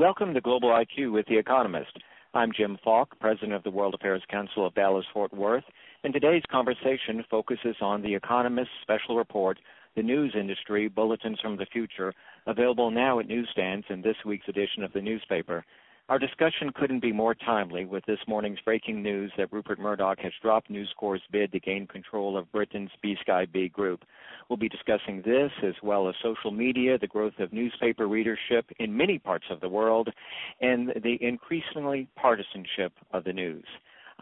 Welcome 0.00 0.32
to 0.32 0.40
Global 0.40 0.70
IQ 0.70 1.12
with 1.12 1.26
The 1.26 1.36
Economist. 1.36 1.92
I'm 2.32 2.52
Jim 2.56 2.78
Falk, 2.82 3.20
President 3.20 3.52
of 3.52 3.62
the 3.64 3.70
World 3.70 3.92
Affairs 3.92 4.22
Council 4.30 4.66
of 4.66 4.74
Dallas 4.74 5.04
Fort 5.12 5.30
Worth, 5.34 5.64
and 6.04 6.14
today's 6.14 6.42
conversation 6.50 7.22
focuses 7.30 7.76
on 7.82 8.00
The 8.00 8.14
Economist's 8.14 8.72
special 8.80 9.18
report, 9.18 9.58
The 9.96 10.02
News 10.02 10.34
Industry 10.34 10.88
Bulletins 10.88 11.38
from 11.40 11.58
the 11.58 11.66
Future, 11.66 12.14
available 12.46 12.90
now 12.90 13.20
at 13.20 13.28
newsstands 13.28 13.84
in 13.90 14.00
this 14.00 14.16
week's 14.24 14.48
edition 14.48 14.82
of 14.82 14.92
the 14.94 15.02
newspaper. 15.02 15.66
Our 16.10 16.18
discussion 16.18 16.72
couldn't 16.74 17.02
be 17.02 17.12
more 17.12 17.36
timely 17.36 17.84
with 17.84 18.04
this 18.04 18.18
morning's 18.26 18.58
breaking 18.64 19.00
news 19.00 19.30
that 19.38 19.52
Rupert 19.52 19.78
Murdoch 19.78 20.18
has 20.18 20.32
dropped 20.42 20.68
News 20.68 20.92
Corp's 20.96 21.22
bid 21.30 21.52
to 21.52 21.60
gain 21.60 21.86
control 21.86 22.36
of 22.36 22.50
Britain's 22.50 22.90
B 23.00 23.16
Sky 23.20 23.46
B 23.46 23.68
Group. 23.68 24.02
We'll 24.48 24.56
be 24.56 24.68
discussing 24.68 25.22
this 25.24 25.52
as 25.62 25.74
well 25.84 26.08
as 26.08 26.16
social 26.20 26.50
media, 26.50 26.98
the 26.98 27.06
growth 27.06 27.38
of 27.38 27.52
newspaper 27.52 28.08
readership 28.08 28.66
in 28.80 28.96
many 28.96 29.20
parts 29.20 29.44
of 29.50 29.60
the 29.60 29.68
world, 29.68 30.08
and 30.60 30.88
the 31.00 31.16
increasingly 31.20 32.08
partisanship 32.16 32.92
of 33.12 33.22
the 33.22 33.32
news. 33.32 33.64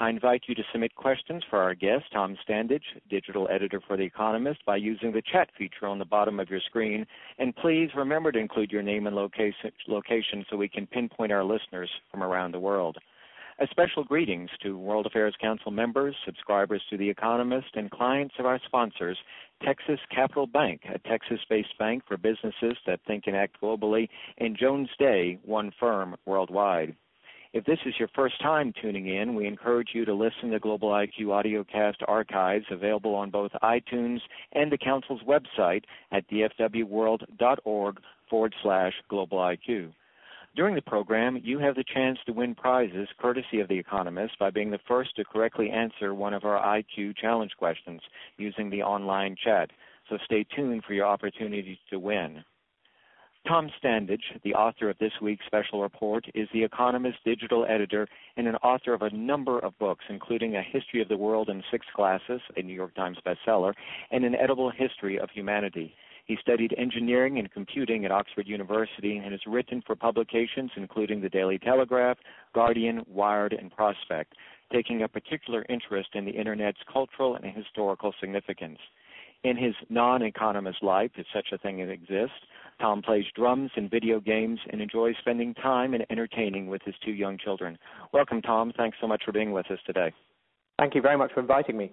I 0.01 0.11
invite 0.11 0.43
you 0.47 0.55
to 0.55 0.63
submit 0.71 0.95
questions 0.95 1.43
for 1.51 1.59
our 1.59 1.75
guest, 1.75 2.05
Tom 2.13 2.37
Standage, 2.49 2.85
digital 3.11 3.49
editor 3.51 3.81
for 3.85 3.97
The 3.97 4.05
Economist, 4.05 4.65
by 4.65 4.77
using 4.77 5.11
the 5.11 5.23
chat 5.33 5.51
feature 5.59 5.87
on 5.87 5.99
the 5.99 6.05
bottom 6.05 6.39
of 6.39 6.49
your 6.49 6.61
screen. 6.61 7.05
And 7.41 7.55
please 7.57 7.91
remember 7.97 8.31
to 8.31 8.39
include 8.39 8.71
your 8.71 8.83
name 8.83 9.09
and 9.09 9.17
location, 9.17 9.73
location 9.89 10.47
so 10.49 10.57
we 10.57 10.69
can 10.69 10.87
pinpoint 10.87 11.33
our 11.33 11.43
listeners 11.43 11.91
from 12.13 12.23
around 12.23 12.53
the 12.53 12.61
world. 12.61 12.97
A 13.59 13.67
special 13.73 14.05
greetings 14.05 14.51
to 14.63 14.79
World 14.79 15.07
Affairs 15.07 15.35
Council 15.41 15.73
members, 15.73 16.15
subscribers 16.25 16.81
to 16.91 16.97
The 16.97 17.11
Economist, 17.11 17.75
and 17.75 17.91
clients 17.91 18.37
of 18.39 18.47
our 18.47 18.61
sponsors, 18.67 19.19
Texas 19.65 19.99
Capital 20.15 20.47
Bank, 20.47 20.83
a 20.95 21.01
Texas 21.09 21.41
based 21.51 21.77
bank 21.77 22.05
for 22.07 22.17
businesses 22.17 22.77
that 22.87 23.01
think 23.05 23.25
and 23.27 23.35
act 23.35 23.61
globally, 23.61 24.09
and 24.39 24.57
Jones 24.57 24.91
Day, 24.97 25.41
one 25.45 25.73
firm 25.81 26.15
worldwide. 26.25 26.95
If 27.55 27.65
this 27.65 27.79
is 27.87 27.95
your 27.99 28.09
first 28.15 28.41
time 28.43 28.75
tuning 28.81 29.09
in, 29.09 29.35
we 29.35 29.47
encourage 29.47 29.89
you 29.95 30.05
to 30.05 30.13
listen 30.13 30.51
to 30.51 30.59
Global 30.59 30.91
IQ 30.91 31.27
audiocast 31.27 31.97
archives 32.07 32.67
available 32.71 33.15
on 33.15 33.31
both 33.31 33.53
iTunes 33.63 34.21
and 34.53 34.71
the 34.71 34.77
Council's 34.77 35.23
website 35.23 35.85
at 36.13 36.29
dfwworld.org 36.29 38.01
forward 38.29 38.55
slash 38.63 38.93
global 39.09 39.39
IQ. 39.39 39.93
During 40.57 40.75
the 40.75 40.83
program, 40.83 41.41
you 41.43 41.59
have 41.59 41.75
the 41.75 41.85
chance 41.85 42.19
to 42.27 42.33
win 42.33 42.55
prizes 42.55 43.09
courtesy 43.19 43.61
of 43.61 43.69
The 43.69 43.79
Economist 43.79 44.39
by 44.39 44.51
being 44.51 44.71
the 44.71 44.81
first 44.87 45.17
to 45.17 45.25
correctly 45.25 45.71
answer 45.71 46.15
one 46.15 46.35
of 46.35 46.45
our 46.45 46.61
IQ 46.63 47.17
challenge 47.17 47.53
questions 47.59 48.03
using 48.37 48.69
the 48.69 48.83
online 48.83 49.37
chat. 49.43 49.71
So 50.11 50.19
stay 50.25 50.45
tuned 50.55 50.85
for 50.85 50.93
your 50.93 51.07
opportunity 51.07 51.79
to 51.91 51.99
win. 51.99 52.45
Tom 53.47 53.71
Standage, 53.83 54.23
the 54.45 54.55
author 54.55 54.91
of 54.91 54.99
this 54.99 55.13
week's 55.23 55.47
special 55.47 55.81
report, 55.81 56.27
is 56.35 56.49
The 56.53 56.65
Economist 56.65 57.19
digital 57.25 57.65
editor 57.67 58.07
and 58.37 58.47
an 58.47 58.57
author 58.57 58.93
of 58.93 59.03
a 59.03 59.11
number 59.11 59.59
of 59.59 59.79
books, 59.79 60.05
including 60.11 60.57
A 60.57 60.63
History 60.63 61.01
of 61.01 61.09
the 61.09 61.17
World 61.17 61.49
in 61.49 61.63
Six 61.71 61.87
Glasses, 61.97 62.41
a 62.57 62.63
New 62.63 62.75
York 62.75 62.95
Times 62.95 63.19
bestseller, 63.25 63.73
and 64.11 64.25
An 64.25 64.35
Edible 64.35 64.71
History 64.71 65.19
of 65.19 65.31
Humanity. 65.31 65.95
He 66.27 66.37
studied 66.43 66.75
engineering 66.77 67.39
and 67.39 67.51
computing 67.51 68.05
at 68.05 68.13
Oxford 68.13 68.47
University 68.47 69.17
and 69.17 69.33
has 69.33 69.41
written 69.47 69.83
for 69.87 69.97
publications 69.97 70.71
including 70.77 71.23
the 71.23 71.31
Daily 71.31 71.59
Telegraph, 71.59 72.19
Guardian, 72.55 73.03
Wired, 73.07 73.55
and 73.55 73.75
Prospect, 73.75 74.35
taking 74.71 75.03
a 75.03 75.09
particular 75.09 75.65
interest 75.71 76.11
in 76.13 76.27
the 76.27 76.33
Internet's 76.33 76.81
cultural 76.93 77.37
and 77.37 77.47
historical 77.47 78.13
significance. 78.21 78.79
In 79.43 79.57
his 79.57 79.75
non 79.89 80.23
economist 80.23 80.83
life, 80.83 81.13
if 81.17 81.27
such 81.33 81.47
a 81.53 81.59
thing 81.59 81.81
exists, 81.81 82.37
Tom 82.81 83.03
plays 83.03 83.25
drums 83.35 83.71
and 83.77 83.91
video 83.91 84.21
games 84.21 84.61
and 84.71 84.81
enjoys 84.81 85.15
spending 85.21 85.55
time 85.55 85.95
and 85.95 86.07
entertaining 86.11 86.69
with 86.69 86.83
his 86.85 86.95
two 87.05 87.13
young 87.13 87.39
children. 87.39 87.79
Welcome, 88.13 88.43
Tom. 88.43 88.73
Thanks 88.77 88.97
so 89.01 89.07
much 89.07 89.23
for 89.25 89.33
being 89.33 89.53
with 89.53 89.71
us 89.71 89.79
today. 89.87 90.13
Thank 90.79 90.95
you 90.95 91.03
very 91.03 91.19
much 91.19 91.33
for 91.33 91.41
inviting 91.41 91.77
me. 91.77 91.93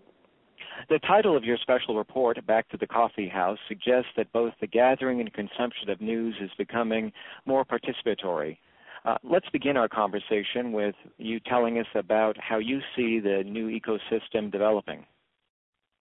The 0.90 1.00
title 1.00 1.36
of 1.36 1.44
your 1.44 1.58
special 1.58 1.98
report, 1.98 2.46
Back 2.46 2.70
to 2.70 2.78
the 2.78 2.88
Coffee 2.88 3.28
House, 3.28 3.58
suggests 3.68 4.10
that 4.18 4.32
both 4.32 4.54
the 4.62 4.68
gathering 4.68 5.20
and 5.20 5.34
consumption 5.34 5.90
of 5.90 6.02
news 6.02 6.36
is 6.40 6.52
becoming 6.58 7.12
more 7.46 7.66
participatory. 7.66 8.58
Uh, 9.06 9.18
let's 9.24 9.50
begin 9.52 9.78
our 9.78 9.88
conversation 9.88 10.72
with 10.72 10.96
you 11.18 11.40
telling 11.40 11.78
us 11.78 11.86
about 11.96 12.38
how 12.40 12.58
you 12.58 12.80
see 12.96 13.20
the 13.20 13.44
new 13.46 13.68
ecosystem 13.70 14.52
developing. 14.52 15.06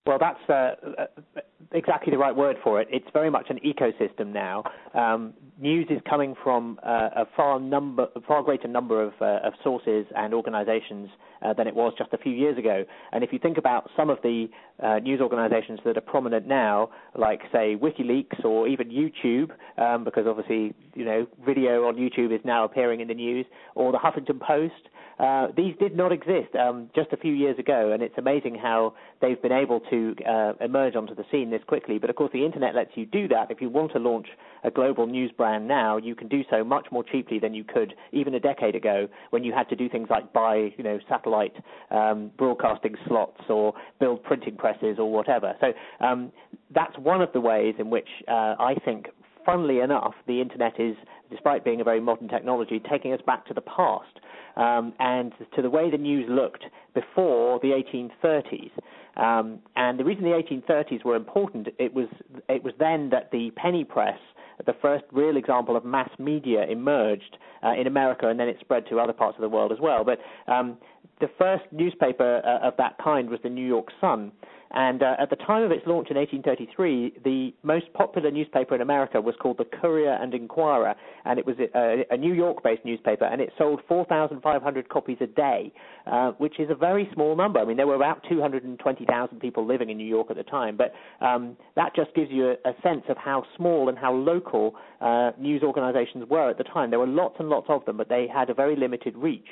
Well, 0.07 0.19
that's 0.21 0.39
uh, 0.51 0.75
uh, 1.01 1.41
exactly 1.73 2.11
the 2.11 2.19
right 2.19 2.37
word 2.37 2.57
for 2.63 2.79
it. 2.79 2.89
It's 2.91 3.07
very 3.15 3.31
much 3.31 3.47
an 3.49 3.59
ecosystem 3.65 4.35
now. 4.35 4.63
Um, 4.93 5.33
news 5.59 5.87
is 5.89 5.99
coming 6.09 6.35
from 6.45 6.79
uh, 6.83 7.09
a 7.17 7.25
far 7.35 7.59
number, 7.59 8.09
a 8.15 8.21
far 8.21 8.43
greater 8.43 8.69
number 8.69 9.03
of, 9.03 9.15
uh, 9.23 9.47
of 9.47 9.55
sources 9.63 10.05
and 10.15 10.35
organisations 10.35 11.09
uh, 11.41 11.55
than 11.55 11.67
it 11.67 11.75
was 11.75 11.95
just 11.97 12.13
a 12.13 12.19
few 12.19 12.33
years 12.33 12.59
ago. 12.59 12.85
And 13.13 13.25
if 13.25 13.33
you 13.33 13.39
think 13.39 13.57
about 13.57 13.89
some 13.97 14.11
of 14.11 14.19
the 14.23 14.49
uh, 14.83 14.99
news 14.99 15.23
organisations 15.23 15.81
that 15.87 15.97
are 15.97 16.03
prominent 16.03 16.47
now, 16.47 16.91
like 17.17 17.41
say 17.51 17.75
WikiLeaks 17.75 18.45
or 18.45 18.69
even 18.69 18.91
YouTube, 18.91 19.53
um, 19.79 20.05
because 20.05 20.27
obviously 20.27 20.75
you 20.95 21.05
know 21.05 21.27
video 21.45 21.85
on 21.85 21.97
YouTube 21.97 22.35
is 22.35 22.41
now 22.45 22.65
appearing 22.65 23.01
in 23.01 23.09
the 23.09 23.15
news, 23.15 23.47
or 23.75 23.93
the 23.93 23.99
Huffington 23.99 24.41
Post. 24.41 24.89
Uh, 25.19 25.47
these 25.57 25.75
did 25.79 25.97
not 25.97 26.11
exist 26.11 26.55
um, 26.59 26.91
just 26.95 27.13
a 27.13 27.17
few 27.17 27.33
years 27.33 27.57
ago, 27.59 27.93
and 27.93 28.03
it's 28.03 28.17
amazing 28.19 28.57
how 28.57 28.95
they've 29.21 29.41
been 29.41 29.53
able 29.53 29.79
to 29.79 30.15
uh, 30.29 30.53
emerge 30.61 30.97
onto 30.97 31.15
the 31.15 31.25
scene 31.31 31.51
this 31.51 31.63
quickly. 31.69 31.99
But 31.99 32.11
of 32.11 32.17
course, 32.17 32.31
the 32.33 32.45
internet 32.45 32.75
lets 32.75 32.91
you 32.97 33.07
do 33.07 33.29
that. 33.29 33.51
If 33.51 33.61
you 33.61 33.69
want 33.69 33.93
to 33.93 33.99
launch 34.01 34.27
a 34.65 34.71
global 34.71 35.07
news 35.07 35.31
brand 35.31 35.69
now, 35.69 35.99
you 35.99 36.17
can 36.17 36.27
do 36.27 36.43
so 36.51 36.65
much 36.65 36.87
more 36.91 37.05
cheaply 37.05 37.39
than 37.39 37.55
you 37.55 37.63
could 37.63 37.95
even 38.13 38.35
a 38.35 38.41
decade 38.41 38.75
ago, 38.75 39.09
when 39.31 39.45
you 39.45 39.53
had 39.53 39.69
to 39.69 39.77
do 39.77 39.89
things 39.89 40.09
like 40.11 40.33
buy, 40.33 40.73
you 40.77 40.83
know, 40.83 40.99
satellite 41.09 41.55
um, 41.91 42.31
broadcasting 42.37 42.97
slots 43.07 43.43
or 43.49 43.75
build 44.01 44.23
printing 44.25 44.57
presses 44.57 44.99
or 44.99 45.13
whatever. 45.13 45.55
So 45.61 45.73
um, 46.05 46.33
that's 46.75 46.97
one 46.99 47.23
of 47.23 47.33
the 47.33 47.41
ways 47.41 47.75
in 47.79 47.91
which 47.91 48.09
uh, 48.27 48.57
I 48.59 48.75
think 48.85 49.07
funnily 49.45 49.81
enough, 49.81 50.15
the 50.27 50.41
internet 50.41 50.79
is, 50.79 50.97
despite 51.31 51.65
being 51.65 51.81
a 51.81 51.85
very 51.85 52.01
modern 52.01 52.29
technology, 52.29 52.81
taking 52.91 53.13
us 53.13 53.21
back 53.27 53.47
to 53.47 53.55
the 53.55 53.61
past 53.61 54.21
um, 54.57 54.93
and 54.99 55.33
to 55.55 55.63
the 55.63 55.71
way 55.71 55.91
the 55.91 55.99
news 55.99 56.27
looked 56.29 56.65
before 56.95 57.59
the 57.61 57.69
1830s. 57.69 58.71
Um, 59.17 59.61
and 59.77 59.99
the 59.99 60.05
reason 60.05 60.25
the 60.25 60.31
1830s 60.31 61.05
were 61.05 61.17
important, 61.17 61.69
it 61.79 61.95
was 61.95 62.09
it 62.49 62.65
was 62.65 62.75
then 62.79 63.11
that 63.11 63.31
the 63.31 63.53
penny 63.57 63.85
press, 63.85 64.19
the 64.67 64.75
first 64.83 65.05
real 65.13 65.37
example 65.37 65.77
of 65.77 65.85
mass 65.85 66.11
media, 66.19 66.67
emerged 66.69 67.39
uh, 67.63 67.75
in 67.79 67.87
America, 67.87 68.29
and 68.29 68.41
then 68.41 68.49
it 68.49 68.57
spread 68.61 68.87
to 68.89 68.99
other 68.99 69.13
parts 69.13 69.37
of 69.37 69.43
the 69.43 69.49
world 69.49 69.71
as 69.71 69.79
well. 69.81 70.05
But 70.05 70.19
um, 70.53 70.79
the 71.21 71.29
first 71.39 71.65
newspaper 71.71 72.43
uh, 72.45 72.67
of 72.67 72.75
that 72.79 72.97
kind 73.03 73.31
was 73.31 73.39
the 73.43 73.51
New 73.51 73.67
York 73.67 73.89
Sun, 74.01 74.33
and 74.75 75.05
uh, 75.05 75.15
at 75.21 75.31
the 75.31 75.37
time 75.37 75.63
of 75.63 75.71
its 75.71 75.87
launch 75.87 76.09
in 76.11 76.17
1833, 76.17 77.21
the 77.23 77.55
most 77.63 77.93
popular 77.95 78.33
newspaper 78.33 78.75
in 78.75 78.81
America 78.81 79.21
was 79.21 79.37
called 79.41 79.59
the 79.59 79.65
Courier 79.65 80.19
and 80.21 80.35
Enquirer, 80.35 80.97
and 81.25 81.39
it 81.39 81.47
was 81.47 81.55
a, 81.61 82.05
a 82.11 82.17
New 82.17 82.35
York-based 82.35 82.85
newspaper, 82.85 83.25
and 83.25 83.41
it 83.41 83.51
sold 83.57 83.81
4,500 83.87 84.89
copies 84.89 85.19
a 85.21 85.29
day, 85.29 85.73
uh, 86.09 86.33
which 86.39 86.59
is 86.59 86.71
a 86.71 86.75
very 86.75 87.09
small 87.15 87.37
number. 87.37 87.61
I 87.61 87.65
mean, 87.65 87.77
there 87.77 87.87
were 87.87 87.95
about 87.95 88.25
220,000 88.29 89.39
people 89.39 89.65
living 89.65 89.91
in 89.91 89.97
New 89.97 90.09
York 90.09 90.27
at 90.31 90.37
the 90.37 90.43
time, 90.43 90.77
but 90.77 90.93
um, 91.25 91.57
that 91.77 91.95
just 91.95 92.13
gives 92.17 92.33
you 92.33 92.51
a, 92.65 92.71
a, 92.71 92.75
sense 92.83 93.05
of 93.09 93.17
how 93.17 93.45
small 93.57 93.89
and 93.89 93.97
how 93.97 94.13
local 94.13 94.75
uh, 95.01 95.31
news 95.39 95.63
organizations 95.63 96.29
were 96.29 96.51
at 96.51 96.59
the 96.59 96.65
time. 96.65 96.91
There 96.91 96.99
were 96.99 97.07
lots 97.07 97.37
and 97.39 97.49
lots 97.49 97.67
of 97.69 97.85
them, 97.85 97.97
but 97.97 98.09
they 98.09 98.27
had 98.27 98.51
a 98.51 98.55
very 98.55 98.75
limited 98.75 99.17
reach. 99.17 99.47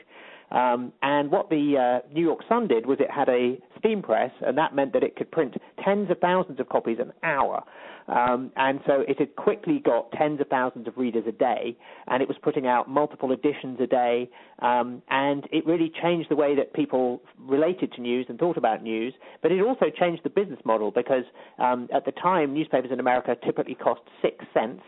Um, 0.52 0.92
and 1.02 1.30
what 1.30 1.48
the 1.48 2.02
uh, 2.04 2.06
New 2.12 2.22
York 2.22 2.40
Sun 2.48 2.68
did 2.68 2.86
was 2.86 2.98
it 3.00 3.10
had 3.10 3.28
a 3.28 3.58
steam 3.78 4.02
press, 4.02 4.30
and 4.46 4.56
that 4.58 4.74
meant 4.74 4.92
that 4.92 5.02
it 5.02 5.16
could 5.16 5.30
print 5.30 5.54
tens 5.82 6.10
of 6.10 6.18
thousands 6.18 6.60
of 6.60 6.68
copies 6.68 6.98
an 7.00 7.12
hour. 7.22 7.64
Um, 8.08 8.50
and 8.56 8.80
so 8.86 9.04
it 9.08 9.18
had 9.18 9.34
quickly 9.36 9.80
got 9.82 10.10
tens 10.12 10.40
of 10.40 10.48
thousands 10.48 10.88
of 10.88 10.96
readers 10.96 11.24
a 11.26 11.32
day, 11.32 11.76
and 12.08 12.22
it 12.22 12.28
was 12.28 12.36
putting 12.42 12.66
out 12.66 12.88
multiple 12.88 13.32
editions 13.32 13.78
a 13.80 13.86
day, 13.86 14.28
um, 14.60 15.02
and 15.08 15.46
it 15.52 15.64
really 15.66 15.90
changed 16.02 16.28
the 16.28 16.36
way 16.36 16.54
that 16.56 16.74
people 16.74 17.22
related 17.38 17.92
to 17.92 18.00
news 18.00 18.26
and 18.28 18.38
thought 18.38 18.56
about 18.56 18.82
news. 18.82 19.14
But 19.40 19.52
it 19.52 19.62
also 19.62 19.86
changed 19.88 20.22
the 20.24 20.30
business 20.30 20.58
model 20.64 20.90
because 20.90 21.24
um, 21.58 21.88
at 21.94 22.04
the 22.04 22.12
time, 22.12 22.52
newspapers 22.52 22.90
in 22.92 23.00
America 23.00 23.36
typically 23.44 23.76
cost 23.76 24.00
six 24.20 24.44
cents 24.52 24.82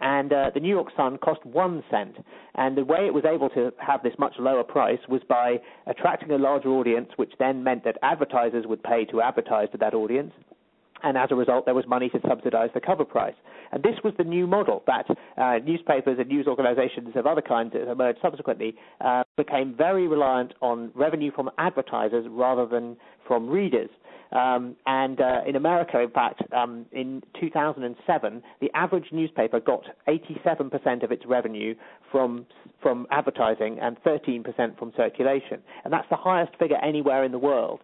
and 0.00 0.32
uh, 0.32 0.50
the 0.52 0.60
New 0.60 0.68
York 0.68 0.88
Sun 0.96 1.18
cost 1.18 1.44
one 1.44 1.82
cent. 1.90 2.16
And 2.54 2.76
the 2.76 2.84
way 2.84 3.06
it 3.06 3.14
was 3.14 3.24
able 3.24 3.48
to 3.50 3.72
have 3.78 4.02
this 4.02 4.14
much 4.18 4.34
lower 4.38 4.62
price 4.62 4.98
was 5.08 5.22
by 5.28 5.56
attracting 5.86 6.30
a 6.30 6.38
larger 6.38 6.68
audience, 6.68 7.08
which 7.16 7.32
then 7.38 7.64
meant 7.64 7.84
that 7.84 7.96
advertisers 8.02 8.66
would 8.66 8.82
pay 8.82 9.04
to 9.06 9.22
advertise 9.22 9.68
to 9.72 9.78
that 9.78 9.94
audience. 9.94 10.32
And 11.02 11.16
as 11.16 11.28
a 11.30 11.34
result, 11.34 11.66
there 11.66 11.74
was 11.74 11.86
money 11.86 12.08
to 12.10 12.20
subsidize 12.26 12.70
the 12.74 12.80
cover 12.80 13.04
price. 13.04 13.34
And 13.72 13.82
this 13.82 13.96
was 14.02 14.14
the 14.16 14.24
new 14.24 14.46
model 14.46 14.82
that 14.86 15.06
uh, 15.36 15.58
newspapers 15.64 16.18
and 16.18 16.28
news 16.28 16.46
organizations 16.46 17.10
of 17.16 17.26
other 17.26 17.42
kinds 17.42 17.72
that 17.72 17.90
emerged 17.90 18.18
subsequently 18.22 18.74
uh, 19.00 19.24
became 19.36 19.74
very 19.76 20.06
reliant 20.06 20.54
on 20.62 20.90
revenue 20.94 21.30
from 21.32 21.50
advertisers 21.58 22.26
rather 22.30 22.66
than 22.66 22.96
from 23.26 23.48
readers. 23.48 23.90
Um, 24.32 24.76
and 24.86 25.20
uh, 25.20 25.40
in 25.46 25.56
America, 25.56 26.00
in 26.00 26.10
fact, 26.10 26.42
um, 26.52 26.86
in 26.92 27.22
2007, 27.40 28.42
the 28.60 28.70
average 28.74 29.06
newspaper 29.12 29.60
got 29.60 29.84
87% 30.08 31.04
of 31.04 31.12
its 31.12 31.24
revenue 31.26 31.74
from 32.10 32.46
from 32.82 33.06
advertising 33.10 33.78
and 33.80 33.96
13% 34.04 34.78
from 34.78 34.92
circulation, 34.96 35.60
and 35.84 35.92
that's 35.92 36.08
the 36.10 36.16
highest 36.16 36.52
figure 36.58 36.76
anywhere 36.82 37.24
in 37.24 37.32
the 37.32 37.38
world. 37.38 37.80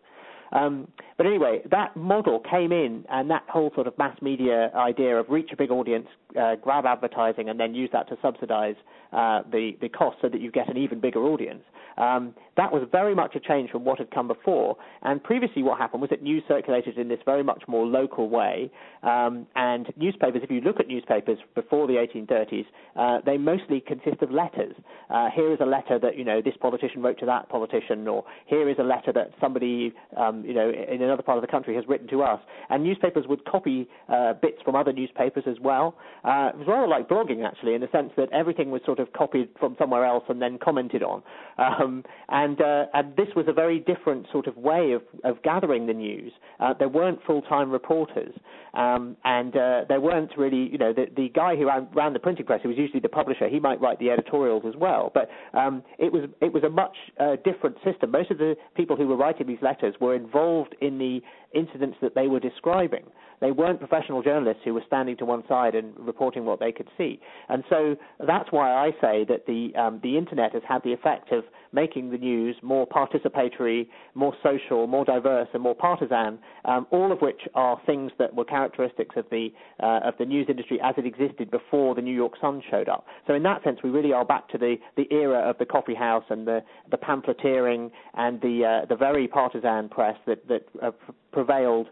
Um, 0.53 0.89
but 1.17 1.27
anyway, 1.27 1.63
that 1.71 1.97
model 1.97 2.41
came 2.41 2.73
in, 2.73 3.05
and 3.09 3.31
that 3.31 3.45
whole 3.49 3.71
sort 3.75 3.87
of 3.87 3.97
mass 3.97 4.17
media 4.21 4.71
idea 4.75 5.17
of 5.17 5.29
reach 5.31 5.51
a 5.53 5.57
big 5.57 5.71
audience, 5.71 6.07
uh, 6.39 6.57
grab 6.57 6.85
advertising, 6.85 7.49
and 7.49 7.59
then 7.59 7.75
use 7.75 7.89
that 7.93 8.09
to 8.09 8.19
subsidize 8.21 8.75
uh, 9.13 9.43
the 9.51 9.73
the 9.81 9.89
cost 9.89 10.19
so 10.21 10.29
that 10.29 10.41
you 10.41 10.51
get 10.51 10.69
an 10.69 10.77
even 10.77 11.01
bigger 11.01 11.21
audience. 11.21 11.63
Um, 11.97 12.35
that 12.57 12.73
was 12.73 12.87
very 12.93 13.15
much 13.15 13.35
a 13.35 13.41
change 13.41 13.71
from 13.71 13.85
what 13.85 13.99
had 13.99 14.11
come 14.11 14.29
before. 14.29 14.77
And 15.03 15.23
previously, 15.23 15.63
what 15.63 15.79
happened 15.79 16.03
was 16.03 16.11
that 16.11 16.23
news 16.23 16.43
circulated 16.47 16.99
in 16.99 17.09
this 17.09 17.19
very 17.25 17.43
much 17.43 17.63
more 17.67 17.87
local 17.87 18.29
way. 18.29 18.71
Um, 19.03 19.47
and 19.57 19.93
newspapers, 19.97 20.43
if 20.45 20.51
you 20.51 20.61
look 20.61 20.79
at 20.79 20.89
newspapers 20.89 21.39
before 21.55 21.87
the 21.87 21.95
1830s, 21.95 22.67
uh, 22.97 23.21
they 23.25 23.39
mostly 23.39 23.81
consist 23.81 24.23
of 24.23 24.31
letters. 24.31 24.75
Uh, 25.09 25.29
here 25.35 25.53
is 25.53 25.59
a 25.61 25.67
letter 25.67 25.99
that 25.99 26.17
you 26.17 26.25
know 26.25 26.43
this 26.43 26.55
politician 26.61 27.03
wrote 27.03 27.19
to 27.21 27.27
that 27.27 27.49
politician, 27.49 28.07
or 28.07 28.25
here 28.47 28.69
is 28.69 28.77
a 28.79 28.83
letter 28.83 29.13
that 29.13 29.31
somebody 29.41 29.93
um, 30.17 30.45
you 30.45 30.55
know 30.55 30.71
in 30.71 31.03
another 31.03 31.23
part 31.23 31.39
of 31.39 31.43
the 31.43 31.51
country 31.51 31.75
has 31.75 31.85
written 31.89 32.09
to 32.09 32.23
us. 32.23 32.41
And 32.69 32.85
newspapers 32.85 33.25
would 33.29 33.45
copy 33.47 33.89
uh, 34.09 34.35
bits 34.35 34.59
from 34.65 34.77
other 34.77 34.93
newspapers 34.93 35.45
as 35.47 35.57
well. 35.61 35.97
Uh, 36.25 36.51
it 36.53 36.59
was 36.59 36.67
rather 36.69 36.87
like 36.87 37.09
blogging 37.09 37.47
actually, 37.47 37.75
in 37.75 37.81
the 37.81 37.89
sense 37.91 38.11
that 38.17 38.31
everything 38.33 38.71
was 38.71 38.83
sort 38.85 38.99
of 38.99 39.13
copied 39.13 39.49
from 39.59 39.75
somewhere 39.79 40.05
else 40.05 40.25
and 40.29 40.41
then 40.41 40.59
commented 40.63 41.03
on. 41.03 41.23
Um, 41.59 42.05
and, 42.29 42.42
uh, 42.61 42.87
and 42.95 43.17
this 43.17 43.29
was 43.35 43.47
a 43.49 43.53
very 43.53 43.79
different 43.79 44.27
sort 44.33 44.47
of 44.47 44.57
way 44.57 44.93
of, 44.93 45.03
of 45.25 45.43
gathering 45.43 45.87
the 45.87 45.93
news. 45.93 46.33
Uh, 46.61 46.75
there 46.79 46.89
weren't 46.89 47.19
full-time 47.27 47.71
reporters, 47.71 48.35
um, 48.75 49.17
and 49.25 49.57
uh, 49.57 49.81
there 49.89 50.01
weren't 50.01 50.33
really, 50.37 50.69
you 50.71 50.79
know, 50.79 50.93
the, 50.93 51.07
the 51.17 51.29
guy 51.29 51.57
who 51.57 51.67
ran, 51.67 51.89
ran 51.95 52.13
the 52.13 52.19
printing 52.19 52.47
press, 52.47 52.61
who 52.63 52.69
was 52.69 52.79
usually 52.79 53.01
the 53.01 53.09
publisher, 53.09 53.49
he 53.49 53.61
might 53.61 53.81
write 53.81 53.99
the 53.99 54.11
editorials 54.11 54.63
as 54.67 54.75
well. 54.77 55.11
But 55.13 55.29
um, 55.59 55.83
it 55.99 56.13
was 56.13 56.25
it 56.41 56.53
was 56.53 56.63
a 56.63 56.71
much 56.71 56.97
uh, 57.21 57.37
different 57.45 57.77
system. 57.85 58.11
Most 58.11 58.31
of 58.31 58.39
the 58.39 58.55
people 58.75 58.97
who 58.97 59.07
were 59.07 59.17
writing 59.17 59.47
these 59.47 59.63
letters 59.63 59.95
were 60.01 60.15
involved 60.15 60.75
in 60.81 60.99
the 60.99 61.21
incidents 61.55 61.99
that 62.03 62.15
they 62.15 62.29
were 62.29 62.41
describing. 62.41 63.05
They 63.41 63.51
weren't 63.51 63.81
professional 63.81 64.23
journalists 64.23 64.63
who 64.65 64.73
were 64.73 64.85
standing 64.87 65.17
to 65.17 65.25
one 65.25 65.43
side 65.49 65.75
and 65.75 65.93
reporting 65.99 66.45
what 66.45 66.61
they 66.61 66.71
could 66.71 66.89
see. 66.97 67.21
And 67.49 67.65
so 67.69 67.97
that's 68.25 68.53
why 68.53 68.73
I 68.73 68.91
say 69.01 69.25
that 69.29 69.47
the 69.47 69.75
um, 69.77 70.01
the 70.03 70.17
internet 70.17 70.53
has 70.53 70.63
had 70.67 70.83
the 70.85 70.93
effect 70.93 71.33
of 71.33 71.45
making 71.73 72.11
the 72.11 72.19
news 72.19 72.57
more 72.63 72.87
participatory, 72.87 73.87
more 74.15 74.35
social, 74.43 74.87
more 74.87 75.05
diverse, 75.05 75.49
and 75.55 75.63
more 75.63 75.75
partisan. 75.75 76.39
Um, 76.65 76.87
all 76.91 77.13
of 77.13 77.21
which 77.21 77.43
are 77.55 77.81
things 77.87 78.13
that 78.19 78.35
were 78.35 78.45
characteristics 78.45 79.17
of 79.17 79.27
the 79.31 79.49
uh, 79.83 80.01
of 80.05 80.15
the 80.19 80.25
news 80.25 80.47
industry 80.49 80.79
as 80.83 80.95
it 80.97 81.07
existed 81.07 81.51
before 81.51 81.95
the 81.95 82.03
New 82.03 82.15
York 82.15 82.35
Sun 82.41 82.63
showed 82.71 82.89
up. 82.89 83.07
So 83.27 83.35
in 83.35 83.43
that 83.45 83.63
sense, 83.65 83.79
we 83.83 83.91
really 83.91 84.13
are 84.13 84.25
back 84.25 84.49
to 84.51 84.59
the, 84.59 84.77
the 84.97 85.07
era 85.11 85.39
of 85.39 85.59
the 85.59 85.67
coffee 85.67 85.95
house 85.95 86.25
and 86.31 86.47
the 86.47 86.61
the 86.91 86.97
pamphleteering 86.97 87.91
and 88.15 88.41
the 88.41 88.83
uh, 88.83 88.87
the 88.87 88.97
very 88.97 89.29
partisan 89.29 89.89
press 89.89 90.17
that 90.27 90.47
that 90.49 90.67
uh, 90.83 90.91
prevailed, 91.33 91.89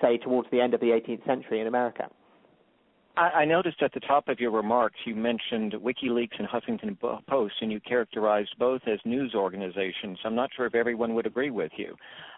say, 0.00 0.18
towards 0.18 0.48
the 0.52 0.60
end 0.60 0.72
of 0.72 0.80
the 0.80 0.86
18th 0.86 1.26
century 1.26 1.60
in 1.60 1.66
America. 1.66 2.08
I 3.18 3.44
noticed 3.44 3.82
at 3.82 3.92
the 3.92 4.00
top 4.00 4.28
of 4.28 4.38
your 4.38 4.52
remarks 4.52 4.96
you 5.04 5.16
mentioned 5.16 5.72
WikiLeaks 5.72 6.38
and 6.38 6.46
Huffington 6.46 6.96
Post, 7.26 7.54
and 7.60 7.72
you 7.72 7.80
characterized 7.80 8.54
both 8.60 8.82
as 8.86 9.00
news 9.04 9.34
organizations. 9.34 10.18
I'm 10.24 10.36
not 10.36 10.50
sure 10.56 10.66
if 10.66 10.74
everyone 10.76 11.14
would 11.14 11.26
agree 11.26 11.50
with 11.50 11.72
you. 11.76 11.96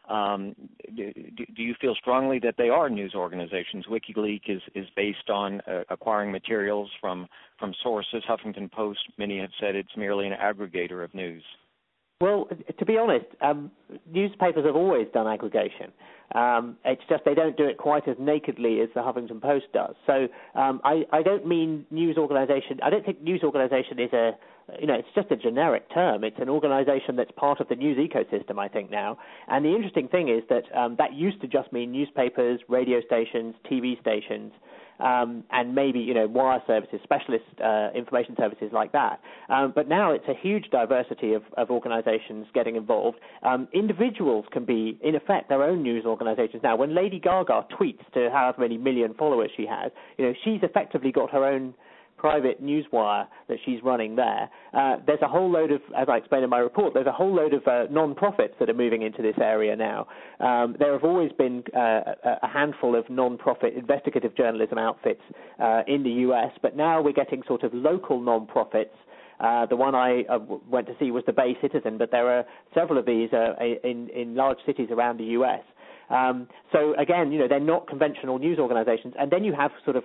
Um, 0.09 0.57
do, 0.97 1.13
do, 1.55 1.63
you 1.63 1.75
feel 1.81 1.95
strongly 1.95 2.39
that 2.41 2.55
they 2.57 2.71
are 2.71 2.89
news 2.89 3.15
organizations? 3.15 3.85
WikiLeaks 3.87 4.49
is, 4.49 4.63
is 4.75 4.87
based 4.97 5.29
on 5.29 5.61
uh, 5.63 5.83
acquiring 5.91 6.33
materials 6.33 6.91
from, 6.99 7.27
from 7.59 7.75
sources. 7.83 8.25
Huffington 8.29 8.73
Post, 8.73 9.01
many 9.19 9.39
have 9.39 9.51
said 9.61 9.77
it's 9.77 9.97
merely 9.97 10.27
an 10.27 10.33
aggregator 10.33 11.05
of 11.05 11.13
news. 11.15 11.45
Well, 12.21 12.49
to 12.79 12.85
be 12.85 12.99
honest, 12.99 13.25
um, 13.41 13.71
newspapers 14.13 14.67
have 14.67 14.77
always 14.77 15.07
done 15.15 15.27
aggregation. 15.27 15.91
Um, 16.35 16.77
it's 16.85 17.03
just 17.09 17.25
they 17.25 17.35
don't 17.35 17.57
do 17.57 17.65
it 17.65 17.79
quite 17.79 18.07
as 18.07 18.17
nakedly 18.21 18.81
as 18.81 18.89
the 18.95 19.01
Huffington 19.01 19.41
Post 19.41 19.67
does. 19.73 19.95
So 20.07 20.29
um, 20.55 20.81
I, 20.85 21.05
I 21.13 21.23
don't 21.23 21.47
mean 21.47 21.87
news 21.91 22.19
organization. 22.19 22.79
I 22.83 22.91
don't 22.91 23.05
think 23.05 23.23
news 23.23 23.43
organization 23.43 23.99
is 23.99 24.13
a, 24.13 24.33
you 24.79 24.87
know, 24.87 24.95
it's 24.95 25.09
just 25.15 25.31
a 25.31 25.37
generic 25.37 25.93
term. 25.93 26.25
It's 26.25 26.39
an 26.41 26.49
organization 26.49 27.17
that's 27.17 27.31
part 27.37 27.61
of 27.61 27.69
the 27.69 27.77
news 27.77 27.99
ecosystem, 27.99 28.59
I 28.59 28.69
think 28.69 28.91
now. 28.91 29.19
And 29.49 29.65
the 29.65 29.75
interesting 29.75 30.09
thing 30.09 30.29
is 30.29 30.43
that 30.49 30.65
um, 30.77 30.97
that 30.99 31.15
used 31.15 31.41
to 31.41 31.47
just 31.47 31.73
mean 31.73 31.93
newspapers, 31.93 32.61
radio 32.69 33.01
stations, 33.01 33.55
TV 33.71 34.01
stations 34.01 34.53
um, 35.01 35.45
and 35.51 35.75
maybe 35.75 35.99
you 35.99 36.15
know 36.15 36.27
wire 36.27 36.63
services, 36.67 37.01
specialist 37.03 37.45
uh, 37.65 37.89
information 37.95 38.35
services 38.39 38.71
like 38.73 38.93
that. 38.93 39.21
Um, 39.49 39.73
but 39.75 39.89
now 39.89 40.13
it's 40.13 40.27
a 40.29 40.35
huge 40.41 40.67
diversity 40.71 41.33
of, 41.33 41.43
of 41.57 41.71
organisations 41.71 42.47
getting 42.55 42.77
involved. 42.77 43.19
Um, 43.43 43.69
individuals 43.73 44.45
can 44.53 44.65
be, 44.65 44.99
in 45.03 45.15
effect, 45.15 45.49
their 45.49 45.63
own 45.63 45.83
news 45.83 46.05
organisations 46.05 46.63
now. 46.63 46.77
When 46.77 46.95
Lady 46.95 47.19
Gaga 47.19 47.67
tweets 47.79 48.05
to 48.15 48.31
however 48.31 48.61
many 48.61 48.79
million 48.79 49.15
followers 49.15 49.51
she 49.57 49.67
has, 49.67 49.91
you 50.19 50.27
know 50.27 50.35
she's 50.45 50.61
effectively 50.63 51.13
got 51.13 51.31
her 51.31 51.45
own 51.45 51.75
private 52.21 52.63
newswire 52.63 53.27
that 53.49 53.57
she's 53.65 53.83
running 53.83 54.15
there. 54.15 54.51
Uh, 54.75 54.97
there's 55.07 55.23
a 55.23 55.29
whole 55.29 55.51
load 55.51 55.73
of, 55.73 55.81
as 55.97 56.07
I 56.11 56.19
explained 56.19 56.45
in 56.45 56.51
my 56.51 56.59
report, 56.59 56.93
there's 56.93 57.07
a 57.07 57.13
whole 57.13 57.35
load 57.35 57.55
of 57.55 57.67
uh, 57.67 57.85
non-profits 57.91 58.55
that 58.61 58.69
are 58.69 58.75
moving 58.75 59.01
into 59.03 59.23
this 59.23 59.37
area 59.41 59.75
now. 59.75 60.07
Um, 60.39 60.77
there 60.79 60.93
have 60.93 61.05
always 61.05 61.33
been 61.33 61.65
uh, 61.75 62.01
a 62.43 62.49
handful 62.49 62.95
of 62.95 63.09
non-profit 63.09 63.73
investigative 63.75 64.37
journalism 64.37 64.77
outfits 64.77 65.23
uh, 65.59 65.81
in 65.87 66.03
the 66.03 66.11
U.S., 66.29 66.51
but 66.61 66.77
now 66.77 67.01
we're 67.01 67.13
getting 67.13 67.43
sort 67.49 67.63
of 67.63 67.73
local 67.73 68.21
non-profits 68.21 68.95
uh, 69.41 69.65
the 69.65 69.77
one 69.77 69.95
I 69.95 70.23
uh, 70.29 70.39
went 70.69 70.87
to 70.89 70.93
see 71.01 71.11
was 71.11 71.25
the 71.27 71.33
Bay 71.33 71.57
Citizen, 71.63 71.97
but 71.97 72.11
there 72.11 72.29
are 72.29 72.45
several 72.75 72.99
of 72.99 73.07
these 73.07 73.31
uh, 73.33 73.55
in 73.83 74.11
in 74.11 74.35
large 74.35 74.59
cities 74.67 74.89
around 74.91 75.17
the 75.19 75.25
U.S. 75.41 75.63
Um, 76.11 76.49
so 76.73 76.95
again, 76.99 77.33
you 77.33 77.39
know, 77.39 77.49
they're 77.49 77.61
not 77.61 77.89
conventional 77.89 78.39
news 78.39 78.59
organizations. 78.59 79.15
And 79.19 79.31
then 79.31 79.45
you 79.45 79.53
have 79.55 79.71
sort 79.85 79.97
of 79.97 80.05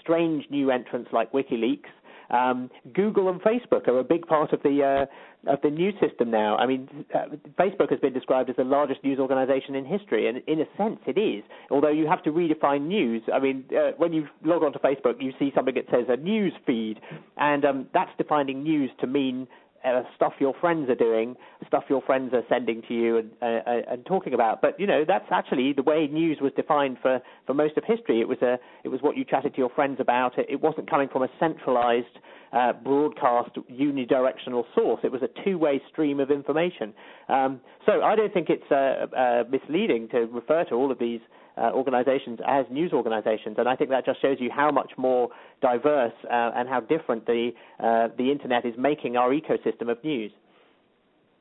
strange 0.00 0.44
new 0.50 0.70
entrants 0.70 1.10
like 1.12 1.32
WikiLeaks. 1.32 1.90
Um, 2.30 2.70
Google 2.94 3.28
and 3.28 3.40
Facebook 3.42 3.86
are 3.86 3.98
a 3.98 4.04
big 4.04 4.26
part 4.26 4.52
of 4.52 4.62
the 4.62 4.82
uh, 4.82 5.52
of 5.52 5.60
the 5.62 5.68
news 5.68 5.94
system 6.00 6.30
now. 6.30 6.56
I 6.56 6.66
mean, 6.66 6.88
uh, 7.14 7.36
Facebook 7.58 7.90
has 7.90 8.00
been 8.00 8.14
described 8.14 8.48
as 8.48 8.56
the 8.56 8.64
largest 8.64 9.04
news 9.04 9.18
organization 9.18 9.74
in 9.74 9.84
history, 9.84 10.26
and 10.26 10.38
in 10.46 10.60
a 10.60 10.64
sense, 10.76 11.00
it 11.06 11.18
is. 11.18 11.44
Although 11.70 11.90
you 11.90 12.06
have 12.06 12.22
to 12.24 12.30
redefine 12.30 12.86
news. 12.86 13.22
I 13.32 13.38
mean, 13.40 13.64
uh, 13.70 13.90
when 13.98 14.14
you 14.14 14.26
log 14.42 14.62
onto 14.62 14.78
Facebook, 14.78 15.20
you 15.20 15.32
see 15.38 15.52
something 15.54 15.74
that 15.74 15.84
says 15.90 16.06
a 16.08 16.16
news 16.16 16.54
feed, 16.66 16.98
and 17.36 17.64
um, 17.64 17.86
that's 17.92 18.10
defining 18.16 18.62
news 18.62 18.90
to 19.00 19.06
mean 19.06 19.46
uh, 19.84 20.02
stuff 20.16 20.32
your 20.38 20.54
friends 20.60 20.88
are 20.88 20.94
doing, 20.94 21.36
stuff 21.66 21.84
your 21.88 22.02
friends 22.02 22.32
are 22.32 22.42
sending 22.48 22.82
to 22.88 22.94
you 22.94 23.18
and, 23.18 23.30
uh, 23.42 23.44
uh, 23.44 23.80
and 23.92 24.06
talking 24.06 24.34
about. 24.34 24.62
But 24.62 24.78
you 24.78 24.86
know 24.86 25.04
that's 25.06 25.26
actually 25.30 25.72
the 25.72 25.82
way 25.82 26.06
news 26.06 26.38
was 26.40 26.52
defined 26.56 26.98
for, 27.02 27.20
for 27.46 27.54
most 27.54 27.76
of 27.76 27.84
history. 27.84 28.20
It 28.20 28.28
was 28.28 28.38
a 28.42 28.58
it 28.84 28.88
was 28.88 29.00
what 29.02 29.16
you 29.16 29.24
chatted 29.24 29.54
to 29.54 29.58
your 29.58 29.70
friends 29.70 29.98
about. 30.00 30.38
It, 30.38 30.46
it 30.48 30.60
wasn't 30.60 30.88
coming 30.88 31.08
from 31.08 31.22
a 31.22 31.28
centralized 31.38 32.06
uh, 32.52 32.72
broadcast 32.72 33.50
unidirectional 33.70 34.64
source. 34.74 35.00
It 35.02 35.10
was 35.10 35.22
a 35.22 35.44
two-way 35.44 35.82
stream 35.90 36.20
of 36.20 36.30
information. 36.30 36.94
Um, 37.28 37.60
so 37.84 38.02
I 38.02 38.14
don't 38.14 38.32
think 38.32 38.48
it's 38.48 38.70
uh, 38.70 39.06
uh, 39.16 39.44
misleading 39.50 40.08
to 40.10 40.20
refer 40.26 40.64
to 40.64 40.74
all 40.74 40.92
of 40.92 40.98
these 40.98 41.20
uh, 41.56 41.70
organizations 41.72 42.38
as 42.46 42.66
news 42.70 42.92
organizations. 42.92 43.56
And 43.58 43.68
I 43.68 43.76
think 43.76 43.90
that 43.90 44.04
just 44.04 44.20
shows 44.20 44.38
you 44.40 44.50
how 44.54 44.70
much 44.70 44.92
more 44.96 45.28
diverse 45.60 46.12
uh, 46.24 46.50
and 46.54 46.68
how 46.68 46.80
different 46.80 47.26
the, 47.26 47.50
uh, 47.80 48.08
the 48.16 48.30
internet 48.30 48.64
is 48.64 48.74
making 48.78 49.16
our 49.16 49.30
ecosystem 49.30 49.90
of 49.90 50.02
news. 50.02 50.32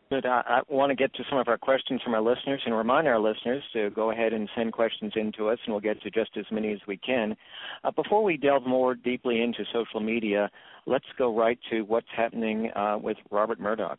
Good. 0.10 0.25
I, 0.27 0.43
I, 0.46 0.62
want 0.70 0.91
to 0.91 0.96
get 0.96 1.12
to 1.15 1.24
some 1.27 1.39
of 1.39 1.48
our 1.48 1.58
questions 1.58 2.00
from 2.03 2.13
our 2.13 2.22
listeners 2.22 2.62
and 2.65 2.77
remind 2.77 3.08
our 3.08 3.17
listeners 3.17 3.63
to 3.74 3.89
go 3.91 4.12
ahead 4.12 4.32
and 4.32 4.48
send 4.55 4.72
questions 4.72 5.12
in 5.15 5.32
to 5.38 5.50
us, 5.50 5.58
and 5.65 5.74
we'll 5.74 5.82
get 5.82 6.00
to 6.03 6.12
just 6.12 6.38
as 6.38 6.46
many 6.51 6.72
as 6.72 6.79
we 6.88 6.98
can. 6.98 7.36
Uh, 7.84 7.89
before 7.89 8.24
we 8.24 8.38
delve 8.38 8.67
more 8.67 8.93
deeply 8.93 9.41
into 9.41 9.63
social 9.74 10.00
media, 10.00 10.51
let's 10.86 11.05
go 11.17 11.36
right 11.36 11.58
to 11.72 11.82
what's 11.82 12.05
happening 12.15 12.70
uh, 12.75 12.98
with 13.01 13.17
Robert 13.32 13.60
Murdoch. 13.60 13.98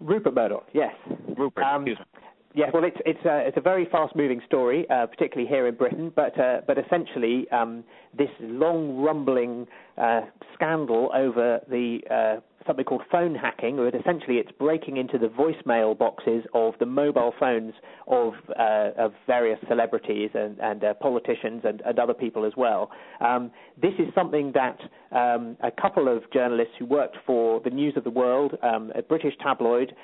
Rupert 0.00 0.34
Murdoch, 0.34 0.66
yes. 0.72 0.94
Rupert, 1.36 1.64
um, 1.64 1.82
excuse 1.82 1.98
me. 1.98 2.20
Yes, 2.54 2.70
well, 2.72 2.84
it's 2.84 2.96
it's 3.04 3.24
a 3.26 3.46
it's 3.46 3.56
a 3.58 3.60
very 3.60 3.86
fast-moving 3.92 4.40
story, 4.46 4.86
uh, 4.88 5.06
particularly 5.06 5.48
here 5.48 5.66
in 5.66 5.74
Britain. 5.74 6.10
But 6.14 6.38
uh, 6.40 6.62
but 6.66 6.78
essentially, 6.78 7.46
um, 7.50 7.84
this 8.16 8.30
long 8.40 8.96
rumbling 8.96 9.66
uh, 9.98 10.22
scandal 10.54 11.10
over 11.14 11.60
the 11.68 12.00
uh, 12.10 12.40
something 12.66 12.86
called 12.86 13.02
phone 13.10 13.34
hacking, 13.34 13.78
or 13.78 13.88
essentially 13.88 14.36
it's 14.36 14.50
breaking 14.58 14.96
into 14.96 15.18
the 15.18 15.26
voicemail 15.26 15.96
boxes 15.96 16.44
of 16.54 16.74
the 16.80 16.86
mobile 16.86 17.34
phones 17.38 17.74
of 18.06 18.34
uh, 18.58 18.90
of 18.96 19.12
various 19.26 19.58
celebrities 19.68 20.30
and, 20.34 20.58
and 20.60 20.84
uh, 20.84 20.94
politicians 20.94 21.62
and, 21.64 21.82
and, 21.84 21.98
other 21.98 22.14
people 22.14 22.46
as 22.46 22.52
well. 22.56 22.90
Um, 23.20 23.50
this 23.80 23.94
is 23.98 24.06
something 24.14 24.52
that 24.54 24.78
um, 25.12 25.56
a 25.62 25.70
couple 25.70 26.08
of 26.08 26.22
journalists 26.32 26.74
who 26.78 26.86
worked 26.86 27.18
for 27.26 27.60
the 27.60 27.70
News 27.70 27.94
of 27.96 28.04
the 28.04 28.10
World, 28.10 28.56
um, 28.62 28.90
a 28.94 29.02
British 29.02 29.34
tabloid. 29.42 29.94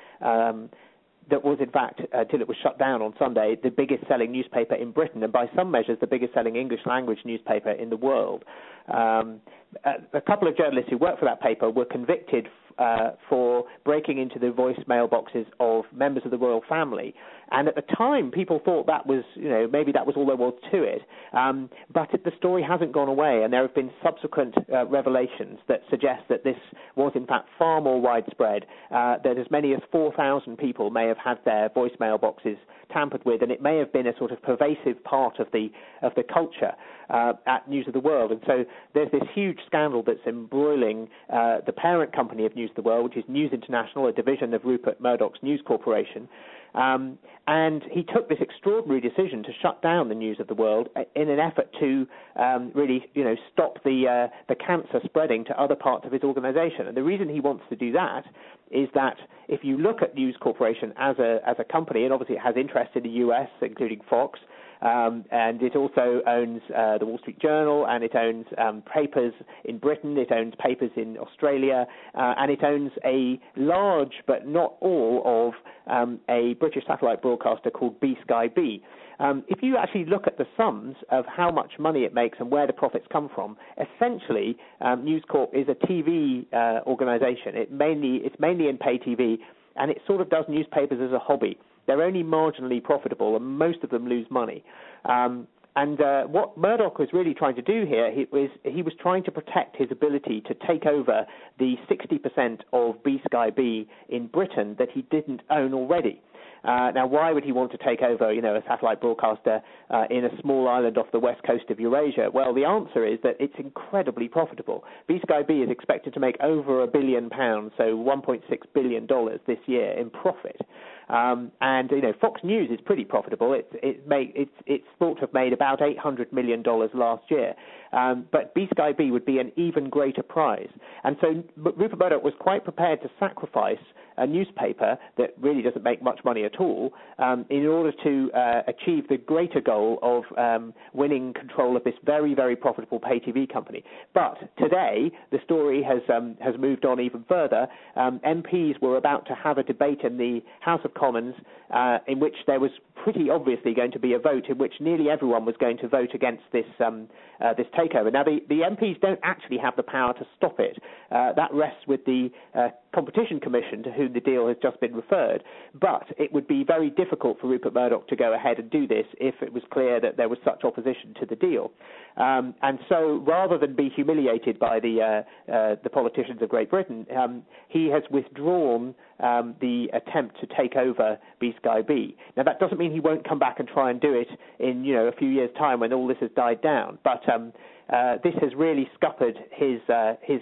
That 1.29 1.43
was 1.43 1.57
in 1.59 1.71
fact, 1.71 2.01
until 2.13 2.41
it 2.41 2.47
was 2.47 2.57
shut 2.61 2.77
down 2.77 3.01
on 3.01 3.13
Sunday, 3.17 3.57
the 3.61 3.71
biggest 3.71 4.07
selling 4.07 4.31
newspaper 4.31 4.75
in 4.75 4.91
Britain, 4.91 5.23
and 5.23 5.33
by 5.33 5.49
some 5.55 5.71
measures, 5.71 5.97
the 5.99 6.07
biggest 6.07 6.33
selling 6.33 6.55
English 6.55 6.81
language 6.85 7.19
newspaper 7.25 7.71
in 7.71 7.89
the 7.89 7.97
world. 7.97 8.43
Um, 8.87 9.41
a, 9.83 10.17
a 10.17 10.21
couple 10.21 10.47
of 10.47 10.55
journalists 10.55 10.89
who 10.91 10.97
worked 10.97 11.19
for 11.19 11.25
that 11.25 11.41
paper 11.41 11.69
were 11.69 11.85
convicted 11.85 12.47
uh, 12.77 13.11
for 13.29 13.65
breaking 13.83 14.17
into 14.17 14.37
the 14.37 14.47
voicemail 14.47 15.09
boxes 15.09 15.45
of 15.59 15.85
members 15.93 16.23
of 16.25 16.31
the 16.31 16.37
royal 16.37 16.61
family. 16.67 17.15
And 17.51 17.67
at 17.67 17.75
the 17.75 17.83
time, 17.95 18.31
people 18.31 18.59
thought 18.63 18.87
that 18.87 19.05
was, 19.05 19.23
you 19.35 19.49
know, 19.49 19.67
maybe 19.71 19.91
that 19.91 20.05
was 20.05 20.15
all 20.15 20.25
there 20.25 20.35
was 20.35 20.53
to 20.71 20.83
it. 20.83 21.01
Um, 21.33 21.69
but 21.93 22.09
the 22.11 22.31
story 22.37 22.63
hasn't 22.63 22.91
gone 22.91 23.07
away, 23.07 23.43
and 23.43 23.53
there 23.53 23.61
have 23.61 23.75
been 23.75 23.91
subsequent 24.03 24.55
uh, 24.73 24.85
revelations 24.87 25.59
that 25.67 25.81
suggest 25.89 26.23
that 26.29 26.43
this 26.43 26.57
was, 26.95 27.11
in 27.15 27.25
fact, 27.27 27.49
far 27.57 27.81
more 27.81 28.01
widespread. 28.01 28.65
Uh, 28.91 29.17
that 29.23 29.37
as 29.37 29.45
many 29.51 29.73
as 29.73 29.81
4,000 29.91 30.57
people 30.57 30.89
may 30.89 31.07
have 31.07 31.17
had 31.17 31.37
their 31.45 31.69
voicemail 31.69 32.19
boxes 32.19 32.57
tampered 32.91 33.23
with, 33.25 33.41
and 33.41 33.51
it 33.51 33.61
may 33.61 33.77
have 33.77 33.91
been 33.91 34.07
a 34.07 34.17
sort 34.17 34.31
of 34.31 34.41
pervasive 34.41 35.03
part 35.03 35.39
of 35.39 35.47
the 35.51 35.69
of 36.01 36.13
the 36.15 36.23
culture 36.23 36.71
uh, 37.09 37.33
at 37.47 37.67
News 37.69 37.87
of 37.87 37.93
the 37.93 37.99
World. 37.99 38.31
And 38.31 38.41
so 38.45 38.65
there's 38.93 39.11
this 39.11 39.23
huge 39.33 39.59
scandal 39.65 40.03
that's 40.05 40.25
embroiling 40.27 41.07
uh, 41.31 41.57
the 41.65 41.73
parent 41.73 42.13
company 42.15 42.45
of 42.45 42.55
News 42.55 42.69
of 42.71 42.75
the 42.75 42.81
World, 42.81 43.05
which 43.05 43.17
is 43.17 43.23
News 43.27 43.51
International, 43.53 44.07
a 44.07 44.11
division 44.11 44.53
of 44.53 44.63
Rupert 44.63 45.01
Murdoch's 45.01 45.39
News 45.41 45.61
Corporation. 45.65 46.27
Um, 46.75 47.17
and 47.47 47.83
he 47.91 48.03
took 48.03 48.27
this 48.27 48.39
extraordinary 48.41 48.99
decision 48.99 49.43
to 49.43 49.49
shut 49.61 49.81
down 49.81 50.09
the 50.09 50.15
news 50.15 50.39
of 50.39 50.47
the 50.47 50.55
world 50.55 50.89
in 51.15 51.29
an 51.29 51.39
effort 51.39 51.69
to 51.79 52.07
um, 52.35 52.71
really, 52.73 53.05
you 53.13 53.23
know, 53.23 53.35
stop 53.53 53.83
the 53.83 54.27
uh, 54.29 54.35
the 54.49 54.55
cancer 54.55 54.99
spreading 55.05 55.45
to 55.45 55.61
other 55.61 55.75
parts 55.75 56.05
of 56.05 56.11
his 56.11 56.23
organisation. 56.23 56.87
And 56.87 56.97
the 56.97 57.03
reason 57.03 57.29
he 57.29 57.39
wants 57.39 57.63
to 57.69 57.75
do 57.75 57.91
that 57.91 58.23
is 58.71 58.89
that 58.95 59.17
if 59.47 59.63
you 59.63 59.77
look 59.77 60.01
at 60.01 60.15
News 60.15 60.35
Corporation 60.39 60.91
as 60.97 61.17
a 61.19 61.39
as 61.47 61.55
a 61.59 61.63
company, 61.63 62.03
and 62.03 62.11
obviously 62.11 62.35
it 62.35 62.41
has 62.41 62.55
interests 62.57 62.93
in 62.95 63.03
the 63.03 63.09
U.S., 63.09 63.49
including 63.61 64.01
Fox, 64.09 64.39
um, 64.85 65.25
and 65.31 65.63
it 65.63 65.75
also 65.75 66.21
owns 66.27 66.61
uh, 66.69 66.99
the 66.99 67.07
Wall 67.07 67.17
Street 67.17 67.39
Journal, 67.39 67.87
and 67.89 68.03
it 68.03 68.15
owns 68.15 68.45
um, 68.59 68.83
papers 68.83 69.33
in 69.63 69.79
Britain, 69.79 70.15
it 70.17 70.31
owns 70.31 70.53
papers 70.63 70.91
in 70.95 71.17
Australia, 71.17 71.87
uh, 72.13 72.35
and 72.37 72.51
it 72.51 72.63
owns 72.63 72.91
a 73.03 73.39
large, 73.55 74.13
but 74.27 74.47
not 74.47 74.75
all, 74.81 75.23
of 75.25 75.53
um, 75.91 76.19
a 76.29 76.53
British 76.59 76.83
satellite 76.85 77.23
broadcaster 77.23 77.71
called 77.71 77.99
B 77.99 78.15
Sky 78.23 78.47
B. 78.47 78.83
Um, 79.19 79.43
if 79.47 79.63
you 79.63 79.75
actually 79.77 80.05
look 80.05 80.27
at 80.27 80.37
the 80.37 80.45
sums 80.55 80.95
of 81.09 81.25
how 81.25 81.49
much 81.49 81.73
money 81.79 82.01
it 82.01 82.13
makes 82.13 82.37
and 82.39 82.51
where 82.51 82.67
the 82.67 82.73
profits 82.73 83.05
come 83.11 83.29
from, 83.33 83.57
essentially 83.79 84.55
um, 84.81 85.03
News 85.03 85.23
Corp 85.27 85.49
is 85.55 85.67
a 85.67 85.85
TV 85.87 86.45
uh, 86.53 86.81
organisation. 86.85 87.55
It 87.55 87.71
mainly 87.71 88.17
it's 88.23 88.35
mainly 88.39 88.67
in 88.67 88.77
pay 88.77 88.99
TV, 88.99 89.37
and 89.77 89.89
it 89.89 89.99
sort 90.05 90.21
of 90.21 90.29
does 90.29 90.45
newspapers 90.47 90.99
as 91.01 91.11
a 91.11 91.19
hobby. 91.19 91.57
They're 91.87 92.01
only 92.01 92.23
marginally 92.23 92.83
profitable, 92.83 93.35
and 93.35 93.45
most 93.45 93.83
of 93.83 93.89
them 93.89 94.07
lose 94.07 94.27
money. 94.29 94.63
Um, 95.05 95.47
and 95.75 95.99
uh, 95.99 96.23
what 96.23 96.57
Murdoch 96.57 96.99
was 96.99 97.09
really 97.11 97.33
trying 97.33 97.55
to 97.55 97.61
do 97.61 97.85
here 97.85 98.09
he 98.11 98.27
was 98.31 98.49
he 98.63 98.81
was 98.81 98.93
trying 98.99 99.23
to 99.25 99.31
protect 99.31 99.75
his 99.75 99.89
ability 99.91 100.41
to 100.47 100.53
take 100.65 100.85
over 100.85 101.25
the 101.59 101.75
60% 101.89 102.59
of 102.71 103.03
B 103.03 103.21
Sky 103.25 103.49
B 103.49 103.87
in 104.07 104.27
Britain 104.27 104.75
that 104.79 104.89
he 104.93 105.01
didn't 105.11 105.41
own 105.49 105.73
already. 105.73 106.21
Uh, 106.63 106.89
now, 106.95 107.05
why 107.05 107.31
would 107.31 107.43
he 107.43 107.51
want 107.51 107.71
to 107.71 107.77
take 107.77 108.01
over, 108.01 108.33
you 108.33 108.41
know, 108.41 108.55
a 108.55 108.63
satellite 108.67 108.99
broadcaster 108.99 109.61
uh, 109.91 110.05
in 110.09 110.25
a 110.25 110.41
small 110.41 110.67
island 110.67 110.97
off 110.97 111.05
the 111.11 111.19
west 111.19 111.41
coast 111.45 111.65
of 111.69 111.79
Eurasia? 111.79 112.29
Well, 112.33 112.55
the 112.55 112.65
answer 112.65 113.05
is 113.05 113.19
that 113.21 113.35
it's 113.39 113.53
incredibly 113.59 114.27
profitable. 114.27 114.83
B 115.07 115.19
Sky 115.21 115.43
B 115.47 115.55
is 115.55 115.69
expected 115.69 116.13
to 116.15 116.19
make 116.19 116.37
over 116.41 116.81
a 116.81 116.87
billion 116.87 117.29
pounds, 117.29 117.71
so 117.77 117.95
1.6 117.95 118.41
billion 118.73 119.05
dollars 119.05 119.39
this 119.45 119.59
year 119.67 119.91
in 119.91 120.09
profit. 120.09 120.59
Um, 121.09 121.51
and 121.61 121.89
you 121.91 122.01
know, 122.01 122.13
Fox 122.19 122.41
News 122.43 122.69
is 122.71 122.79
pretty 122.83 123.05
profitable. 123.05 123.53
It's 123.53 123.69
it 123.83 124.07
made 124.07 124.33
it's 124.35 124.51
it's 124.65 124.85
thought 124.99 125.15
to 125.15 125.21
have 125.21 125.33
made 125.33 125.53
about 125.53 125.81
800 125.81 126.31
million 126.33 126.61
dollars 126.61 126.91
last 126.93 127.23
year. 127.29 127.53
Um, 127.93 128.25
but 128.31 128.53
B 128.53 128.67
Sky 128.71 128.91
B 128.91 129.11
would 129.11 129.25
be 129.25 129.39
an 129.39 129.51
even 129.55 129.89
greater 129.89 130.23
prize. 130.23 130.69
And 131.03 131.15
so 131.21 131.43
Rupert 131.57 131.99
Murdoch 131.99 132.23
was 132.23 132.33
quite 132.39 132.63
prepared 132.63 133.01
to 133.03 133.09
sacrifice 133.19 133.77
a 134.17 134.25
newspaper 134.25 134.97
that 135.17 135.33
really 135.39 135.61
doesn't 135.61 135.83
make 135.83 136.01
much 136.01 136.19
money 136.23 136.45
at 136.45 136.59
all 136.59 136.93
um, 137.19 137.45
in 137.49 137.65
order 137.65 137.91
to 138.03 138.31
uh, 138.33 138.61
achieve 138.67 139.07
the 139.07 139.17
greater 139.17 139.61
goal 139.61 139.99
of 140.01 140.23
um, 140.37 140.73
winning 140.93 141.33
control 141.33 141.75
of 141.75 141.83
this 141.83 141.95
very, 142.05 142.33
very 142.33 142.55
profitable 142.55 142.99
pay 142.99 143.19
TV 143.19 143.51
company. 143.51 143.83
But 144.13 144.37
today, 144.57 145.11
the 145.31 145.39
story 145.43 145.83
has 145.83 146.01
um, 146.13 146.37
has 146.41 146.55
moved 146.57 146.85
on 146.85 146.99
even 146.99 147.25
further. 147.27 147.67
MPs 147.97 148.75
um, 148.75 148.79
were 148.81 148.97
about 148.97 149.25
to 149.27 149.35
have 149.35 149.57
a 149.57 149.63
debate 149.63 150.01
in 150.01 150.17
the 150.17 150.41
House 150.59 150.81
of 150.83 150.93
Commons 150.97 151.35
uh, 151.73 151.99
in 152.07 152.19
which 152.19 152.35
there 152.47 152.59
was 152.59 152.71
pretty 153.03 153.29
obviously 153.29 153.73
going 153.73 153.91
to 153.91 153.99
be 153.99 154.13
a 154.13 154.19
vote 154.19 154.45
in 154.49 154.57
which 154.57 154.73
nearly 154.79 155.09
everyone 155.09 155.45
was 155.45 155.55
going 155.59 155.77
to 155.77 155.87
vote 155.87 156.13
against 156.13 156.43
this 156.51 156.65
um, 156.83 157.07
uh, 157.43 157.53
this 157.53 157.67
takeover. 157.77 158.11
Now, 158.11 158.23
the, 158.23 158.39
the 158.49 158.61
MPs 158.61 158.99
don't 159.01 159.19
actually 159.23 159.57
have 159.57 159.75
the 159.75 159.83
power 159.83 160.13
to 160.13 160.25
stop 160.37 160.59
it. 160.59 160.77
Uh, 161.11 161.33
that 161.33 161.53
rests 161.53 161.85
with 161.87 162.03
the 162.05 162.29
uh, 162.53 162.69
Competition 162.95 163.41
Commission, 163.41 163.83
to 163.83 163.91
whom 163.91 164.13
the 164.13 164.21
deal 164.21 164.47
has 164.47 164.55
just 164.61 164.79
been 164.79 164.95
referred. 164.95 165.43
But 165.79 166.07
it 166.17 166.31
would 166.31 166.47
be 166.47 166.63
very 166.63 166.89
difficult 166.89 167.39
for 167.41 167.47
Rupert 167.47 167.73
Murdoch 167.73 168.07
to 168.07 168.15
go 168.15 168.33
ahead 168.33 168.57
and 168.57 168.71
do 168.71 168.87
this 168.87 169.05
if 169.19 169.35
it 169.41 169.51
was 169.51 169.61
clear 169.71 169.99
that 169.99 170.15
there 170.15 170.29
was 170.29 170.39
such 170.45 170.63
opposition 170.63 171.13
to 171.19 171.25
the 171.25 171.35
deal. 171.35 171.71
Um, 172.17 172.55
and 172.61 172.79
so, 172.87 173.21
rather 173.27 173.57
than 173.57 173.75
be 173.75 173.89
humiliated 173.93 174.57
by 174.57 174.79
the 174.79 175.23
uh, 175.49 175.51
uh, 175.51 175.75
the 175.83 175.89
politicians 175.89 176.41
of 176.41 176.47
Great 176.47 176.69
Britain, 176.69 177.05
um, 177.15 177.43
he 177.67 177.87
has 177.89 178.03
withdrawn 178.09 178.95
um, 179.19 179.55
the 179.59 179.87
attempt 179.93 180.39
to 180.39 180.47
take 180.57 180.77
over 180.77 181.19
B 181.41 181.53
Sky 181.61 181.81
B. 181.81 182.15
Now, 182.37 182.43
that 182.43 182.59
doesn't 182.59 182.77
mean 182.77 182.93
he 182.93 183.01
won't 183.01 183.27
come 183.27 183.39
back 183.39 183.59
and 183.59 183.67
try 183.67 183.89
and 183.91 183.99
do 183.99 184.13
it 184.13 184.29
in 184.59 184.85
you 184.85 184.95
know 184.95 185.07
a 185.07 185.11
few 185.11 185.27
years' 185.27 185.51
time 185.57 185.81
when 185.81 185.91
all 185.91 186.07
this 186.07 186.17
has 186.21 186.31
died 186.35 186.61
down. 186.61 186.97
But 187.03 187.27
um, 187.27 187.51
uh, 187.91 188.15
this 188.23 188.33
has 188.41 188.51
really 188.55 188.89
scuppered 188.95 189.37
his 189.51 189.81
uh, 189.89 190.13
his 190.21 190.39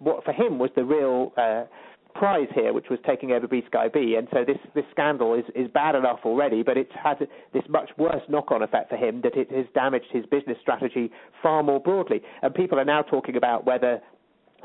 what 0.00 0.24
for 0.24 0.32
him 0.32 0.58
was 0.58 0.70
the 0.74 0.84
real 0.84 1.32
uh, 1.36 1.64
prize 2.14 2.48
here, 2.54 2.72
which 2.72 2.86
was 2.90 2.98
taking 3.06 3.32
over 3.32 3.46
B 3.46 3.62
Sky 3.66 3.88
B. 3.88 4.16
And 4.16 4.28
so 4.32 4.44
this, 4.44 4.58
this 4.74 4.84
scandal 4.90 5.34
is, 5.34 5.44
is 5.54 5.68
bad 5.72 5.94
enough 5.94 6.20
already, 6.24 6.62
but 6.62 6.76
it's 6.76 6.92
had 7.02 7.18
this 7.52 7.62
much 7.68 7.90
worse 7.98 8.22
knock-on 8.28 8.62
effect 8.62 8.90
for 8.90 8.96
him 8.96 9.20
that 9.22 9.36
it 9.36 9.50
has 9.52 9.66
damaged 9.74 10.06
his 10.10 10.24
business 10.26 10.58
strategy 10.60 11.10
far 11.42 11.62
more 11.62 11.80
broadly. 11.80 12.22
And 12.42 12.54
people 12.54 12.78
are 12.78 12.84
now 12.84 13.02
talking 13.02 13.36
about 13.36 13.66
whether 13.66 14.00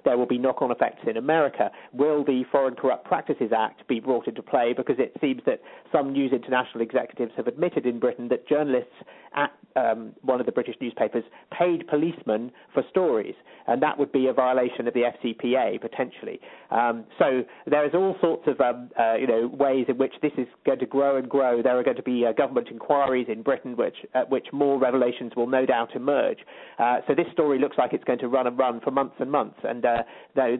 there 0.05 0.17
will 0.17 0.25
be 0.25 0.37
knock-on 0.37 0.71
effects 0.71 1.01
in 1.07 1.17
America. 1.17 1.71
Will 1.93 2.23
the 2.23 2.43
Foreign 2.51 2.75
Corrupt 2.75 3.05
Practices 3.05 3.51
Act 3.55 3.87
be 3.87 3.99
brought 3.99 4.27
into 4.27 4.41
play? 4.41 4.73
Because 4.75 4.97
it 4.99 5.15
seems 5.21 5.41
that 5.45 5.61
some 5.91 6.11
News 6.11 6.31
International 6.31 6.81
executives 6.81 7.31
have 7.37 7.47
admitted 7.47 7.85
in 7.85 7.99
Britain 7.99 8.27
that 8.29 8.47
journalists 8.47 8.93
at 9.35 9.51
um, 9.75 10.13
one 10.21 10.39
of 10.39 10.45
the 10.45 10.51
British 10.51 10.75
newspapers 10.81 11.23
paid 11.57 11.87
policemen 11.87 12.51
for 12.73 12.83
stories, 12.89 13.35
and 13.67 13.81
that 13.81 13.97
would 13.97 14.11
be 14.11 14.27
a 14.27 14.33
violation 14.33 14.87
of 14.87 14.93
the 14.93 15.01
FCPA 15.01 15.79
potentially. 15.79 16.39
Um, 16.71 17.05
so 17.19 17.43
there 17.67 17.85
is 17.85 17.93
all 17.93 18.15
sorts 18.19 18.47
of 18.47 18.59
um, 18.59 18.89
uh, 18.99 19.15
you 19.15 19.27
know 19.27 19.47
ways 19.47 19.85
in 19.87 19.97
which 19.97 20.13
this 20.21 20.31
is 20.37 20.47
going 20.65 20.79
to 20.79 20.85
grow 20.85 21.17
and 21.17 21.29
grow. 21.29 21.61
There 21.61 21.77
are 21.77 21.83
going 21.83 21.97
to 21.97 22.03
be 22.03 22.25
uh, 22.25 22.31
government 22.33 22.69
inquiries 22.71 23.27
in 23.29 23.43
Britain, 23.43 23.75
which 23.75 23.97
at 24.15 24.29
which 24.29 24.47
more 24.51 24.79
revelations 24.79 25.33
will 25.35 25.47
no 25.47 25.65
doubt 25.65 25.95
emerge. 25.95 26.39
Uh, 26.79 26.97
so 27.07 27.13
this 27.13 27.27
story 27.31 27.59
looks 27.59 27.77
like 27.77 27.93
it's 27.93 28.03
going 28.03 28.19
to 28.19 28.27
run 28.27 28.47
and 28.47 28.57
run 28.57 28.81
for 28.81 28.91
months 28.91 29.15
and 29.19 29.31
months, 29.31 29.59
and 29.63 29.85
uh, 29.88 30.03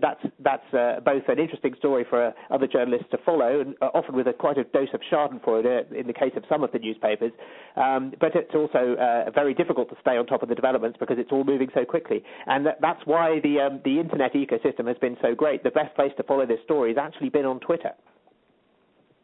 that's 0.02 0.24
that's 0.40 0.74
uh, 0.74 1.00
both 1.04 1.24
an 1.28 1.40
interesting 1.40 1.74
story 1.78 2.06
for 2.10 2.28
uh, 2.28 2.32
other 2.50 2.68
journalists 2.68 3.08
to 3.12 3.18
follow, 3.26 3.62
and 3.62 3.76
often 3.82 4.16
with 4.16 4.28
a 4.28 4.34
quite 4.34 4.58
a 4.58 4.64
dose 4.66 4.90
of 4.94 5.02
Schadenfreude 5.12 5.92
in 5.92 6.08
the 6.08 6.14
case 6.14 6.34
of 6.36 6.44
some 6.50 6.64
of 6.64 6.72
the 6.72 6.80
newspapers. 6.80 7.32
Um, 7.76 8.14
but 8.20 8.36
it's 8.36 8.54
also 8.56 8.96
uh, 8.96 9.32
very 9.32 9.54
difficult 9.54 9.90
to 9.90 9.96
stay 10.02 10.18
on 10.18 10.26
top 10.26 10.44
of 10.44 10.50
the 10.50 10.56
developments 10.56 10.98
because 11.00 11.18
it's 11.20 11.32
all 11.32 11.44
moving 11.44 11.70
so 11.74 11.86
quickly. 11.86 12.24
And 12.46 12.66
that, 12.66 12.80
that's 12.82 13.02
why 13.06 13.40
the 13.42 13.60
um, 13.60 13.82
the 13.84 14.00
internet 14.00 14.34
ecosystem 14.34 14.88
has 14.88 14.98
been 14.98 15.18
so 15.22 15.36
great. 15.36 15.64
The 15.64 15.72
best 15.72 15.96
place 15.96 16.12
to 16.18 16.24
follow 16.24 16.46
this 16.46 16.60
story 16.66 16.90
has 16.90 16.98
actually 16.98 17.30
been 17.30 17.46
on 17.46 17.60
Twitter. 17.60 17.92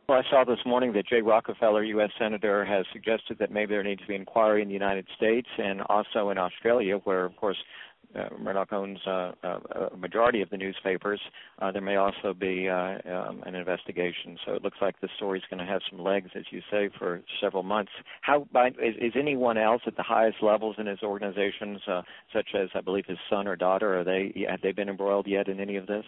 Well, 0.09 0.19
I 0.19 0.29
saw 0.29 0.43
this 0.43 0.59
morning 0.65 0.91
that 0.93 1.07
Jay 1.07 1.21
Rockefeller, 1.21 1.81
U.S. 1.81 2.09
Senator, 2.19 2.65
has 2.65 2.85
suggested 2.91 3.37
that 3.39 3.51
maybe 3.51 3.73
there 3.73 3.83
needs 3.83 4.01
to 4.01 4.07
be 4.07 4.15
inquiry 4.15 4.61
in 4.61 4.67
the 4.67 4.73
United 4.73 5.07
States 5.15 5.47
and 5.57 5.81
also 5.83 6.29
in 6.29 6.37
Australia, 6.37 6.97
where, 7.05 7.23
of 7.23 7.33
course, 7.37 7.55
uh, 7.55 7.92
Murdoch 8.39 8.71
owns 8.71 8.99
uh, 9.07 9.31
uh, 9.43 9.59
a 9.93 9.97
majority 9.97 10.41
of 10.41 10.49
the 10.49 10.57
newspapers. 10.57 11.19
Uh, 11.59 11.71
there 11.71 11.81
may 11.81 11.95
also 11.95 12.33
be 12.33 12.69
uh, 12.69 12.97
um, 13.11 13.43
an 13.45 13.55
investigation. 13.55 14.37
So 14.45 14.53
it 14.53 14.63
looks 14.63 14.77
like 14.81 14.99
the 15.01 15.09
story 15.17 15.39
is 15.39 15.45
going 15.49 15.65
to 15.65 15.71
have 15.71 15.81
some 15.89 15.99
legs, 15.99 16.29
as 16.35 16.43
you 16.51 16.61
say, 16.71 16.89
for 16.97 17.21
several 17.41 17.63
months. 17.63 17.91
Is, 18.29 19.13
anyone 19.15 19.57
else 19.57 19.81
at 19.85 19.95
the 19.95 20.03
highest 20.03 20.37
levels 20.41 20.75
in 20.77 20.87
his 20.87 20.99
organizations, 21.03 21.79
uh, 21.87 22.01
such 22.33 22.49
as 22.55 22.69
I 22.75 22.81
believe 22.81 23.05
his 23.07 23.17
son 23.29 23.47
or 23.47 23.55
daughter, 23.55 23.99
are 23.99 24.03
they 24.03 24.45
have 24.49 24.61
they 24.61 24.71
been 24.71 24.89
embroiled 24.89 25.27
yet 25.27 25.47
in 25.47 25.59
any 25.59 25.75
of 25.75 25.87
this? 25.87 26.05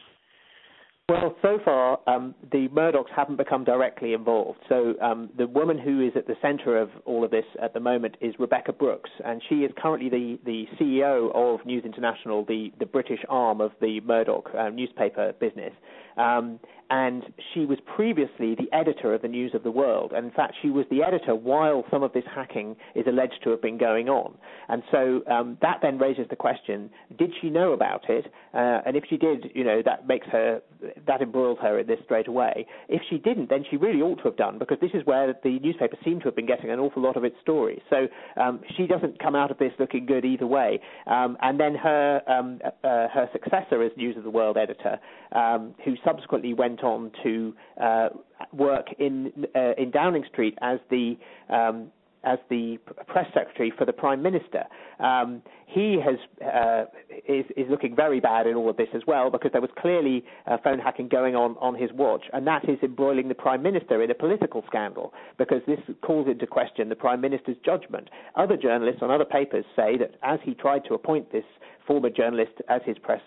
Well, 1.07 1.35
so 1.43 1.59
far, 1.63 1.99
um, 2.07 2.33
the 2.51 2.67
Murdochs 2.69 3.11
haven't 3.15 3.35
become 3.35 3.63
directly 3.63 4.13
involved. 4.13 4.57
So 4.67 4.95
um, 4.99 5.29
the 5.37 5.45
woman 5.45 5.77
who 5.77 6.01
is 6.01 6.13
at 6.15 6.25
the 6.25 6.33
center 6.41 6.79
of 6.79 6.89
all 7.05 7.23
of 7.23 7.29
this 7.29 7.45
at 7.61 7.75
the 7.75 7.79
moment 7.79 8.17
is 8.21 8.33
Rebekah 8.39 8.73
Brooks, 8.73 9.11
and 9.23 9.39
she 9.47 9.57
is 9.57 9.71
currently 9.77 10.09
the, 10.09 10.39
the 10.45 10.65
CEO 10.79 11.29
of 11.35 11.63
News 11.63 11.85
International, 11.85 12.43
the, 12.43 12.71
the 12.79 12.87
British 12.87 13.19
arm 13.29 13.61
of 13.61 13.71
the 13.81 13.99
Murdoch 14.01 14.49
uh, 14.57 14.69
newspaper 14.69 15.33
business. 15.39 15.73
Um, 16.17 16.59
and 16.89 17.23
she 17.53 17.65
was 17.65 17.79
previously 17.95 18.55
the 18.55 18.71
editor 18.71 19.13
of 19.13 19.21
the 19.21 19.27
News 19.27 19.53
of 19.55 19.63
the 19.63 19.71
World. 19.71 20.11
And 20.15 20.25
in 20.25 20.31
fact, 20.31 20.53
she 20.61 20.69
was 20.69 20.85
the 20.91 21.01
editor 21.01 21.35
while 21.35 21.83
some 21.89 22.03
of 22.03 22.13
this 22.13 22.23
hacking 22.33 22.75
is 22.93 23.05
alleged 23.07 23.39
to 23.43 23.49
have 23.49 23.61
been 23.61 23.77
going 23.77 24.07
on. 24.07 24.35
And 24.69 24.83
so 24.91 25.21
um, 25.29 25.57
that 25.61 25.79
then 25.81 25.97
raises 25.97 26.27
the 26.29 26.35
question: 26.35 26.89
Did 27.17 27.31
she 27.41 27.49
know 27.49 27.73
about 27.73 28.09
it? 28.09 28.25
Uh, 28.53 28.81
and 28.85 28.95
if 28.95 29.03
she 29.09 29.17
did, 29.17 29.51
you 29.55 29.63
know, 29.63 29.81
that 29.83 30.07
makes 30.07 30.27
her 30.27 30.61
that 31.07 31.21
embroils 31.21 31.57
her 31.61 31.79
in 31.79 31.87
this 31.87 31.99
straight 32.05 32.27
away. 32.27 32.65
If 32.89 33.01
she 33.09 33.17
didn't, 33.17 33.49
then 33.49 33.65
she 33.69 33.77
really 33.77 34.01
ought 34.01 34.17
to 34.17 34.23
have 34.23 34.37
done 34.37 34.59
because 34.59 34.77
this 34.79 34.91
is 34.93 35.05
where 35.05 35.33
the 35.43 35.59
newspaper 35.59 35.97
seemed 36.03 36.21
to 36.21 36.27
have 36.27 36.35
been 36.35 36.45
getting 36.45 36.69
an 36.69 36.79
awful 36.79 37.01
lot 37.01 37.17
of 37.17 37.23
its 37.23 37.35
stories. 37.41 37.81
So 37.89 38.07
um, 38.39 38.61
she 38.77 38.85
doesn't 38.85 39.19
come 39.19 39.35
out 39.35 39.51
of 39.51 39.57
this 39.57 39.71
looking 39.79 40.05
good 40.05 40.25
either 40.25 40.47
way. 40.47 40.79
Um, 41.07 41.37
and 41.41 41.59
then 41.59 41.75
her 41.75 42.21
um, 42.27 42.59
uh, 42.83 43.07
her 43.07 43.29
successor 43.31 43.81
as 43.81 43.91
News 43.97 44.17
of 44.17 44.23
the 44.23 44.29
World 44.29 44.57
editor, 44.57 44.99
um, 45.31 45.73
who 45.83 45.95
subsequently 46.05 46.53
went 46.53 46.83
on 46.83 47.11
to 47.23 47.55
uh, 47.81 48.09
work 48.53 48.87
in 48.99 49.31
uh, 49.55 49.73
in 49.77 49.91
Downing 49.91 50.23
Street 50.31 50.57
as 50.61 50.79
the 50.89 51.17
um, 51.49 51.91
as 52.25 52.39
the 52.49 52.77
press 53.07 53.27
secretary 53.33 53.71
for 53.77 53.85
the 53.85 53.93
prime 53.93 54.21
minister. 54.21 54.63
Um, 54.99 55.41
he 55.67 55.99
has 56.03 56.15
uh, 56.45 56.85
is, 57.27 57.45
is 57.55 57.67
looking 57.69 57.95
very 57.95 58.19
bad 58.19 58.47
in 58.47 58.55
all 58.55 58.69
of 58.69 58.77
this 58.77 58.87
as 58.93 59.01
well 59.07 59.29
because 59.29 59.51
there 59.51 59.61
was 59.61 59.69
clearly 59.77 60.25
uh, 60.47 60.57
phone 60.63 60.79
hacking 60.79 61.07
going 61.07 61.35
on 61.35 61.55
on 61.59 61.75
his 61.75 61.91
watch, 61.93 62.23
and 62.33 62.45
that 62.47 62.67
is 62.67 62.77
embroiling 62.81 63.27
the 63.27 63.35
prime 63.35 63.61
minister 63.61 64.01
in 64.01 64.09
a 64.09 64.15
political 64.15 64.63
scandal 64.67 65.13
because 65.37 65.61
this 65.67 65.79
calls 66.01 66.27
into 66.27 66.47
question 66.47 66.89
the 66.89 66.95
prime 66.95 67.21
minister's 67.21 67.57
judgment. 67.63 68.09
Other 68.35 68.57
journalists 68.57 69.01
on 69.01 69.11
other 69.11 69.25
papers 69.25 69.65
say 69.75 69.97
that 69.97 70.15
as 70.23 70.39
he 70.43 70.53
tried 70.53 70.83
to 70.85 70.93
appoint 70.93 71.31
this 71.31 71.45
former 71.85 72.09
journalist 72.09 72.53
as 72.69 72.81
his 72.85 72.97
press 72.97 73.21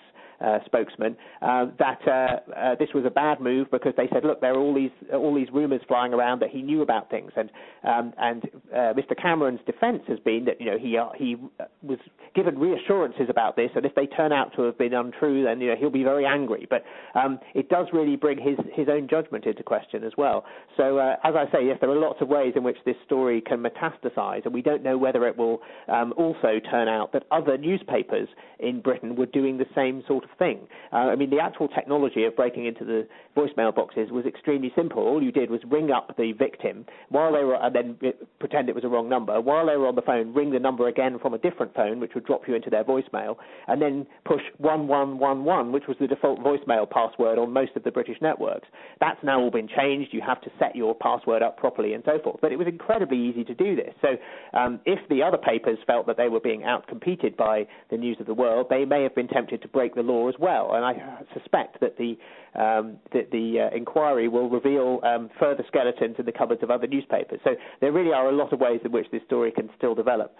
uh, 0.45 0.59
spokesman 0.67 1.17
uh, 1.43 1.67
that 1.79 1.99
uh, 2.07 2.53
uh, 2.57 2.75
this 2.79 2.89
was 2.95 3.05
a 3.05 3.11
bad 3.11 3.41
move 3.41 3.69
because 3.71 3.93
they 3.97 4.09
said, 4.13 4.25
look, 4.25 4.41
there 4.41 4.55
are 4.55 4.61
all 4.61 4.75
these 4.75 4.91
all 5.13 5.35
these 5.35 5.49
rumours 5.53 5.81
flying 5.89 6.15
around 6.15 6.41
that 6.41 6.51
he 6.51 6.63
knew 6.63 6.83
about 6.83 7.11
things, 7.11 7.33
and 7.37 7.51
um, 7.85 8.13
and 8.19 8.45
uh, 8.73 8.95
Mr. 8.95 9.21
Cameron's 9.21 9.61
defence 9.67 10.03
has 10.07 10.19
been 10.21 10.45
that 10.45 10.61
you 10.61 10.67
know 10.67 10.79
he 10.79 10.97
uh, 10.97 11.09
he 11.17 11.37
was 11.83 11.99
given 12.35 12.59
reassurances 12.59 13.27
about 13.29 13.57
this, 13.57 13.71
and 13.75 13.85
if 13.85 13.95
they 13.95 14.07
turn 14.07 14.33
out 14.33 14.55
to 14.55 14.63
have 14.63 14.79
been 14.79 14.95
untrue, 14.95 15.45
then 15.45 15.61
you 15.61 15.69
know 15.69 15.77
he'll 15.79 15.91
be 15.91 16.05
very 16.05 16.25
angry. 16.25 16.67
But 16.71 16.85
um, 17.15 17.41
it 17.55 17.69
does 17.69 17.87
really 17.93 18.17
bring 18.17 18.39
his 18.39 18.57
his 18.75 18.89
own 18.89 19.09
judgment 19.09 19.45
into 19.45 19.63
question 19.65 20.05
as 20.05 20.13
well. 20.17 20.45
So 20.77 20.99
as 20.99 21.35
I 21.35 21.47
say, 21.53 21.67
yes, 21.67 21.79
there 21.81 21.91
are 21.91 21.99
lots 21.99 22.21
of 22.21 22.29
ways 22.29 22.53
in 22.55 22.63
which 22.63 22.79
this 22.85 22.97
story 23.05 23.41
can 23.41 23.63
metastasise, 23.63 24.45
and 24.45 24.55
we 24.55 24.63
don't 24.63 24.85
know 24.85 24.97
whether 24.97 25.27
it 25.27 25.37
will 25.37 25.61
um, 25.89 26.15
also 26.17 26.61
turn 26.71 26.87
out 26.87 27.13
that 27.13 27.25
other 27.33 27.59
newspapers 27.59 28.29
in 28.61 28.81
Britain 28.81 29.17
were 29.17 29.27
doing 29.27 29.59
the 29.59 29.67
same 29.75 30.03
sort 30.07 30.25
of 30.25 30.28
of 30.28 30.28
thing. 30.39 30.61
Uh, 30.93 31.13
I 31.13 31.17
mean, 31.17 31.31
the 31.31 31.41
actual 31.41 31.69
technology 31.69 32.25
of 32.25 32.37
breaking 32.37 32.67
into 32.67 32.85
the 32.85 33.07
voicemail 33.37 33.75
boxes 33.75 34.11
was 34.11 34.27
extremely 34.27 34.73
simple. 34.77 35.03
All 35.03 35.23
you 35.23 35.33
did 35.33 35.51
was 35.51 35.61
ring 35.71 35.91
up 35.91 36.17
the 36.17 36.33
victim 36.33 36.87
while 37.09 37.33
they 37.33 37.45
were, 37.45 37.57
and 37.57 37.75
then 37.75 37.97
pretend 38.39 38.69
it 38.69 38.75
was 38.75 38.85
a 38.85 38.89
wrong 38.89 39.09
number. 39.09 39.41
While 39.41 39.67
they 39.67 39.77
were 39.77 39.87
on 39.87 39.95
the 39.95 40.03
phone, 40.03 40.35
ring 40.35 40.51
the 40.51 40.59
number 40.59 40.89
again 40.89 41.19
from 41.21 41.35
a 41.35 41.39
different 41.39 41.75
phone, 41.75 42.01
which 42.01 42.15
would 42.15 42.25
drop 42.25 42.43
you 42.49 42.55
into 42.55 42.71
their 42.71 42.85
voicemail, 42.85 43.37
and 43.67 43.81
then 43.81 44.07
push 44.25 44.43
1111, 44.59 45.73
which 45.73 45.85
was 45.87 45.97
the 46.01 46.07
default 46.07 46.41
voicemail 46.41 46.89
password 46.89 47.39
on 47.39 47.53
most 47.53 47.73
of 47.77 47.85
the 47.85 47.91
British 47.91 48.17
networks. 48.21 48.69
That's 49.01 49.19
now 49.23 49.41
all 49.41 49.51
been 49.51 49.69
changed. 49.69 50.13
You 50.13 50.23
have 50.27 50.41
to 50.43 50.51
set 50.59 50.75
your 50.75 50.95
password 50.95 51.43
up 51.43 51.57
properly 51.57 51.95
and 51.95 52.03
so 52.05 52.19
forth. 52.23 52.39
But 52.41 52.53
it 52.53 52.57
was 52.57 52.67
incredibly 52.67 53.19
easy 53.19 53.45
to 53.45 53.55
do 53.55 53.77
this. 53.77 53.95
So 54.03 54.17
um, 54.59 54.81
if 54.85 54.99
the 55.09 55.23
other 55.23 55.39
papers 55.39 55.79
felt 55.87 56.07
that 56.07 56.17
they 56.17 56.29
were 56.29 56.41
being 56.41 56.63
outcompeted 56.63 57.37
by 57.37 57.67
the 57.91 57.97
News 57.97 58.17
of 58.21 58.27
the 58.27 58.35
World, 58.35 58.67
they 58.71 58.85
may 58.85 59.03
have 59.03 59.15
been 59.15 59.29
tempted 59.29 59.63
to 59.63 59.69
break 59.69 59.95
the 59.95 60.03
law 60.03 60.18
as 60.27 60.35
well. 60.41 60.75
And 60.75 60.85
I 60.85 61.21
suspect 61.35 61.79
that 61.81 61.97
the 61.99 62.17
um, 62.59 62.97
that 63.13 63.31
the 63.31 63.69
uh, 63.71 63.77
inquiry 63.77 64.27
will 64.27 64.49
reveal 64.49 65.01
um, 65.05 65.29
further 65.39 65.63
skeletons 65.69 66.17
in 66.19 66.25
the 66.25 66.33
cupboards 66.33 66.63
of 66.63 66.71
other 66.71 66.89
newspapers. 66.89 67.39
So 67.45 67.51
there 67.81 67.93
really 67.93 68.13
are 68.13 68.31
a 68.31 68.33
lot 68.33 68.53
of 68.53 68.59
ways 68.59 68.81
in 68.85 68.91
which 68.91 69.07
this 69.13 69.23
story 69.27 69.53
can 69.53 69.69
still 69.77 69.95
develop 69.95 70.35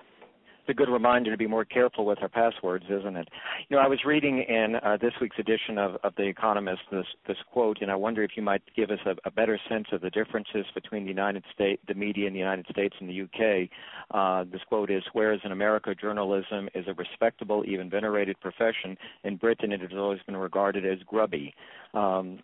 a 0.69 0.75
good 0.75 0.89
reminder 0.89 1.31
to 1.31 1.37
be 1.37 1.47
more 1.47 1.65
careful 1.65 2.05
with 2.05 2.21
our 2.23 2.29
passwords, 2.29 2.85
isn't 2.91 3.17
it? 3.17 3.29
You 3.69 3.77
know, 3.77 3.83
I 3.83 3.89
was 3.89 4.01
reading 4.05 4.41
in 4.41 4.77
uh, 4.77 4.97
this 5.01 5.13
week's 5.21 5.39
edition 5.39 5.79
of, 5.79 5.97
of 6.05 6.15
The 6.17 6.25
Economist 6.25 6.83
this, 6.91 7.07
this 7.27 7.37
quote, 7.53 7.79
and 7.81 7.91
I 7.91 7.95
wonder 7.95 8.23
if 8.23 8.33
you 8.37 8.43
might 8.43 8.63
give 8.77 8.91
us 8.91 8.99
a, 9.07 9.15
a 9.25 9.31
better 9.31 9.59
sense 9.69 9.87
of 9.93 10.01
the 10.01 10.11
differences 10.11 10.67
between 10.75 11.05
the 11.05 11.09
United 11.09 11.45
States, 11.55 11.83
the 11.89 11.95
media 11.95 12.27
in 12.27 12.33
the 12.33 12.39
United 12.39 12.67
States 12.71 12.95
and 13.01 13.09
the 13.09 13.23
UK. 13.23 13.69
Uh, 14.11 14.45
this 14.51 14.63
quote 14.69 14.91
is, 14.91 15.03
whereas 15.13 15.41
in 15.45 15.53
America 15.53 15.95
journalism 15.95 16.69
is 16.75 16.87
a 16.89 16.95
respectable, 16.95 17.65
even 17.67 17.91
venerated 17.91 18.39
profession, 18.41 18.97
in 19.25 19.37
Britain 19.37 19.73
it 19.73 19.81
has 19.81 19.91
always 19.95 20.21
been 20.27 20.37
regarded 20.37 20.85
as 20.87 20.99
grubby. 21.07 21.55
Um, 21.95 22.41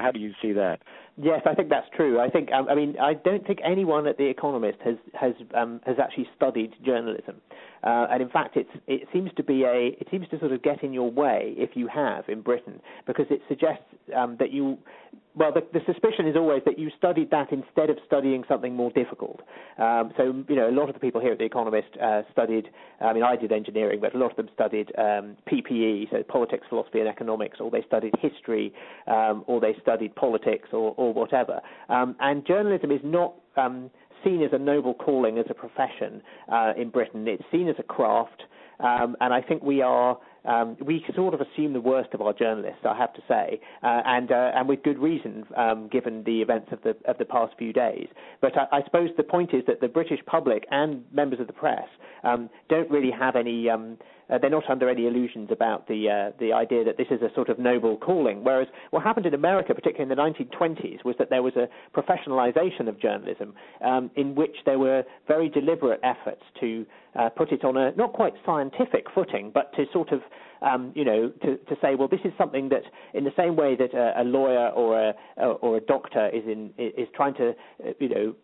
how 0.00 0.10
do 0.12 0.20
you 0.20 0.32
see 0.42 0.52
that? 0.52 0.80
Yes, 1.16 1.40
I 1.46 1.54
think 1.54 1.68
that's 1.68 1.86
true. 1.96 2.20
I 2.20 2.28
think 2.28 2.52
um, 2.52 2.68
I 2.68 2.74
mean 2.74 2.96
I 3.00 3.14
don't 3.14 3.46
think 3.46 3.60
anyone 3.64 4.06
at 4.06 4.18
the 4.18 4.26
Economist 4.26 4.78
has 4.84 4.96
has 5.14 5.32
um, 5.54 5.80
has 5.86 5.96
actually 6.02 6.28
studied 6.36 6.72
journalism, 6.84 7.40
uh, 7.82 8.06
and 8.10 8.22
in 8.22 8.28
fact 8.28 8.56
it 8.56 9.08
seems 9.12 9.30
to 9.36 9.42
be 9.42 9.64
a 9.64 9.96
it 10.00 10.06
seems 10.10 10.28
to 10.28 10.38
sort 10.38 10.52
of 10.52 10.62
get 10.62 10.82
in 10.82 10.92
your 10.92 11.10
way 11.10 11.54
if 11.56 11.70
you 11.74 11.88
have 11.88 12.28
in 12.28 12.40
Britain 12.40 12.80
because 13.06 13.26
it 13.30 13.40
suggests 13.48 13.84
um, 14.14 14.36
that 14.38 14.52
you 14.52 14.78
well, 15.36 15.52
the, 15.52 15.60
the, 15.74 15.80
suspicion 15.84 16.26
is 16.26 16.34
always 16.34 16.62
that 16.64 16.78
you 16.78 16.90
studied 16.96 17.30
that 17.30 17.52
instead 17.52 17.90
of 17.90 17.98
studying 18.06 18.42
something 18.48 18.74
more 18.74 18.90
difficult. 18.92 19.40
Um, 19.76 20.12
so, 20.16 20.42
you 20.48 20.56
know, 20.56 20.70
a 20.70 20.72
lot 20.72 20.88
of 20.88 20.94
the 20.94 21.00
people 21.00 21.20
here 21.20 21.32
at 21.32 21.38
The 21.38 21.44
Economist 21.44 21.88
uh, 22.02 22.22
studied, 22.32 22.70
I 23.02 23.12
mean, 23.12 23.22
I 23.22 23.36
did 23.36 23.52
engineering, 23.52 24.00
but 24.00 24.14
a 24.14 24.18
lot 24.18 24.30
of 24.30 24.36
them 24.38 24.48
studied 24.54 24.90
um, 24.96 25.36
PPE, 25.46 26.10
so 26.10 26.22
politics, 26.22 26.66
philosophy, 26.70 27.00
and 27.00 27.08
economics, 27.08 27.58
or 27.60 27.70
they 27.70 27.82
studied 27.86 28.14
history, 28.18 28.72
um, 29.06 29.44
or 29.46 29.60
they 29.60 29.76
studied 29.82 30.14
politics, 30.14 30.70
or, 30.72 30.94
or 30.96 31.12
whatever. 31.12 31.60
Um, 31.90 32.16
and 32.20 32.46
journalism 32.46 32.90
is 32.90 33.00
not 33.04 33.34
um, 33.58 33.90
seen 34.24 34.42
as 34.42 34.50
a 34.52 34.58
noble 34.58 34.94
calling, 34.94 35.38
as 35.38 35.46
a 35.50 35.54
profession 35.54 36.22
uh, 36.52 36.72
in 36.76 36.90
Britain. 36.90 37.26
It's 37.28 37.42
seen 37.50 37.68
as 37.68 37.76
a 37.78 37.82
craft, 37.82 38.42
um, 38.80 39.16
and 39.20 39.32
I 39.32 39.40
think 39.40 39.62
we 39.62 39.82
are 39.82 40.18
um, 40.46 40.76
we 40.84 41.04
sort 41.14 41.34
of 41.34 41.40
assume 41.40 41.72
the 41.72 41.80
worst 41.80 42.10
of 42.14 42.20
our 42.20 42.32
journalists, 42.32 42.80
I 42.88 42.96
have 42.96 43.12
to 43.14 43.22
say, 43.26 43.60
uh, 43.82 44.02
and 44.04 44.30
uh, 44.30 44.52
and 44.54 44.68
with 44.68 44.82
good 44.82 44.98
reason, 44.98 45.44
um, 45.56 45.88
given 45.88 46.22
the 46.24 46.40
events 46.40 46.68
of 46.70 46.82
the 46.82 46.96
of 47.10 47.18
the 47.18 47.24
past 47.24 47.54
few 47.58 47.72
days. 47.72 48.06
But 48.40 48.52
I, 48.56 48.78
I, 48.78 48.84
suppose 48.84 49.10
the 49.16 49.24
point 49.24 49.52
is 49.52 49.62
that 49.66 49.80
the 49.80 49.88
British 49.88 50.20
public 50.26 50.64
and 50.70 51.04
members 51.12 51.40
of 51.40 51.48
the 51.48 51.52
press 51.52 51.88
um, 52.22 52.48
don't 52.68 52.90
really 52.90 53.10
have 53.10 53.36
any. 53.36 53.68
Uh, 54.28 54.38
they're 54.38 54.50
not 54.50 54.68
under 54.68 54.88
any 54.88 55.06
illusions 55.06 55.48
about 55.52 55.86
the 55.86 56.08
uh, 56.08 56.36
the 56.40 56.52
idea 56.52 56.84
that 56.84 56.96
this 56.96 57.06
is 57.10 57.22
a 57.22 57.32
sort 57.34 57.48
of 57.48 57.58
noble 57.58 57.96
calling. 57.96 58.42
Whereas 58.42 58.66
what 58.90 59.02
happened 59.02 59.26
in 59.26 59.34
America, 59.34 59.74
particularly 59.74 60.10
in 60.10 60.16
the 60.16 60.22
1920s, 60.22 61.04
was 61.04 61.14
that 61.18 61.30
there 61.30 61.42
was 61.42 61.54
a 61.56 61.68
professionalization 61.96 62.88
of 62.88 63.00
journalism 63.00 63.54
um, 63.84 64.10
in 64.16 64.34
which 64.34 64.56
there 64.64 64.78
were 64.78 65.04
very 65.28 65.48
deliberate 65.48 66.00
efforts 66.02 66.42
to 66.60 66.84
uh, 67.18 67.28
put 67.30 67.52
it 67.52 67.64
on 67.64 67.76
a 67.76 67.92
not 67.92 68.12
quite 68.12 68.34
scientific 68.44 69.06
footing, 69.14 69.50
but 69.52 69.72
to 69.74 69.84
sort 69.92 70.12
of 70.12 70.20
um, 70.62 70.92
you 70.94 71.04
know, 71.04 71.30
to, 71.42 71.56
to 71.56 71.76
say, 71.82 71.94
well, 71.94 72.08
this 72.08 72.20
is 72.24 72.32
something 72.38 72.70
that, 72.70 72.82
in 73.14 73.24
the 73.24 73.32
same 73.36 73.56
way 73.56 73.76
that 73.76 73.92
a, 73.94 74.22
a 74.22 74.24
lawyer 74.24 74.68
or 74.70 74.98
a 74.98 75.14
or 75.44 75.76
a 75.76 75.80
doctor 75.80 76.28
is 76.28 76.44
in 76.46 76.72
is 76.78 77.08
trying 77.14 77.34
to, 77.34 77.50
uh, 77.50 77.90
you 78.00 78.08
know, 78.08 78.34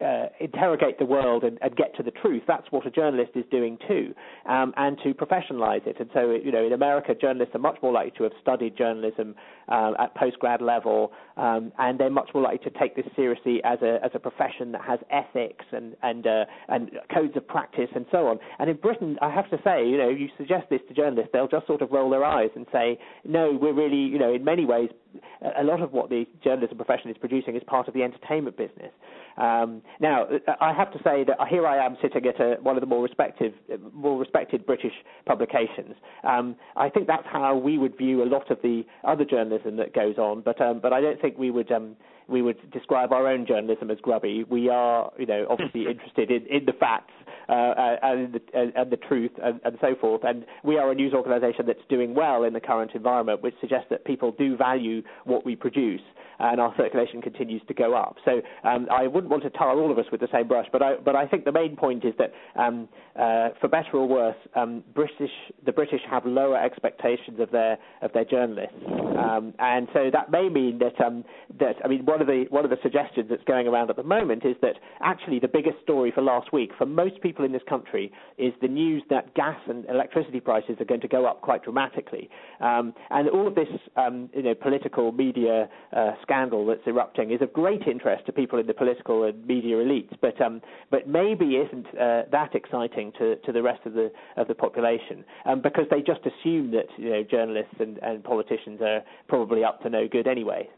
uh, 0.00 0.26
interrogate 0.40 0.98
the 0.98 1.04
world 1.04 1.44
and, 1.44 1.58
and, 1.60 1.76
get 1.76 1.94
to 1.94 2.02
the 2.02 2.10
truth. 2.10 2.42
That's 2.48 2.66
what 2.70 2.86
a 2.86 2.90
journalist 2.90 3.32
is 3.34 3.44
doing 3.50 3.76
too, 3.86 4.14
um, 4.48 4.72
and 4.76 4.98
to 5.04 5.12
professionalize 5.12 5.86
it. 5.86 5.96
And 6.00 6.08
so, 6.14 6.30
you 6.30 6.50
know, 6.50 6.64
in 6.64 6.72
America, 6.72 7.14
journalists 7.14 7.54
are 7.54 7.58
much 7.58 7.76
more 7.82 7.92
likely 7.92 8.12
to 8.16 8.22
have 8.24 8.32
studied 8.40 8.78
journalism 8.78 9.34
uh, 9.68 9.92
at 9.98 10.14
postgrad 10.16 10.62
level, 10.62 11.12
um, 11.36 11.72
and 11.78 12.00
they're 12.00 12.08
much 12.08 12.30
more 12.32 12.42
likely 12.42 12.70
to 12.70 12.78
take 12.78 12.96
this 12.96 13.04
seriously 13.14 13.60
as 13.64 13.78
a 13.82 13.98
as 14.02 14.10
a 14.14 14.18
profession 14.18 14.72
that 14.72 14.82
has 14.82 15.00
ethics 15.10 15.66
and 15.72 15.94
and 16.02 16.26
uh, 16.26 16.44
and 16.68 16.90
codes 17.14 17.36
of 17.36 17.46
practice 17.46 17.90
and 18.00 18.06
so 18.10 18.26
on. 18.26 18.38
And 18.58 18.70
in 18.70 18.76
Britain, 18.76 19.18
I 19.20 19.30
have 19.30 19.48
to 19.50 19.58
say, 19.62 19.86
you 19.86 19.98
know, 19.98 20.08
you 20.08 20.28
suggest 20.38 20.68
this 20.70 20.80
to 20.88 20.94
journalists, 20.94 21.30
they'll 21.32 21.48
just 21.48 21.66
sort 21.66 21.82
of 21.82 21.90
roll 21.90 22.08
their 22.10 22.24
eyes 22.24 22.50
and 22.56 22.66
say, 22.72 22.98
no, 23.24 23.58
we're 23.60 23.74
really, 23.74 23.96
you 23.96 24.18
know, 24.18 24.32
in 24.32 24.42
many 24.44 24.64
ways 24.64 24.88
a 25.58 25.64
lot 25.64 25.80
of 25.80 25.92
what 25.92 26.08
the 26.08 26.24
journalism 26.42 26.76
profession 26.76 27.10
is 27.10 27.16
producing 27.18 27.56
is 27.56 27.62
part 27.66 27.88
of 27.88 27.94
the 27.94 28.02
entertainment 28.02 28.56
business. 28.56 28.92
Um, 29.36 29.82
now, 30.00 30.26
I 30.60 30.72
have 30.72 30.92
to 30.92 30.98
say 30.98 31.24
that 31.24 31.36
here 31.48 31.66
I 31.66 31.84
am 31.84 31.96
sitting 32.02 32.26
at 32.26 32.40
a, 32.40 32.56
one 32.62 32.76
of 32.76 32.80
the 32.80 32.86
more 32.86 33.02
respected, 33.02 33.54
more 33.92 34.18
respected 34.18 34.66
British 34.66 34.92
publications. 35.26 35.94
Um, 36.24 36.56
I 36.76 36.90
think 36.90 37.06
that's 37.06 37.26
how 37.30 37.56
we 37.56 37.78
would 37.78 37.96
view 37.96 38.22
a 38.22 38.28
lot 38.28 38.50
of 38.50 38.58
the 38.62 38.84
other 39.04 39.24
journalism 39.24 39.76
that 39.76 39.94
goes 39.94 40.18
on, 40.18 40.42
but 40.42 40.60
um, 40.60 40.80
but 40.80 40.92
I 40.92 41.00
don't 41.00 41.20
think 41.20 41.38
we 41.38 41.50
would 41.50 41.72
um, 41.72 41.96
we 42.30 42.42
would 42.42 42.70
describe 42.70 43.12
our 43.12 43.26
own 43.26 43.46
journalism 43.46 43.90
as 43.90 43.98
grubby. 44.00 44.44
We 44.48 44.68
are, 44.68 45.10
you 45.18 45.26
know, 45.26 45.46
obviously 45.50 45.86
interested 45.90 46.30
in, 46.30 46.46
in 46.46 46.64
the 46.64 46.72
facts 46.72 47.12
uh, 47.48 47.74
and, 48.02 48.34
the, 48.34 48.40
and 48.54 48.90
the 48.90 48.96
truth 48.96 49.32
and, 49.42 49.60
and 49.64 49.76
so 49.80 49.94
forth. 50.00 50.22
And 50.24 50.46
we 50.64 50.78
are 50.78 50.90
a 50.90 50.94
news 50.94 51.12
organisation 51.12 51.66
that's 51.66 51.80
doing 51.88 52.14
well 52.14 52.44
in 52.44 52.52
the 52.52 52.60
current 52.60 52.92
environment, 52.94 53.42
which 53.42 53.54
suggests 53.60 53.86
that 53.90 54.04
people 54.04 54.32
do 54.38 54.56
value 54.56 55.02
what 55.24 55.44
we 55.44 55.56
produce 55.56 56.02
and 56.40 56.60
our 56.60 56.74
circulation 56.76 57.20
continues 57.20 57.62
to 57.68 57.74
go 57.74 57.94
up. 57.94 58.16
So 58.24 58.40
um, 58.64 58.88
I 58.90 59.06
wouldn't 59.06 59.30
want 59.30 59.42
to 59.42 59.50
tar 59.50 59.78
all 59.78 59.90
of 59.90 59.98
us 59.98 60.06
with 60.10 60.20
the 60.20 60.28
same 60.32 60.48
brush, 60.48 60.66
but 60.72 60.82
I, 60.82 60.96
but 60.96 61.14
I 61.14 61.26
think 61.26 61.44
the 61.44 61.52
main 61.52 61.76
point 61.76 62.04
is 62.04 62.14
that 62.18 62.32
um, 62.60 62.88
uh, 63.14 63.50
for 63.60 63.68
better 63.68 63.90
or 63.94 64.08
worse, 64.08 64.36
um, 64.56 64.82
British 64.94 65.30
the 65.66 65.72
British 65.72 66.00
have 66.10 66.24
lower 66.24 66.56
expectations 66.56 67.38
of 67.38 67.50
their 67.50 67.78
of 68.00 68.12
their 68.12 68.24
journalists, 68.24 68.74
um, 68.86 69.52
and 69.58 69.88
so 69.92 70.10
that 70.12 70.30
may 70.30 70.48
mean 70.48 70.78
that 70.78 70.98
um, 71.04 71.24
that 71.58 71.76
I 71.84 71.88
mean 71.88 72.06
one 72.06 72.19
of 72.20 72.26
the 72.26 72.44
one 72.50 72.64
of 72.64 72.70
the 72.70 72.78
suggestions 72.82 73.28
that's 73.30 73.44
going 73.44 73.66
around 73.66 73.90
at 73.90 73.96
the 73.96 74.02
moment 74.02 74.44
is 74.44 74.56
that 74.62 74.76
actually 75.00 75.38
the 75.38 75.48
biggest 75.48 75.76
story 75.82 76.10
for 76.14 76.22
last 76.22 76.52
week 76.52 76.70
for 76.76 76.86
most 76.86 77.20
people 77.20 77.44
in 77.44 77.52
this 77.52 77.62
country 77.68 78.12
is 78.38 78.52
the 78.60 78.68
news 78.68 79.02
that 79.10 79.34
gas 79.34 79.58
and 79.68 79.84
electricity 79.86 80.40
prices 80.40 80.76
are 80.80 80.84
going 80.84 81.00
to 81.00 81.08
go 81.08 81.26
up 81.26 81.40
quite 81.40 81.62
dramatically, 81.62 82.28
um, 82.60 82.92
and 83.10 83.28
all 83.28 83.46
of 83.46 83.54
this 83.54 83.68
um, 83.96 84.28
you 84.34 84.42
know 84.42 84.54
political 84.54 85.12
media 85.12 85.68
uh, 85.96 86.12
scandal 86.22 86.66
that's 86.66 86.86
erupting 86.86 87.30
is 87.30 87.40
of 87.42 87.52
great 87.52 87.82
interest 87.86 88.24
to 88.26 88.32
people 88.32 88.58
in 88.58 88.66
the 88.66 88.74
political 88.74 89.24
and 89.24 89.46
media 89.46 89.76
elites, 89.76 90.12
but 90.20 90.40
um, 90.40 90.60
but 90.90 91.08
maybe 91.08 91.56
isn't 91.56 91.86
uh, 91.98 92.22
that 92.30 92.54
exciting 92.54 93.12
to, 93.18 93.36
to 93.36 93.52
the 93.52 93.62
rest 93.62 93.80
of 93.86 93.92
the 93.94 94.10
of 94.36 94.48
the 94.48 94.54
population. 94.54 95.24
Um, 95.44 95.60
because 95.60 95.84
they 95.90 96.00
just 96.00 96.20
assume 96.20 96.70
that 96.72 96.86
you 96.96 97.10
know 97.10 97.22
journalists 97.22 97.74
and, 97.78 97.98
and 97.98 98.22
politicians 98.22 98.80
are 98.80 99.02
probably 99.28 99.64
up 99.64 99.80
to 99.82 99.90
no 99.90 100.08
good 100.08 100.26
anyway. 100.26 100.68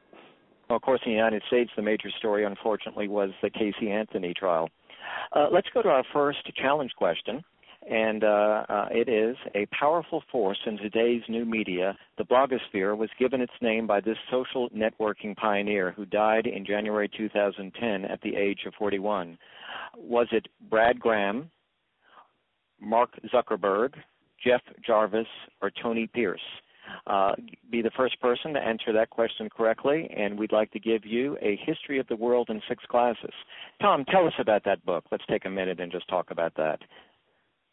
Well, 0.72 0.78
of 0.78 0.82
course, 0.85 1.02
in 1.04 1.12
the 1.12 1.16
United 1.16 1.42
States, 1.48 1.70
the 1.76 1.82
major 1.82 2.08
story, 2.18 2.46
unfortunately, 2.46 3.06
was 3.06 3.28
the 3.42 3.50
Casey 3.50 3.90
Anthony 3.90 4.32
trial. 4.32 4.70
Uh, 5.30 5.48
let's 5.52 5.66
go 5.74 5.82
to 5.82 5.90
our 5.90 6.02
first 6.14 6.38
challenge 6.56 6.92
question 6.96 7.44
and 7.90 8.24
uh, 8.24 8.64
uh, 8.70 8.88
it 8.90 9.06
is 9.06 9.37
a 9.54 9.66
powerful 9.66 10.22
force 10.32 10.56
in 10.64 10.78
today's 10.78 11.20
new 11.28 11.44
media. 11.44 11.94
The 12.16 12.24
blogosphere 12.24 12.96
was 12.96 13.11
given 13.18 13.42
its 13.42 13.52
name 13.61 13.87
by 13.87 14.00
this 14.00 14.16
social 14.30 14.70
networking 14.70 15.37
pioneer 15.37 15.90
who 15.90 16.06
died 16.06 16.46
in 16.46 16.64
January 16.64 17.11
2010 17.14 18.06
at 18.06 18.22
the 18.22 18.35
age 18.35 18.61
of 18.66 18.72
41. 18.78 19.37
Was 19.98 20.28
it 20.32 20.48
Brad 20.70 20.98
Graham, 20.98 21.50
Mark 22.80 23.11
Zuckerberg, 23.30 23.92
Jeff 24.42 24.62
Jarvis, 24.87 25.26
or 25.61 25.70
Tony 25.70 26.06
Pierce? 26.06 26.40
Uh, 27.07 27.33
be 27.70 27.83
the 27.83 27.90
first 27.96 28.20
person 28.20 28.52
to 28.55 28.61
answer 28.61 28.92
that 28.92 29.11
question 29.11 29.48
correctly, 29.55 30.11
and 30.16 30.38
we'd 30.38 30.52
like 30.52 30.70
to 30.72 30.81
give 30.81 31.05
you 31.05 31.37
a 31.42 31.59
history 31.64 31.98
of 31.98 32.07
the 32.09 32.16
world 32.16 32.48
in 32.50 32.61
six 32.68 32.85
glasses. 32.88 33.33
Tom, 33.81 34.05
tell 34.05 34.26
us 34.26 34.35
about 34.38 34.64
that 34.64 34.85
book. 34.85 35.05
Let's 35.11 35.24
take 35.28 35.44
a 35.44 35.50
minute 35.50 35.81
and 35.81 35.90
just 35.90 36.09
talk 36.09 36.31
about 36.31 36.55
that. 36.57 36.81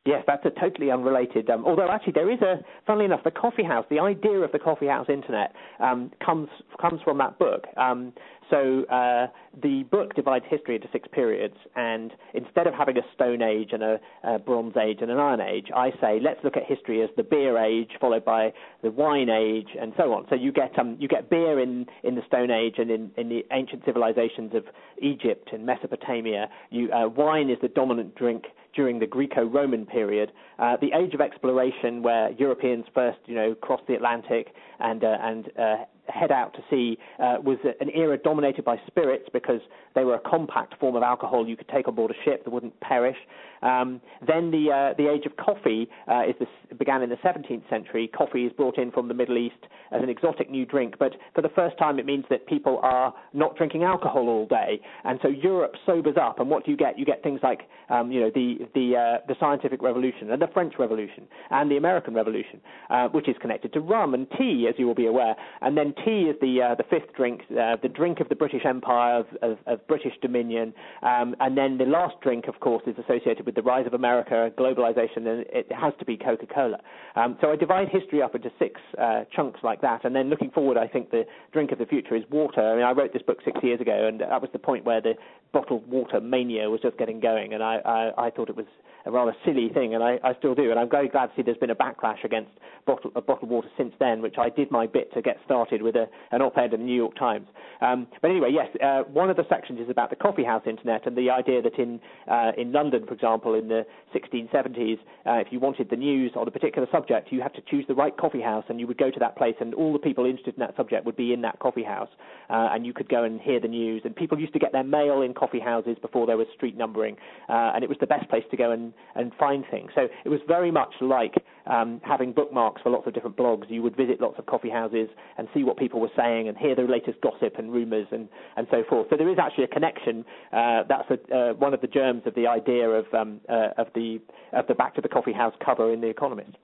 Yes, 0.05 0.23
that's 0.25 0.45
a 0.45 0.49
totally 0.59 0.91
unrelated. 0.91 1.49
Um, 1.49 1.65
although 1.65 1.91
actually, 1.91 2.13
there 2.13 2.31
is 2.31 2.41
a. 2.41 2.63
Funnily 2.87 3.05
enough, 3.05 3.23
the 3.23 3.31
coffee 3.31 3.63
house, 3.63 3.85
the 3.89 3.99
idea 3.99 4.39
of 4.39 4.51
the 4.51 4.57
coffee 4.59 4.87
house 4.87 5.07
internet 5.09 5.53
um, 5.79 6.11
comes 6.25 6.47
comes 6.79 7.01
from 7.03 7.17
that 7.17 7.37
book. 7.37 7.65
Um, 7.75 8.13
so 8.49 8.83
uh, 8.85 9.27
the 9.61 9.83
book 9.91 10.15
divides 10.15 10.45
history 10.49 10.75
into 10.75 10.87
six 10.91 11.07
periods, 11.11 11.55
and 11.75 12.11
instead 12.33 12.67
of 12.67 12.73
having 12.73 12.97
a 12.97 13.01
Stone 13.13 13.41
Age 13.41 13.69
and 13.73 13.83
a, 13.83 13.99
a, 14.23 14.39
Bronze 14.39 14.75
Age 14.77 14.97
and 15.01 15.11
an 15.11 15.17
Iron 15.17 15.41
Age, 15.41 15.67
I 15.75 15.91
say 16.01 16.19
let's 16.21 16.39
look 16.43 16.57
at 16.57 16.63
history 16.65 17.01
as 17.03 17.09
the 17.17 17.23
Beer 17.23 17.57
Age, 17.57 17.91
followed 17.99 18.25
by 18.25 18.53
the 18.81 18.91
Wine 18.91 19.29
Age, 19.29 19.69
and 19.79 19.93
so 19.97 20.13
on. 20.13 20.25
So 20.29 20.35
you 20.35 20.51
get 20.51 20.77
um, 20.79 20.97
you 20.99 21.07
get 21.07 21.29
beer 21.29 21.59
in, 21.59 21.85
in 22.03 22.15
the 22.15 22.21
Stone 22.27 22.51
Age 22.51 22.75
and 22.77 22.89
in, 22.89 23.11
in 23.17 23.29
the 23.29 23.45
ancient 23.51 23.83
civilizations 23.85 24.53
of 24.55 24.63
Egypt 25.01 25.49
and 25.53 25.65
Mesopotamia. 25.65 26.49
You, 26.69 26.91
uh, 26.91 27.07
wine 27.07 27.49
is 27.49 27.57
the 27.61 27.67
dominant 27.67 28.15
drink 28.15 28.45
during 28.75 28.99
the 28.99 29.07
Greco-Roman 29.07 29.85
period, 29.85 30.31
uh, 30.59 30.77
the 30.79 30.91
age 30.93 31.13
of 31.13 31.21
exploration, 31.21 32.03
where 32.03 32.31
Europeans 32.33 32.85
first, 32.93 33.17
you 33.25 33.35
know, 33.35 33.55
crossed 33.55 33.87
the 33.87 33.95
Atlantic 33.95 34.53
and 34.79 35.03
uh, 35.03 35.17
and 35.21 35.49
uh, 35.57 35.75
head 36.09 36.31
out 36.31 36.53
to 36.53 36.59
sea 36.69 36.97
uh, 37.19 37.35
was 37.43 37.57
an 37.79 37.89
era 37.93 38.17
dominated 38.17 38.65
by 38.65 38.77
spirits 38.87 39.29
because 39.33 39.61
they 39.95 40.03
were 40.03 40.15
a 40.15 40.29
compact 40.29 40.79
form 40.79 40.95
of 40.95 41.03
alcohol 41.03 41.47
you 41.47 41.55
could 41.55 41.69
take 41.69 41.87
on 41.87 41.95
board 41.95 42.11
a 42.11 42.23
ship 42.23 42.43
that 42.43 42.51
wouldn't 42.51 42.79
perish. 42.81 43.17
Um, 43.61 44.01
then 44.25 44.51
the 44.51 44.71
uh, 44.71 44.93
the 44.97 45.09
age 45.09 45.25
of 45.25 45.35
coffee 45.37 45.89
uh, 46.07 46.23
is 46.27 46.35
began 46.77 47.01
in 47.01 47.09
the 47.09 47.17
17th 47.17 47.69
century. 47.69 48.07
Coffee 48.07 48.45
is 48.45 48.53
brought 48.53 48.77
in 48.77 48.91
from 48.91 49.07
the 49.07 49.13
Middle 49.13 49.37
East 49.37 49.65
as 49.91 50.01
an 50.03 50.09
exotic 50.09 50.49
new 50.49 50.65
drink, 50.65 50.95
but 50.99 51.13
for 51.33 51.41
the 51.41 51.49
first 51.49 51.77
time 51.77 51.99
it 51.99 52.05
means 52.05 52.25
that 52.29 52.45
people 52.47 52.79
are 52.83 53.13
not 53.33 53.55
drinking 53.57 53.83
alcohol 53.83 54.27
all 54.29 54.45
day, 54.45 54.79
and 55.03 55.19
so 55.21 55.27
Europe 55.27 55.73
sobers 55.85 56.15
up. 56.19 56.39
And 56.39 56.49
what 56.49 56.65
do 56.65 56.71
you 56.71 56.77
get? 56.77 56.97
You 56.97 57.05
get 57.05 57.23
things 57.23 57.39
like 57.43 57.61
um, 57.89 58.11
you 58.11 58.19
know 58.21 58.31
the 58.33 58.67
the 58.73 58.95
uh, 58.95 59.25
the 59.27 59.35
scientific 59.39 59.81
revolution 59.81 60.31
and 60.31 60.41
the 60.41 60.47
French 60.53 60.73
Revolution 60.79 61.27
and 61.49 61.69
the 61.69 61.77
American 61.77 62.13
Revolution, 62.13 62.61
uh, 62.89 63.07
which 63.09 63.27
is 63.27 63.35
connected 63.41 63.73
to 63.73 63.79
rum 63.79 64.13
and 64.13 64.27
tea, 64.37 64.67
as 64.69 64.75
you 64.77 64.85
will 64.85 64.95
be 64.95 65.07
aware. 65.07 65.35
And 65.61 65.77
then 65.77 65.93
tea 66.05 66.29
is 66.29 66.35
the 66.41 66.61
uh, 66.61 66.75
the 66.75 66.83
fifth 66.83 67.13
drink, 67.15 67.41
uh, 67.51 67.77
the 67.81 67.89
drink 67.89 68.19
of 68.19 68.29
the 68.29 68.35
British 68.35 68.65
Empire 68.65 69.19
of, 69.19 69.25
of, 69.41 69.57
of 69.65 69.87
British 69.87 70.13
dominion. 70.21 70.73
Um, 71.01 71.35
and 71.39 71.57
then 71.57 71.77
the 71.77 71.85
last 71.85 72.15
drink, 72.21 72.47
of 72.47 72.59
course, 72.59 72.83
is 72.85 72.95
associated 72.97 73.45
with 73.45 73.48
the 73.51 73.61
rise 73.61 73.85
of 73.85 73.93
America, 73.93 74.51
globalization, 74.57 75.27
and 75.27 75.45
it 75.51 75.71
has 75.71 75.93
to 75.99 76.05
be 76.05 76.17
Coca-Cola. 76.17 76.79
Um, 77.15 77.37
so 77.41 77.51
I 77.51 77.55
divide 77.55 77.89
history 77.89 78.21
up 78.21 78.35
into 78.35 78.51
six 78.59 78.79
uh, 78.97 79.23
chunks 79.35 79.59
like 79.63 79.81
that, 79.81 80.05
and 80.05 80.15
then 80.15 80.29
looking 80.29 80.51
forward, 80.51 80.77
I 80.77 80.87
think 80.87 81.11
the 81.11 81.25
drink 81.51 81.71
of 81.71 81.79
the 81.79 81.85
future 81.85 82.15
is 82.15 82.23
water. 82.29 82.61
I 82.61 82.75
mean, 82.75 82.85
I 82.85 82.91
wrote 82.91 83.13
this 83.13 83.21
book 83.21 83.39
six 83.43 83.59
years 83.63 83.81
ago, 83.81 84.07
and 84.07 84.21
that 84.21 84.41
was 84.41 84.49
the 84.53 84.59
point 84.59 84.85
where 84.85 85.01
the 85.01 85.13
bottled 85.51 85.87
water 85.89 86.21
mania 86.21 86.69
was 86.69 86.81
just 86.81 86.97
getting 86.97 87.19
going, 87.19 87.53
and 87.53 87.63
I, 87.63 87.77
I, 87.85 88.27
I 88.27 88.29
thought 88.29 88.49
it 88.49 88.55
was 88.55 88.65
a 89.05 89.11
rather 89.11 89.35
silly 89.45 89.69
thing, 89.69 89.93
and 89.93 90.03
I, 90.03 90.19
I 90.23 90.33
still 90.37 90.55
do. 90.55 90.71
And 90.71 90.79
I'm 90.79 90.89
very 90.89 91.07
glad 91.07 91.27
to 91.27 91.31
see 91.35 91.41
there's 91.41 91.57
been 91.57 91.69
a 91.69 91.75
backlash 91.75 92.23
against 92.23 92.51
bottle, 92.85 93.11
uh, 93.15 93.21
bottled 93.21 93.49
water 93.49 93.69
since 93.77 93.93
then, 93.99 94.21
which 94.21 94.35
I 94.37 94.49
did 94.49 94.71
my 94.71 94.87
bit 94.87 95.13
to 95.13 95.21
get 95.21 95.37
started 95.45 95.81
with 95.81 95.95
a, 95.95 96.07
an 96.31 96.41
op-ed 96.41 96.73
in 96.73 96.81
the 96.81 96.85
New 96.85 96.95
York 96.95 97.15
Times. 97.17 97.47
Um, 97.81 98.07
but 98.21 98.31
anyway, 98.31 98.49
yes, 98.51 98.67
uh, 98.83 99.03
one 99.03 99.29
of 99.29 99.37
the 99.37 99.45
sections 99.47 99.79
is 99.79 99.89
about 99.89 100.09
the 100.09 100.15
coffee 100.15 100.43
house 100.43 100.63
internet 100.65 101.07
and 101.07 101.17
the 101.17 101.29
idea 101.29 101.61
that 101.61 101.79
in 101.79 101.99
uh, 102.29 102.51
in 102.57 102.71
London, 102.71 103.05
for 103.05 103.13
example, 103.13 103.53
in 103.53 103.67
the 103.67 103.85
1670s, 104.13 104.99
uh, 105.25 105.33
if 105.39 105.47
you 105.51 105.59
wanted 105.59 105.89
the 105.89 105.95
news 105.95 106.31
on 106.35 106.47
a 106.47 106.51
particular 106.51 106.87
subject, 106.91 107.31
you 107.31 107.41
had 107.41 107.53
to 107.53 107.61
choose 107.69 107.85
the 107.87 107.95
right 107.95 108.15
coffee 108.17 108.41
house, 108.41 108.65
and 108.69 108.79
you 108.79 108.87
would 108.87 108.97
go 108.97 109.09
to 109.09 109.19
that 109.19 109.37
place, 109.37 109.55
and 109.59 109.73
all 109.73 109.93
the 109.93 109.99
people 109.99 110.25
interested 110.25 110.55
in 110.55 110.59
that 110.59 110.75
subject 110.75 111.05
would 111.05 111.15
be 111.15 111.31
in 111.33 111.41
that 111.41 111.59
coffee 111.59 111.83
house, 111.83 112.09
uh, 112.49 112.69
and 112.71 112.85
you 112.85 112.93
could 112.93 113.07
go 113.07 113.23
and 113.23 113.39
hear 113.39 113.59
the 113.59 113.67
news. 113.67 114.01
And 114.03 114.15
people 114.15 114.39
used 114.39 114.53
to 114.53 114.59
get 114.59 114.71
their 114.71 114.83
mail 114.83 115.21
in 115.21 115.33
coffee 115.33 115.59
houses 115.59 115.97
before 116.01 116.27
there 116.27 116.37
was 116.37 116.47
street 116.55 116.77
numbering, 116.77 117.15
uh, 117.47 117.71
and 117.73 117.83
it 117.83 117.89
was 117.89 117.97
the 117.99 118.07
best 118.07 118.27
place 118.29 118.43
to 118.51 118.57
go 118.57 118.71
and 118.71 118.88
and 119.15 119.31
find 119.39 119.63
things. 119.69 119.91
So 119.95 120.07
it 120.23 120.29
was 120.29 120.39
very 120.47 120.71
much 120.71 120.93
like 121.01 121.35
um, 121.65 122.01
having 122.03 122.33
bookmarks 122.33 122.81
for 122.81 122.89
lots 122.89 123.07
of 123.07 123.13
different 123.13 123.37
blogs. 123.37 123.65
You 123.69 123.81
would 123.83 123.95
visit 123.95 124.19
lots 124.21 124.39
of 124.39 124.45
coffee 124.45 124.69
houses 124.69 125.09
and 125.37 125.47
see 125.53 125.63
what 125.63 125.77
people 125.77 125.99
were 125.99 126.11
saying 126.17 126.47
and 126.47 126.57
hear 126.57 126.75
the 126.75 126.83
latest 126.83 127.21
gossip 127.21 127.55
and 127.57 127.71
rumours 127.71 128.07
and, 128.11 128.27
and 128.57 128.67
so 128.71 128.83
forth. 128.89 129.07
So 129.09 129.17
there 129.17 129.29
is 129.29 129.37
actually 129.39 129.65
a 129.65 129.67
connection. 129.67 130.25
Uh, 130.51 130.83
that's 130.87 131.09
a, 131.09 131.35
uh, 131.35 131.53
one 131.53 131.73
of 131.73 131.81
the 131.81 131.87
germs 131.87 132.23
of 132.25 132.35
the 132.35 132.47
idea 132.47 132.89
of 132.89 133.05
um, 133.13 133.39
uh, 133.49 133.69
of 133.77 133.87
the 133.93 134.19
of 134.53 134.65
the 134.67 134.75
Back 134.75 134.95
to 134.95 135.01
the 135.01 135.09
Coffee 135.09 135.33
House 135.33 135.53
cover 135.63 135.93
in 135.93 136.01
The 136.01 136.07
Economist. 136.07 136.55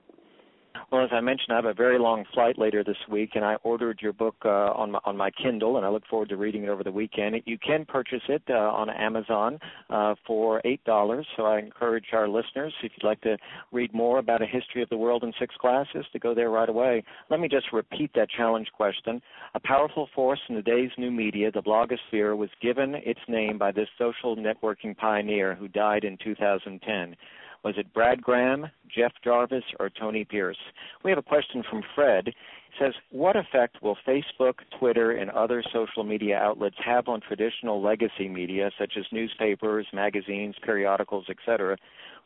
Well, 0.90 1.04
as 1.04 1.10
I 1.12 1.20
mentioned, 1.20 1.52
I 1.52 1.56
have 1.56 1.64
a 1.64 1.74
very 1.74 1.98
long 1.98 2.24
flight 2.32 2.58
later 2.58 2.84
this 2.84 2.96
week, 3.10 3.30
and 3.34 3.44
I 3.44 3.56
ordered 3.62 4.00
your 4.00 4.12
book 4.12 4.36
uh, 4.44 4.48
on 4.48 4.92
my, 4.92 5.00
on 5.04 5.16
my 5.16 5.30
Kindle, 5.30 5.76
and 5.76 5.86
I 5.86 5.88
look 5.88 6.06
forward 6.08 6.28
to 6.30 6.36
reading 6.36 6.64
it 6.64 6.68
over 6.68 6.84
the 6.84 6.92
weekend. 6.92 7.36
You 7.44 7.58
can 7.58 7.84
purchase 7.84 8.22
it 8.28 8.42
uh, 8.48 8.54
on 8.54 8.90
Amazon 8.90 9.58
uh, 9.90 10.14
for 10.26 10.60
eight 10.64 10.82
dollars. 10.84 11.26
So 11.36 11.44
I 11.44 11.58
encourage 11.58 12.06
our 12.12 12.28
listeners, 12.28 12.72
if 12.82 12.92
you'd 12.96 13.06
like 13.06 13.20
to 13.22 13.36
read 13.72 13.92
more 13.92 14.18
about 14.18 14.42
a 14.42 14.46
history 14.46 14.82
of 14.82 14.88
the 14.88 14.96
world 14.96 15.24
in 15.24 15.32
six 15.38 15.54
glasses, 15.60 16.06
to 16.12 16.18
go 16.18 16.34
there 16.34 16.50
right 16.50 16.68
away. 16.68 17.04
Let 17.30 17.40
me 17.40 17.48
just 17.48 17.72
repeat 17.72 18.10
that 18.14 18.28
challenge 18.30 18.68
question. 18.72 19.20
A 19.54 19.60
powerful 19.60 20.08
force 20.14 20.40
in 20.48 20.54
today's 20.54 20.90
new 20.98 21.10
media, 21.10 21.50
the 21.50 21.62
blogosphere, 21.62 22.36
was 22.36 22.50
given 22.60 22.94
its 22.96 23.20
name 23.28 23.58
by 23.58 23.72
this 23.72 23.88
social 23.98 24.36
networking 24.36 24.96
pioneer 24.96 25.54
who 25.54 25.68
died 25.68 26.04
in 26.04 26.16
2010. 26.22 27.16
Was 27.66 27.74
it 27.78 27.92
Brad 27.92 28.22
Graham, 28.22 28.68
Jeff 28.96 29.10
Jarvis, 29.24 29.64
or 29.80 29.90
Tony 29.90 30.24
Pierce? 30.24 30.56
We 31.02 31.10
have 31.10 31.18
a 31.18 31.22
question 31.22 31.64
from 31.68 31.82
Fred. 31.96 32.28
It 32.28 32.34
says, 32.78 32.92
What 33.10 33.34
effect 33.34 33.82
will 33.82 33.98
Facebook, 34.06 34.58
Twitter, 34.78 35.10
and 35.10 35.32
other 35.32 35.64
social 35.72 36.04
media 36.04 36.38
outlets 36.38 36.76
have 36.84 37.08
on 37.08 37.20
traditional 37.20 37.82
legacy 37.82 38.28
media 38.28 38.70
such 38.78 38.92
as 38.96 39.04
newspapers, 39.10 39.84
magazines, 39.92 40.54
periodicals, 40.62 41.24
etc.? 41.28 41.76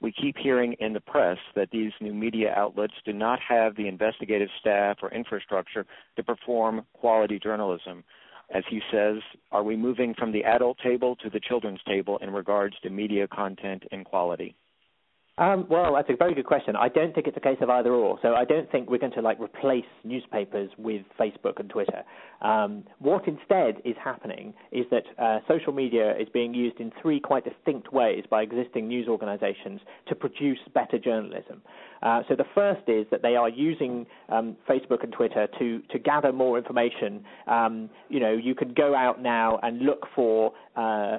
We 0.03 0.13
keep 0.13 0.37
hearing 0.37 0.75
in 0.75 0.93
the 0.93 1.01
press 1.01 1.39
that 1.57 1.71
these 1.71 1.93
new 2.03 2.13
media 2.13 2.53
outlets 2.55 2.93
do 3.07 3.15
not 3.15 3.39
have 3.41 3.75
the 3.77 3.89
investigative 3.89 4.51
staff 4.61 4.99
or 5.01 5.11
infrastructure 5.11 5.87
to 6.17 6.23
perform 6.23 6.85
quality 6.93 7.39
journalism. 7.39 8.05
As 8.55 8.65
he 8.69 8.83
says, 8.93 9.23
are 9.53 9.63
we 9.63 9.75
moving 9.75 10.13
from 10.13 10.33
the 10.33 10.45
adult 10.45 10.77
table 10.83 11.17
to 11.17 11.31
the 11.31 11.41
children's 11.41 11.81
table 11.87 12.19
in 12.19 12.31
regards 12.31 12.79
to 12.83 12.91
media 12.91 13.27
content 13.27 13.85
and 13.91 14.05
quality? 14.05 14.55
Um, 15.39 15.67
well, 15.71 15.95
that's 15.95 16.11
a 16.11 16.17
very 16.17 16.35
good 16.35 16.45
question. 16.45 16.77
I 16.77 16.89
don't 16.89 17.15
think 17.15 17.27
it's 17.27 17.37
a 17.37 17.41
case 17.41 17.57
of 17.63 17.71
either 17.71 17.93
or. 17.93 18.19
So 18.21 18.35
I 18.35 18.45
don't 18.45 18.71
think 18.71 18.91
we're 18.91 18.99
going 18.99 19.13
to 19.13 19.23
like 19.23 19.41
replace 19.41 19.87
newspapers 20.05 20.71
with 20.77 21.03
Facebook 21.19 21.59
and 21.59 21.71
Twitter. 21.71 22.03
Um, 22.43 22.85
what 22.99 23.27
instead 23.27 23.77
is 23.85 23.97
happening 24.03 24.53
is 24.71 24.85
that 24.91 25.05
uh, 25.19 25.39
social 25.49 25.73
media 25.73 26.15
is 26.19 26.29
being 26.33 26.53
used 26.53 26.79
in 26.79 26.93
three 27.01 27.21
quite 27.21 27.45
distinct 27.45 27.91
ways 27.91 28.25
by 28.29 28.43
existing 28.43 28.87
news 28.87 29.09
organizations 29.09 29.81
to 30.09 30.15
produce 30.15 30.59
better 30.75 30.99
journalism. 30.99 31.63
Uh, 32.03 32.23
so 32.29 32.37
the 32.37 32.47
first 32.55 32.83
is 32.89 33.07
that 33.11 33.23
they 33.23 33.37
are 33.37 33.49
using 33.49 34.07
um, 34.29 34.57
Facebook 34.69 35.03
and 35.03 35.13
Twitter 35.13 35.47
to 35.59 35.81
to 35.91 35.99
gather 35.99 36.33
more 36.33 36.59
information. 36.59 37.25
Um, 37.47 37.91
you 38.09 38.21
know, 38.21 38.33
you 38.33 38.55
can 38.55 38.75
go 38.75 38.95
out 38.95 39.23
now 39.23 39.59
and 39.63 39.81
look 39.81 40.07
for 40.15 40.53
uh, 40.77 41.19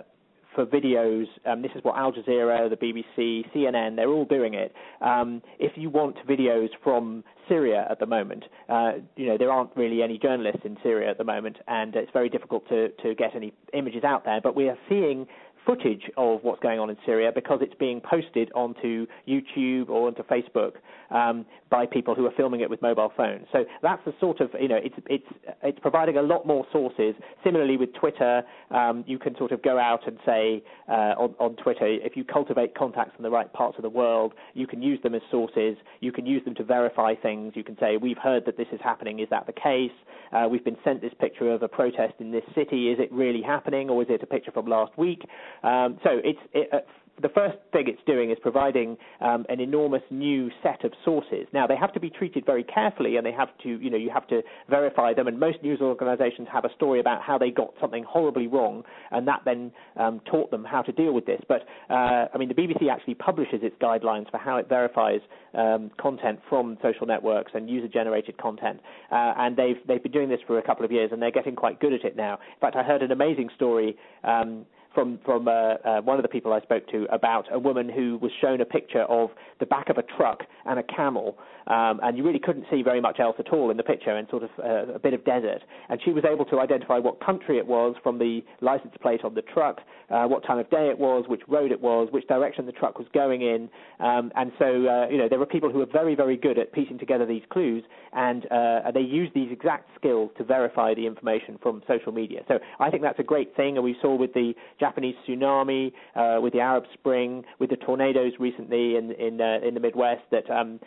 for 0.56 0.66
videos. 0.66 1.26
Um, 1.46 1.62
this 1.62 1.72
is 1.76 1.84
what 1.84 1.98
Al 1.98 2.12
Jazeera, 2.12 2.70
the 2.70 2.76
BBC, 2.76 3.46
CNN, 3.54 3.96
they're 3.96 4.10
all 4.10 4.26
doing 4.26 4.54
it. 4.54 4.74
Um, 5.02 5.42
if 5.60 5.74
you 5.76 5.90
want 5.90 6.18
videos 6.28 6.70
from 6.84 7.24
Syria 7.48 7.88
at 7.90 8.00
the 8.00 8.06
moment, 8.06 8.46
uh, 8.70 8.94
you 9.16 9.28
know 9.28 9.38
there 9.38 9.52
aren't 9.52 9.76
really 9.76 10.02
any 10.04 10.18
journalists 10.18 10.62
in 10.64 10.78
Syria 10.84 11.10
at 11.10 11.18
the 11.18 11.24
moment, 11.24 11.58
and 11.68 11.96
it's 11.96 12.12
very 12.12 12.30
difficult 12.30 12.68
to 12.70 12.90
to 13.04 13.16
get 13.16 13.36
any 13.36 13.54
images 13.74 14.04
out 14.04 14.26
there. 14.26 14.42
But 14.42 14.56
we 14.56 14.70
are 14.70 14.78
seeing 14.90 15.28
footage 15.66 16.04
of 16.18 16.40
what's 16.44 16.62
going 16.62 16.80
on 16.80 16.90
in 16.90 16.98
Syria 17.06 17.32
because 17.34 17.60
it's 17.62 17.74
being 17.76 18.02
posted 18.02 18.52
onto 18.54 19.06
YouTube 19.28 19.90
or 19.90 20.08
onto 20.08 20.24
Facebook 20.24 20.74
um, 21.12 21.46
by 21.70 21.86
people 21.86 22.16
who 22.16 22.26
are 22.26 22.32
filming 22.36 22.62
it 22.62 22.70
with 22.70 22.82
mobile 22.82 23.12
phones. 23.16 23.46
So 23.52 23.66
that's 23.82 24.04
the 24.06 24.14
sort 24.20 24.40
of 24.40 24.50
you 24.60 24.68
know 24.68 24.80
it's 24.82 24.96
it's 25.08 25.28
it's 25.64 25.80
providing 25.80 26.18
a 26.18 26.22
lot 26.22 26.46
more 26.46 26.66
sources. 26.72 27.16
Similarly 27.44 27.78
with 27.78 27.94
Twitter, 27.94 28.44
um, 28.72 29.04
you 29.08 29.20
can 29.20 29.36
sort 29.38 29.52
of 29.52 29.62
go 29.62 29.78
out 29.78 30.08
and 30.08 30.18
say 30.26 30.64
uh, 30.88 31.14
on, 31.18 31.36
on 31.40 31.56
Twitter 31.56 31.86
if 31.88 32.16
you 32.16 32.24
cultivate 32.24 32.76
contacts 32.76 33.14
in 33.18 33.24
the 33.24 33.30
right 33.30 33.52
parts 33.54 33.78
of 33.78 33.84
the 33.84 33.90
world, 33.90 34.34
you 34.54 34.68
can 34.68 34.82
use 34.82 35.02
them 35.04 35.16
as 35.16 35.22
sources. 35.30 35.78
You 36.00 36.12
can 36.12 36.26
use 36.26 36.44
them 36.46 36.56
to 36.56 36.64
verify 36.64 37.16
things. 37.16 37.54
You 37.56 37.64
can 37.64 37.78
say 37.80 37.98
we've 37.98 38.18
heard 38.18 38.46
that 38.46 38.58
this 38.58 38.68
is 38.72 38.80
happening. 38.84 39.20
Is 39.20 39.28
that 39.30 39.46
the 39.46 39.54
case? 39.54 39.92
Uh, 40.32 40.48
we've 40.50 40.64
been 40.64 40.78
sent 40.84 41.02
this 41.02 41.14
picture 41.20 41.52
of 41.52 41.62
a 41.62 41.68
protest 41.68 42.14
in 42.20 42.32
this 42.32 42.44
city. 42.56 42.90
Is 42.90 43.00
it 43.00 43.12
really 43.12 43.42
happening, 43.42 43.90
or 43.90 44.02
is 44.02 44.08
it 44.10 44.24
a 44.24 44.26
picture 44.26 44.52
from 44.52 44.66
last 44.66 44.98
week? 44.98 45.22
Um, 45.64 46.00
so 46.04 46.10
it's 46.24 46.40
it, 46.54 46.70
uh, 46.74 46.80
the 47.22 47.30
first 47.30 47.58
thing 47.72 47.86
it's 47.88 48.02
doing 48.06 48.32
is 48.32 48.38
providing 48.42 48.98
um, 49.20 49.46
an 49.50 49.60
enormous 49.60 50.02
new 50.10 50.50
set 50.64 50.84
of 50.84 50.92
sources. 51.06 51.48
Now 51.54 51.68
they 51.68 51.76
have 51.76 51.94
to 51.94 52.00
be 52.00 52.10
treated 52.10 52.46
very 52.46 52.64
carefully, 52.64 53.18
and 53.18 53.26
they 53.26 53.32
have 53.32 53.50
to, 53.64 53.70
you 53.70 53.90
know, 53.90 53.98
you 53.98 54.10
have 54.10 54.28
to 54.28 54.42
verify 54.70 55.14
them. 55.14 55.28
And 55.28 55.40
most 55.40 55.62
news 55.62 55.82
organisations 55.82 56.48
have 56.52 56.66
a 56.66 56.74
story 56.76 57.00
about 57.00 57.22
how 57.22 57.38
they 57.38 57.52
got 57.52 57.74
something 57.80 58.04
horribly 58.04 58.48
wrong, 58.48 58.84
and 59.12 59.28
that 59.28 59.42
then 59.46 59.72
um, 59.98 60.22
taught 60.30 60.52
them 60.52 60.64
how 60.64 60.82
to 60.82 60.92
deal 60.92 61.14
with 61.14 61.26
this. 61.26 61.42
But 61.48 61.62
uh, 61.90 62.28
I 62.34 62.38
mean, 62.38 62.50
the 62.50 62.56
BBC 62.56 62.90
actually 62.92 63.16
publishes 63.16 63.60
its 63.62 63.76
guidelines 63.82 64.30
for 64.32 64.38
how 64.38 64.58
it 64.58 64.68
verifies 64.68 65.22
um, 65.54 65.92
content 66.00 66.40
from 66.50 66.78
social 66.82 67.06
networks 67.06 67.52
and 67.54 67.70
user-generated 67.70 68.38
content, 68.38 68.80
uh, 69.12 69.34
and 69.38 69.56
they've 69.58 69.78
they've 69.88 70.02
been 70.02 70.12
doing 70.12 70.30
this 70.30 70.40
for 70.48 70.58
a 70.58 70.64
couple 70.64 70.86
of 70.86 70.92
years, 70.92 71.12
and 71.12 71.22
they're 71.22 71.32
getting 71.32 71.56
quite 71.56 71.80
good 71.80 71.94
at 71.94 72.04
it 72.04 72.16
now. 72.16 72.34
In 72.34 72.60
fact, 72.60 72.76
I 72.76 72.84
heard 72.84 73.02
an 73.04 73.12
amazing 73.12 73.50
story. 73.56 73.96
Um, 74.24 74.66
from 74.94 75.20
from 75.26 75.48
uh, 75.48 75.52
uh, 75.52 76.02
one 76.02 76.18
of 76.18 76.24
the 76.24 76.30
people 76.30 76.54
I 76.54 76.62
spoke 76.62 76.88
to 76.90 77.06
about 77.12 77.46
a 77.52 77.60
woman 77.60 77.90
who 77.90 78.18
was 78.22 78.32
shown 78.42 78.62
a 78.62 78.66
picture 78.66 79.04
of 79.04 79.30
the 79.60 79.66
back 79.66 79.90
of 79.90 79.98
a 79.98 80.04
truck 80.04 80.44
and 80.66 80.80
a 80.80 80.84
camel, 80.84 81.38
um, 81.68 82.00
and 82.04 82.18
you 82.18 82.24
really 82.24 82.40
couldn't 82.40 82.66
see 82.72 82.82
very 82.82 83.02
much 83.02 83.20
else 83.20 83.36
at 83.40 83.52
all 83.54 83.72
in 83.72 83.78
the 83.78 83.84
picture, 83.84 84.16
and 84.16 84.28
sort 84.30 84.44
of 84.44 84.50
uh, 84.60 84.94
a 84.94 85.00
bit 85.00 85.14
of 85.14 85.24
desert. 85.26 85.62
And 85.90 86.00
she 86.04 86.12
was 86.12 86.24
able 86.26 86.46
to 86.46 86.60
identify 86.60 86.98
what 86.98 87.24
country 87.24 87.58
it 87.58 87.68
was 87.68 87.96
from 88.02 88.18
the 88.20 88.42
license 88.62 88.94
plate 89.02 89.22
on 89.24 89.36
the 89.36 89.42
truck, 89.42 89.82
uh, 90.10 90.26
what 90.26 90.44
time 90.46 90.58
of 90.58 90.70
day 90.70 90.90
it 90.90 90.98
was, 90.98 91.26
which 91.28 91.42
road 91.48 91.72
it 91.72 91.82
was, 91.82 92.10
which 92.12 92.28
direction 92.28 92.66
the 92.66 92.72
truck 92.72 92.98
was 92.98 93.08
going 93.14 93.42
in, 93.42 93.70
um, 94.00 94.32
and 94.36 94.52
so 94.60 94.66
uh, 94.66 95.08
you 95.10 95.18
know 95.18 95.30
there 95.30 95.40
were 95.40 95.46
people 95.46 95.72
who 95.72 95.80
were 95.80 95.86
very 95.86 96.16
very 96.16 96.38
good 96.38 96.58
at 96.58 96.72
piecing 96.74 96.98
together 96.98 97.26
these 97.26 97.44
clues, 97.50 97.84
and 98.14 98.46
uh, 98.52 98.92
they 98.94 99.02
used 99.02 99.34
these 99.34 99.52
exact 99.52 99.90
skills 99.96 100.32
to 100.38 100.44
verify 100.44 100.94
the 100.94 101.06
information 101.06 101.58
from 101.62 101.82
social 101.88 102.12
media. 102.12 102.42
So 102.48 102.60
I 102.80 102.90
think 102.90 103.04
that's 103.04 103.20
a 103.20 103.24
great 103.24 103.56
thing, 103.56 103.78
and 103.78 103.84
we 103.84 103.96
saw 104.02 104.16
with 104.16 104.34
the 104.34 104.54
Japanese 104.80 105.16
tsunami, 105.28 105.94
uh, 106.16 106.42
with 106.42 106.54
the 106.54 106.60
Arab 106.60 106.86
Spring, 106.94 107.44
with 107.60 107.70
the 107.70 107.78
tornadoes 107.78 108.34
recently 108.40 108.96
in 108.96 109.12
in, 109.12 109.40
uh, 109.40 109.66
in 109.66 109.74
the 109.74 109.80
Midwest. 109.80 110.24
That 110.32 110.50
um, 110.50 110.80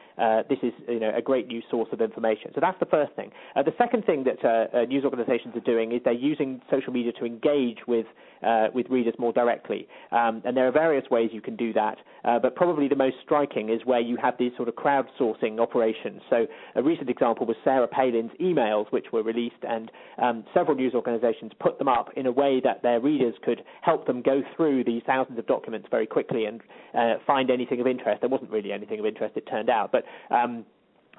this 0.49 0.59
is 0.65 0.73
you 0.89 1.01
know 1.01 1.13
a 1.15 1.23
great 1.23 1.47
new 1.47 1.63
source 1.71 1.89
of 1.93 2.01
information. 2.01 2.51
So 2.55 2.61
that's 2.61 2.79
the 2.81 2.87
first 2.87 3.13
thing. 3.15 3.31
Uh, 3.55 3.63
the 3.63 3.75
second 3.79 4.05
thing 4.05 4.25
that 4.25 4.45
uh, 4.45 4.79
uh, 4.79 4.85
news 4.87 5.05
organisations 5.05 5.55
are 5.57 5.61
doing 5.61 5.93
is 5.93 6.01
they're 6.05 6.13
using 6.13 6.61
social 6.71 6.93
media 6.93 7.13
to 7.13 7.25
engage 7.25 7.79
with 7.87 8.07
with 8.75 8.87
readers 8.91 9.15
more 9.19 9.33
directly. 9.33 9.89
Um, 10.13 10.43
and 10.45 10.55
there 10.55 10.69
are 10.69 10.73
various 10.73 11.09
ways 11.11 11.31
you 11.33 11.41
can 11.41 11.57
do 11.57 11.73
that, 11.73 11.97
but 12.43 12.55
probably 12.55 12.89
the 12.89 12.97
most 12.97 13.17
striking 13.25 13.71
is 13.71 13.81
where 13.87 14.01
you 14.01 14.19
have 14.21 14.35
these 14.39 14.53
sort 14.57 14.69
of 14.69 14.75
crowdsourcing 14.75 15.59
operations. 15.59 16.21
So 16.29 16.47
a 16.75 16.83
recent 16.83 17.09
example 17.09 17.47
was 17.47 17.57
Sarah 17.65 17.89
Palin's 17.89 18.33
emails, 18.41 18.93
which 18.93 19.07
were 19.13 19.23
released, 19.23 19.63
and 19.67 19.91
um, 20.19 20.45
several 20.53 20.77
news 20.77 20.93
organisations 20.95 21.53
put 21.59 21.79
them 21.79 21.89
up 21.89 22.11
in 22.17 22.27
a 22.27 22.33
way 22.33 22.61
that 22.63 22.83
their 22.83 23.01
readers 23.01 23.35
could 23.43 23.63
help 23.81 24.07
them 24.07 24.23
go 24.23 24.43
through 24.55 24.85
these 24.85 25.03
thousands 25.07 25.39
of 25.39 25.47
documents 25.47 25.89
very 25.91 26.07
quickly 26.07 26.45
and 26.45 26.61
uh, 26.95 27.15
find 27.27 27.51
anything 27.51 27.81
of 27.81 27.87
interest. 27.87 28.21
There 28.21 28.31
wasn't 28.31 28.51
really 28.51 28.73
anything 28.73 29.01
of 29.01 29.07
interest, 29.07 29.37
it 29.37 29.49
turned 29.51 29.71
out, 29.71 29.91
but 29.91 30.05
um, 30.35 30.54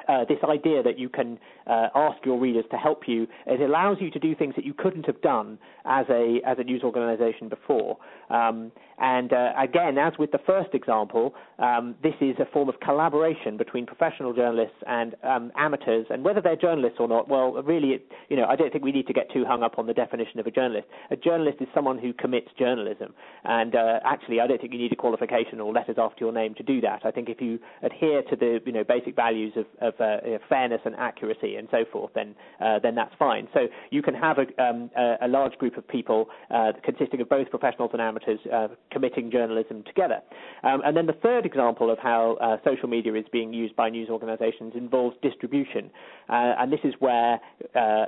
uh, 0.07 0.25
this 0.25 0.39
idea 0.47 0.83
that 0.83 0.97
you 0.97 1.09
can 1.09 1.39
uh, 1.67 1.87
ask 1.95 2.17
your 2.25 2.39
readers 2.39 2.65
to 2.71 2.77
help 2.77 3.03
you, 3.07 3.27
it 3.45 3.61
allows 3.61 3.97
you 3.99 4.09
to 4.11 4.19
do 4.19 4.35
things 4.35 4.53
that 4.55 4.65
you 4.65 4.73
couldn't 4.73 5.05
have 5.05 5.21
done 5.21 5.57
as 5.85 6.05
a 6.09 6.39
as 6.45 6.57
a 6.59 6.63
news 6.63 6.83
organization 6.83 7.49
before. 7.49 7.97
Um, 8.29 8.71
and 8.97 9.33
uh, 9.33 9.51
again, 9.57 9.97
as 9.97 10.13
with 10.17 10.31
the 10.31 10.39
first 10.45 10.73
example, 10.73 11.33
um, 11.59 11.95
this 12.01 12.13
is 12.21 12.35
a 12.39 12.45
form 12.51 12.69
of 12.69 12.79
collaboration 12.79 13.57
between 13.57 13.85
professional 13.85 14.33
journalists 14.33 14.77
and 14.87 15.15
um, 15.23 15.51
amateurs. 15.57 16.05
And 16.09 16.23
whether 16.23 16.41
they're 16.41 16.55
journalists 16.55 16.97
or 16.99 17.07
not, 17.07 17.27
well, 17.27 17.61
really, 17.63 17.89
it, 17.89 18.11
you 18.29 18.37
know, 18.37 18.45
I 18.45 18.55
don't 18.55 18.71
think 18.71 18.85
we 18.85 18.93
need 18.93 19.07
to 19.07 19.13
get 19.13 19.31
too 19.31 19.43
hung 19.45 19.63
up 19.63 19.77
on 19.77 19.87
the 19.87 19.93
definition 19.93 20.39
of 20.39 20.47
a 20.47 20.51
journalist. 20.51 20.87
A 21.11 21.17
journalist 21.17 21.57
is 21.59 21.67
someone 21.75 21.97
who 21.97 22.13
commits 22.13 22.47
journalism. 22.57 23.13
And 23.43 23.75
uh, 23.75 23.99
actually, 24.05 24.39
I 24.39 24.47
don't 24.47 24.61
think 24.61 24.71
you 24.71 24.79
need 24.79 24.93
a 24.93 24.95
qualification 24.95 25.59
or 25.59 25.73
letters 25.73 25.97
after 25.99 26.23
your 26.23 26.33
name 26.33 26.55
to 26.55 26.63
do 26.63 26.79
that. 26.81 27.01
I 27.05 27.11
think 27.11 27.29
if 27.29 27.41
you 27.41 27.59
adhere 27.83 28.21
to 28.23 28.35
the 28.35 28.59
you 28.65 28.71
know 28.71 28.83
basic 28.83 29.15
values 29.15 29.53
of, 29.57 29.65
of 29.81 29.94
uh, 29.99 30.17
fairness 30.49 30.81
and 30.85 30.95
accuracy 30.95 31.55
and 31.55 31.67
so 31.71 31.85
forth, 31.91 32.11
then 32.13 32.35
uh, 32.61 32.79
then 32.79 32.95
that's 32.95 33.13
fine. 33.17 33.47
So 33.53 33.67
you 33.91 34.01
can 34.01 34.13
have 34.13 34.37
a, 34.37 34.63
um, 34.63 34.89
a, 35.21 35.27
large 35.27 35.53
group 35.53 35.77
of 35.77 35.87
people 35.87 36.27
uh, 36.51 36.71
consisting 36.83 37.21
of 37.21 37.29
both 37.29 37.49
professionals 37.49 37.91
and 37.93 38.01
amateurs 38.01 38.39
uh, 38.51 38.67
committing 38.91 39.31
journalism 39.31 39.83
together. 39.85 40.21
Um, 40.63 40.81
and 40.85 40.95
then 40.95 41.05
the 41.05 41.13
third 41.13 41.45
example 41.45 41.91
of 41.91 41.99
how 41.99 42.37
uh, 42.41 42.57
social 42.63 42.87
media 42.87 43.13
is 43.15 43.25
being 43.31 43.53
used 43.53 43.75
by 43.75 43.89
news 43.89 44.09
organizations 44.09 44.73
involves 44.75 45.15
distribution. 45.21 45.89
Uh, 46.29 46.55
and 46.59 46.71
this 46.71 46.79
is 46.83 46.93
where, 46.99 47.39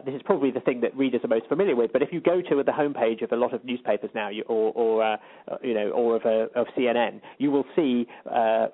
this 0.06 0.16
is 0.16 0.22
probably 0.26 0.52
the 0.52 0.60
thing 0.62 0.82
that 0.82 0.96
readers 0.96 1.22
are 1.24 1.28
most 1.28 1.48
familiar 1.48 1.76
with, 1.76 1.92
but 1.94 2.02
if 2.02 2.10
you 2.12 2.22
go 2.22 2.42
to 2.42 2.64
the 2.64 2.72
homepage 2.72 3.24
of 3.24 3.32
a 3.32 3.36
lot 3.36 3.54
of 3.54 3.64
newspapers 3.64 4.10
now, 4.16 4.30
you, 4.30 4.44
or, 4.44 4.72
or 4.74 5.18
you 5.62 5.74
know, 5.74 5.90
or 5.92 6.16
of, 6.16 6.26
a, 6.26 6.48
of 6.60 6.68
CNN, 6.78 7.22
you 7.38 7.52
will 7.52 7.66
see 7.76 8.08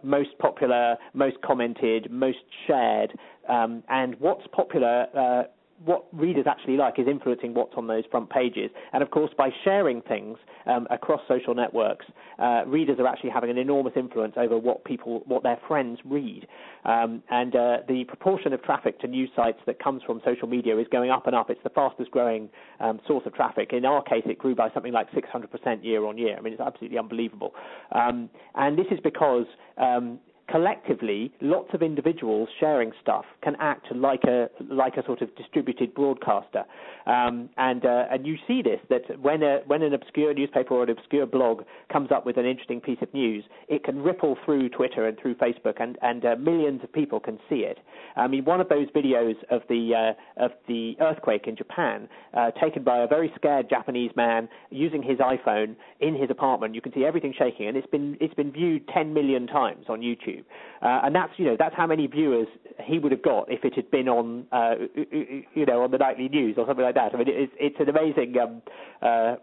most 0.03 0.29
popular, 0.39 0.95
most 1.13 1.37
commented, 1.41 2.11
most 2.11 2.37
shared, 2.67 3.02
um, 3.49 3.83
and 3.89 4.19
what's 4.19 4.45
popular 4.53 5.07
uh, 5.17 5.43
what 5.85 6.05
readers 6.13 6.45
actually 6.47 6.77
like 6.77 6.97
is 6.97 7.07
influencing 7.07 7.53
what's 7.53 7.73
on 7.75 7.87
those 7.87 8.03
front 8.09 8.29
pages. 8.29 8.69
And 8.93 9.03
of 9.03 9.11
course, 9.11 9.31
by 9.37 9.49
sharing 9.63 10.01
things 10.01 10.37
um, 10.65 10.87
across 10.89 11.21
social 11.27 11.53
networks, 11.53 12.05
uh, 12.39 12.63
readers 12.65 12.97
are 12.99 13.07
actually 13.07 13.31
having 13.31 13.49
an 13.49 13.57
enormous 13.57 13.93
influence 13.95 14.35
over 14.37 14.57
what 14.57 14.85
people, 14.85 15.23
what 15.25 15.43
their 15.43 15.59
friends 15.67 15.99
read. 16.05 16.47
Um, 16.85 17.21
and 17.29 17.55
uh, 17.55 17.77
the 17.87 18.05
proportion 18.05 18.53
of 18.53 18.63
traffic 18.63 18.99
to 19.01 19.07
news 19.07 19.29
sites 19.35 19.59
that 19.65 19.83
comes 19.83 20.01
from 20.03 20.21
social 20.23 20.47
media 20.47 20.77
is 20.77 20.87
going 20.91 21.11
up 21.11 21.27
and 21.27 21.35
up. 21.35 21.49
It's 21.49 21.63
the 21.63 21.69
fastest 21.69 22.11
growing 22.11 22.49
um, 22.79 22.99
source 23.07 23.23
of 23.25 23.33
traffic. 23.33 23.71
In 23.73 23.85
our 23.85 24.03
case, 24.03 24.23
it 24.25 24.37
grew 24.37 24.55
by 24.55 24.69
something 24.73 24.93
like 24.93 25.07
600% 25.11 25.83
year 25.83 26.05
on 26.05 26.17
year. 26.17 26.37
I 26.37 26.41
mean, 26.41 26.53
it's 26.53 26.61
absolutely 26.61 26.97
unbelievable. 26.97 27.53
Um, 27.91 28.29
and 28.55 28.77
this 28.77 28.87
is 28.91 28.99
because 29.03 29.45
um, 29.77 30.19
collectively, 30.49 31.31
lots 31.41 31.69
of 31.73 31.81
individuals 31.81 32.49
sharing 32.59 32.91
stuff 33.01 33.25
can 33.43 33.55
act 33.59 33.87
like 33.95 34.23
a 34.23 34.49
like 34.69 34.97
a 34.97 35.05
sort 35.05 35.21
of 35.21 35.35
distributed 35.35 35.93
broadcaster. 35.93 36.63
Um, 37.05 37.49
and 37.57 37.85
uh, 37.85 38.05
and 38.11 38.25
you 38.25 38.35
see 38.47 38.61
this 38.61 38.79
that 38.89 39.19
when 39.21 39.43
a 39.43 39.59
when 39.67 39.81
an 39.81 39.93
obscure 39.93 40.33
newspaper 40.33 40.73
or 40.73 40.83
an 40.83 40.89
obscure 40.89 41.25
blog 41.25 41.63
comes 41.91 42.11
up 42.11 42.25
with 42.25 42.37
an 42.37 42.45
interesting 42.45 42.81
piece 42.81 42.99
of 43.01 43.13
news, 43.13 43.43
it 43.67 43.83
can 43.83 44.01
ripple 44.01 44.37
through 44.45 44.69
Twitter 44.69 45.07
and 45.07 45.17
through 45.19 45.35
Facebook, 45.35 45.81
and 45.81 45.97
and 46.01 46.25
uh, 46.25 46.35
millions 46.35 46.81
of 46.83 46.91
people 46.91 47.19
can 47.19 47.39
see 47.49 47.57
it. 47.57 47.79
I 48.15 48.27
mean, 48.27 48.45
one 48.45 48.61
of 48.61 48.69
those 48.69 48.87
videos 48.95 49.35
of 49.49 49.61
the 49.69 50.15
uh, 50.39 50.43
of 50.43 50.51
the 50.67 50.93
earthquake 51.01 51.47
in 51.47 51.55
Japan, 51.55 52.07
uh, 52.33 52.51
taken 52.51 52.83
by 52.83 52.99
a 52.99 53.07
very 53.07 53.31
scared 53.35 53.69
Japanese 53.69 54.11
man 54.15 54.47
using 54.69 55.03
his 55.03 55.17
iPhone 55.19 55.75
in 55.99 56.15
his 56.15 56.29
apartment. 56.29 56.75
You 56.75 56.81
can 56.81 56.93
see 56.93 57.05
everything 57.05 57.33
shaking, 57.37 57.67
and 57.67 57.77
it's 57.77 57.87
been 57.87 58.17
it's 58.21 58.33
been 58.33 58.51
viewed 58.51 58.87
10 58.89 59.13
million 59.13 59.47
times 59.47 59.85
on 59.89 60.01
YouTube, 60.01 60.32
uh, 60.81 61.01
and 61.03 61.15
that's 61.15 61.31
you 61.37 61.45
know 61.45 61.55
that's 61.57 61.75
how 61.75 61.87
many 61.87 62.07
viewers 62.07 62.47
he 62.83 62.99
would 62.99 63.11
have 63.11 63.21
got 63.21 63.51
if 63.51 63.63
it 63.63 63.75
had 63.75 63.89
been 63.91 64.07
on 64.07 64.45
uh, 64.51 64.75
you 65.53 65.65
know 65.65 65.83
on 65.83 65.91
the 65.91 65.97
nightly 65.97 66.29
news 66.29 66.55
or 66.57 66.65
something 66.67 66.83
like 66.83 66.95
that. 66.95 67.13
I 67.13 67.17
mean, 67.17 67.27
it's 67.29 67.53
it's 67.59 67.75
an 67.79 67.89
amazing 67.89 68.35
um, 68.39 68.61
uh, 69.01 69.35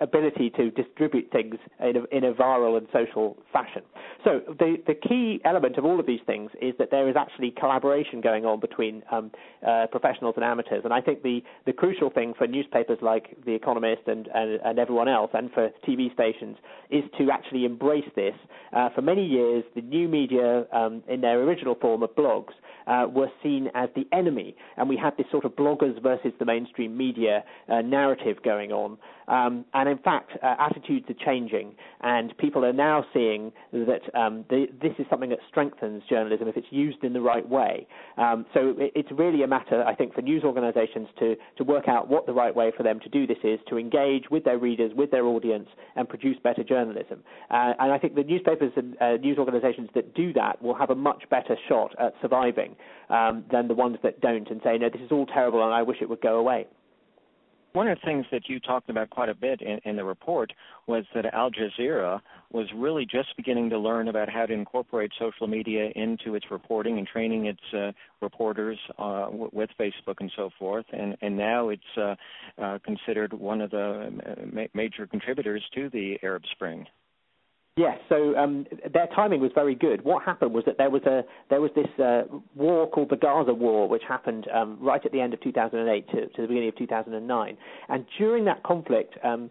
ability 0.00 0.50
to 0.50 0.70
distribute 0.70 1.30
things 1.30 1.56
in 1.80 1.96
a, 1.96 2.16
in 2.16 2.24
a 2.24 2.32
viral 2.32 2.76
and 2.76 2.86
social 2.92 3.36
fashion. 3.52 3.82
So 4.24 4.40
the 4.58 4.76
the 4.86 4.94
key 4.94 5.40
element 5.44 5.76
of 5.76 5.84
all 5.84 6.00
of 6.00 6.06
these 6.06 6.20
things 6.26 6.50
is 6.60 6.74
that 6.78 6.90
there 6.90 7.08
is 7.08 7.16
actually 7.16 7.52
collaboration 7.52 8.20
going 8.20 8.44
on 8.44 8.60
between 8.60 9.02
um, 9.12 9.30
uh, 9.66 9.86
professionals 9.90 10.34
and 10.36 10.44
amateurs, 10.44 10.82
and 10.84 10.92
I 10.92 11.00
think 11.00 11.22
the 11.22 11.42
the 11.66 11.72
crucial 11.72 12.10
thing 12.10 12.34
for 12.36 12.46
newspapers 12.46 12.98
like 13.02 13.36
The 13.44 13.54
Economist 13.54 14.02
and 14.06 14.28
and, 14.34 14.60
and 14.64 14.78
everyone 14.78 15.08
else, 15.08 15.30
and 15.34 15.50
for 15.52 15.70
TV 15.86 16.12
stations, 16.12 16.56
is 16.90 17.04
to 17.18 17.30
actually 17.30 17.64
embrace 17.64 18.08
this. 18.16 18.34
Uh, 18.72 18.88
for 18.94 19.02
many 19.02 19.24
years, 19.26 19.64
the 19.74 19.82
new 19.82 20.08
media, 20.08 20.66
um, 20.72 21.02
in 21.08 21.20
their 21.20 21.40
original 21.42 21.74
form 21.74 22.02
of 22.02 22.10
blogs, 22.10 22.52
uh, 22.86 23.06
were 23.08 23.30
seen 23.42 23.68
as 23.74 23.88
the 23.94 24.06
enemy, 24.12 24.56
and 24.76 24.88
we 24.88 24.96
had 24.96 25.16
this 25.16 25.26
sort 25.30 25.44
of 25.44 25.52
bloggers 25.52 26.00
versus 26.02 26.32
the 26.38 26.44
mainstream 26.44 26.96
media 26.96 27.44
uh, 27.68 27.80
narrative 27.82 28.36
going 28.42 28.72
on. 28.72 28.96
Um, 29.28 29.64
and 29.74 29.88
in 29.88 29.98
fact, 29.98 30.32
uh, 30.42 30.54
attitudes 30.58 31.06
are 31.08 31.24
changing, 31.24 31.74
and 32.00 32.36
people 32.38 32.64
are 32.64 32.72
now 32.72 33.04
seeing 33.12 33.52
that 33.72 34.02
um, 34.14 34.44
the, 34.48 34.66
this 34.80 34.92
is 34.98 35.06
something 35.10 35.30
that 35.30 35.38
strengthens 35.48 36.02
journalism 36.08 36.48
if 36.48 36.56
it's 36.56 36.66
used 36.70 37.04
in 37.04 37.12
the 37.12 37.20
right 37.20 37.48
way. 37.48 37.86
Um, 38.16 38.46
so 38.54 38.74
it, 38.78 38.92
it's 38.94 39.10
really 39.12 39.42
a 39.42 39.46
matter, 39.46 39.84
I 39.84 39.94
think, 39.94 40.14
for 40.14 40.22
news 40.22 40.44
organisations 40.44 41.08
to 41.18 41.36
to 41.56 41.64
work 41.64 41.88
out 41.88 42.08
what 42.08 42.26
the 42.26 42.32
right 42.32 42.54
way 42.54 42.72
for 42.76 42.82
them 42.82 43.00
to 43.00 43.08
do 43.08 43.26
this 43.26 43.38
is 43.44 43.60
to 43.68 43.78
engage 43.78 44.30
with 44.30 44.44
their 44.44 44.58
readers, 44.58 44.92
with 44.94 45.10
their 45.10 45.26
audience, 45.26 45.68
and 45.96 46.08
produce 46.08 46.36
better 46.42 46.64
journalism. 46.64 47.22
Uh, 47.50 47.74
and 47.78 47.92
I 47.92 47.98
think 47.98 48.14
the 48.14 48.24
newspapers 48.24 48.72
and 48.76 48.96
uh, 49.00 49.16
news 49.16 49.38
organisations 49.38 49.90
that 49.94 50.14
do 50.14 50.32
that 50.34 50.62
will 50.62 50.74
have 50.74 50.90
a 50.90 50.94
much 50.94 51.24
better 51.30 51.56
shot 51.68 51.94
at 51.98 52.14
surviving 52.22 52.76
um, 53.10 53.44
than 53.50 53.68
the 53.68 53.74
ones 53.74 53.98
that 54.02 54.20
don't 54.20 54.48
and 54.50 54.60
say, 54.64 54.78
no, 54.78 54.88
this 54.88 55.00
is 55.02 55.10
all 55.10 55.26
terrible 55.26 55.64
and 55.64 55.74
I 55.74 55.82
wish 55.82 55.98
it 56.00 56.08
would 56.08 56.20
go 56.20 56.36
away. 56.36 56.66
One 57.78 57.86
of 57.86 57.96
the 58.00 58.06
things 58.06 58.26
that 58.32 58.48
you 58.48 58.58
talked 58.58 58.90
about 58.90 59.08
quite 59.08 59.28
a 59.28 59.36
bit 59.36 59.60
in, 59.60 59.78
in, 59.84 59.94
the 59.94 60.02
report 60.02 60.52
was 60.88 61.04
that 61.14 61.32
Al 61.32 61.52
Jazeera 61.52 62.20
was 62.50 62.66
really 62.74 63.06
just 63.06 63.28
beginning 63.36 63.70
to 63.70 63.78
learn 63.78 64.08
about 64.08 64.28
how 64.28 64.46
to 64.46 64.52
incorporate 64.52 65.12
social 65.16 65.46
media 65.46 65.90
into 65.94 66.34
its 66.34 66.46
reporting 66.50 66.98
and 66.98 67.06
training 67.06 67.46
its 67.46 67.60
uh, 67.72 67.92
reporters 68.20 68.80
uh, 68.98 69.26
w- 69.26 69.50
with 69.52 69.70
Facebook 69.78 70.16
and 70.18 70.32
so 70.34 70.50
forth. 70.58 70.86
And, 70.92 71.16
and 71.22 71.36
now 71.38 71.68
it's 71.68 71.82
uh, 71.96 72.16
uh 72.60 72.80
considered 72.84 73.32
one 73.32 73.60
of 73.60 73.70
the 73.70 74.10
uh, 74.26 74.44
ma- 74.52 74.66
major 74.74 75.06
contributors 75.06 75.62
to 75.76 75.88
the 75.88 76.18
Arab 76.20 76.42
Spring. 76.50 76.84
Yes, 77.78 77.96
so 78.08 78.36
um, 78.36 78.66
their 78.92 79.06
timing 79.14 79.40
was 79.40 79.52
very 79.54 79.76
good. 79.76 80.02
What 80.02 80.24
happened 80.24 80.52
was 80.52 80.64
that 80.64 80.78
there 80.78 80.90
was 80.90 81.02
a 81.04 81.22
there 81.48 81.60
was 81.60 81.70
this 81.76 81.86
uh, 82.04 82.22
war 82.56 82.90
called 82.90 83.08
the 83.08 83.16
Gaza 83.16 83.54
War, 83.54 83.88
which 83.88 84.02
happened 84.08 84.48
um, 84.52 84.78
right 84.80 85.00
at 85.04 85.12
the 85.12 85.20
end 85.20 85.32
of 85.32 85.40
2008 85.42 86.08
to, 86.08 86.26
to, 86.26 86.42
the 86.42 86.48
beginning 86.48 86.70
of 86.70 86.76
2009. 86.76 87.56
And 87.88 88.04
during 88.18 88.44
that 88.46 88.64
conflict, 88.64 89.14
um, 89.22 89.48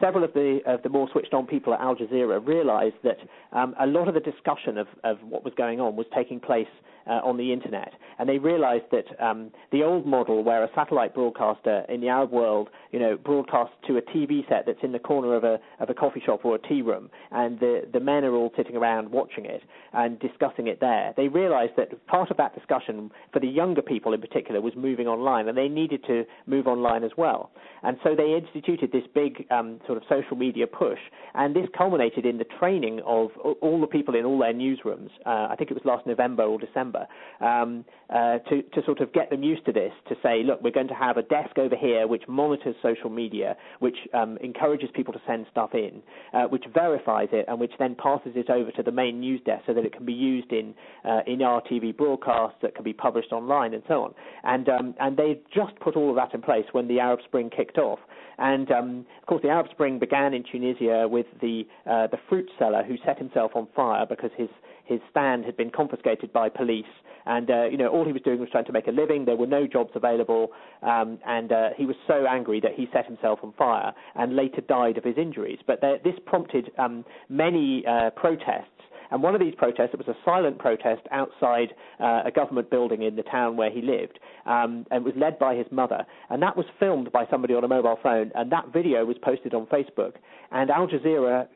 several 0.00 0.22
of 0.22 0.32
the 0.34 0.60
of 0.66 0.84
the 0.84 0.88
more 0.88 1.08
switched 1.10 1.34
on 1.34 1.48
people 1.48 1.74
at 1.74 1.80
Al 1.80 1.96
Jazeera 1.96 2.46
realized 2.46 2.94
that 3.02 3.18
um, 3.52 3.74
a 3.80 3.86
lot 3.86 4.06
of 4.06 4.14
the 4.14 4.20
discussion 4.20 4.78
of, 4.78 4.86
of 5.02 5.18
what 5.28 5.42
was 5.42 5.52
going 5.56 5.80
on 5.80 5.96
was 5.96 6.06
taking 6.14 6.38
place 6.38 6.68
uh, 7.06 7.20
on 7.24 7.36
the 7.36 7.52
internet, 7.52 7.92
and 8.18 8.28
they 8.28 8.38
realized 8.38 8.84
that 8.92 9.04
um, 9.24 9.50
the 9.72 9.82
old 9.82 10.06
model, 10.06 10.42
where 10.42 10.64
a 10.64 10.68
satellite 10.74 11.14
broadcaster 11.14 11.84
in 11.88 12.00
the 12.00 12.08
Arab 12.08 12.30
world, 12.30 12.68
you 12.92 12.98
know, 12.98 13.16
broadcasts 13.16 13.74
to 13.86 13.96
a 13.96 14.02
TV 14.02 14.48
set 14.48 14.64
that's 14.66 14.82
in 14.82 14.92
the 14.92 14.98
corner 14.98 15.34
of 15.34 15.44
a 15.44 15.58
of 15.80 15.90
a 15.90 15.94
coffee 15.94 16.22
shop 16.24 16.44
or 16.44 16.54
a 16.54 16.68
tea 16.68 16.82
room, 16.82 17.10
and 17.30 17.58
the 17.60 17.82
the 17.92 18.00
men 18.00 18.24
are 18.24 18.34
all 18.34 18.52
sitting 18.56 18.76
around 18.76 19.10
watching 19.10 19.44
it 19.44 19.62
and 19.92 20.18
discussing 20.20 20.66
it 20.66 20.80
there. 20.80 21.12
They 21.16 21.28
realized 21.28 21.72
that 21.76 22.06
part 22.06 22.30
of 22.30 22.36
that 22.36 22.54
discussion 22.54 23.10
for 23.32 23.40
the 23.40 23.46
younger 23.46 23.82
people 23.82 24.12
in 24.12 24.20
particular 24.20 24.60
was 24.60 24.72
moving 24.76 25.06
online, 25.06 25.48
and 25.48 25.56
they 25.56 25.68
needed 25.68 26.04
to 26.06 26.24
move 26.46 26.66
online 26.66 27.04
as 27.04 27.12
well. 27.16 27.50
And 27.82 27.96
so 28.02 28.14
they 28.16 28.34
instituted 28.34 28.92
this 28.92 29.04
big 29.14 29.46
um, 29.50 29.80
sort 29.86 29.98
of 29.98 30.04
social 30.08 30.36
media 30.36 30.66
push, 30.66 30.98
and 31.34 31.54
this 31.54 31.66
culminated 31.76 32.26
in 32.26 32.38
the 32.38 32.46
training 32.58 33.00
of 33.04 33.30
all 33.60 33.80
the 33.80 33.86
people 33.86 34.14
in 34.14 34.24
all 34.24 34.38
their 34.38 34.54
newsrooms. 34.54 35.10
Uh, 35.26 35.48
I 35.50 35.54
think 35.56 35.70
it 35.70 35.74
was 35.74 35.84
last 35.84 36.06
November 36.06 36.44
or 36.44 36.58
December, 36.58 36.93
um, 37.40 37.84
uh, 38.10 38.38
to 38.50 38.62
to 38.62 38.82
sort 38.84 39.00
of 39.00 39.12
get 39.12 39.30
them 39.30 39.42
used 39.42 39.64
to 39.66 39.72
this. 39.72 39.92
To 40.08 40.14
say, 40.22 40.42
look, 40.44 40.62
we're 40.62 40.70
going 40.70 40.88
to 40.88 40.94
have 40.94 41.16
a 41.16 41.22
desk 41.22 41.58
over 41.58 41.76
here 41.76 42.06
which 42.06 42.22
monitors 42.28 42.76
social 42.82 43.10
media, 43.10 43.56
which 43.80 43.96
um, 44.12 44.38
encourages 44.42 44.88
people 44.94 45.12
to 45.12 45.20
send 45.26 45.46
stuff 45.50 45.70
in, 45.74 46.02
uh, 46.32 46.44
which 46.44 46.64
verifies 46.72 47.28
it, 47.32 47.44
and 47.48 47.58
which 47.60 47.72
then 47.78 47.94
passes 47.94 48.32
it 48.34 48.50
over 48.50 48.70
to 48.72 48.82
the 48.82 48.92
main 48.92 49.20
news 49.20 49.40
desk 49.44 49.64
so 49.66 49.74
that 49.74 49.84
it 49.84 49.92
can 49.92 50.04
be 50.04 50.12
used 50.12 50.52
in 50.52 50.74
uh, 51.04 51.20
in 51.26 51.38
RTV 51.38 51.96
broadcasts 51.96 52.58
that 52.62 52.74
can 52.74 52.84
be 52.84 52.92
published 52.92 53.32
online 53.32 53.74
and 53.74 53.82
so 53.88 54.02
on. 54.02 54.14
And 54.44 54.68
um, 54.68 54.94
and 55.00 55.16
they 55.16 55.40
just 55.54 55.78
put 55.80 55.96
all 55.96 56.10
of 56.10 56.16
that 56.16 56.34
in 56.34 56.42
place 56.42 56.64
when 56.72 56.88
the 56.88 57.00
Arab 57.00 57.20
Spring 57.26 57.50
kicked 57.54 57.78
off. 57.78 57.98
And 58.38 58.70
um, 58.70 59.06
of 59.20 59.26
course, 59.26 59.42
the 59.42 59.48
Arab 59.48 59.66
Spring 59.70 59.98
began 59.98 60.34
in 60.34 60.44
Tunisia 60.50 61.06
with 61.08 61.26
the 61.40 61.62
uh, 61.86 62.08
the 62.08 62.18
fruit 62.28 62.50
seller 62.58 62.82
who 62.86 62.96
set 63.04 63.18
himself 63.18 63.52
on 63.54 63.68
fire 63.74 64.06
because 64.06 64.30
his 64.36 64.48
his 64.84 65.00
stand 65.10 65.44
had 65.44 65.56
been 65.56 65.70
confiscated 65.70 66.32
by 66.32 66.48
police, 66.48 66.84
and 67.26 67.50
uh, 67.50 67.64
you 67.64 67.76
know 67.76 67.88
all 67.88 68.04
he 68.04 68.12
was 68.12 68.22
doing 68.22 68.38
was 68.38 68.48
trying 68.50 68.66
to 68.66 68.72
make 68.72 68.86
a 68.86 68.92
living. 68.92 69.24
There 69.24 69.36
were 69.36 69.46
no 69.46 69.66
jobs 69.66 69.90
available, 69.94 70.48
um, 70.82 71.18
and 71.26 71.52
uh, 71.52 71.70
he 71.76 71.86
was 71.86 71.96
so 72.06 72.26
angry 72.26 72.60
that 72.60 72.72
he 72.74 72.88
set 72.92 73.06
himself 73.06 73.40
on 73.42 73.52
fire 73.58 73.92
and 74.14 74.36
later 74.36 74.60
died 74.60 74.98
of 74.98 75.04
his 75.04 75.16
injuries. 75.16 75.58
But 75.66 75.80
there, 75.80 75.98
this 76.02 76.14
prompted 76.26 76.70
um, 76.78 77.04
many 77.28 77.84
uh, 77.86 78.10
protests 78.10 78.68
and 79.10 79.22
one 79.22 79.34
of 79.34 79.40
these 79.40 79.54
protests, 79.54 79.90
it 79.92 79.98
was 79.98 80.08
a 80.08 80.16
silent 80.24 80.58
protest 80.58 81.02
outside 81.12 81.72
uh, 82.00 82.22
a 82.24 82.32
government 82.34 82.68
building 82.68 83.02
in 83.02 83.14
the 83.14 83.22
town 83.22 83.56
where 83.56 83.70
he 83.70 83.80
lived, 83.80 84.18
um, 84.44 84.86
and 84.90 85.04
was 85.04 85.14
led 85.16 85.38
by 85.38 85.54
his 85.54 85.66
mother. 85.70 86.04
And 86.30 86.42
that 86.42 86.56
was 86.56 86.66
filmed 86.80 87.12
by 87.12 87.24
somebody 87.30 87.54
on 87.54 87.62
a 87.62 87.68
mobile 87.68 87.98
phone, 88.02 88.32
and 88.34 88.50
that 88.50 88.72
video 88.72 89.04
was 89.04 89.16
posted 89.22 89.54
on 89.54 89.66
Facebook. 89.66 90.14
And 90.50 90.68
Al 90.70 90.88
Jazeera 90.88 91.46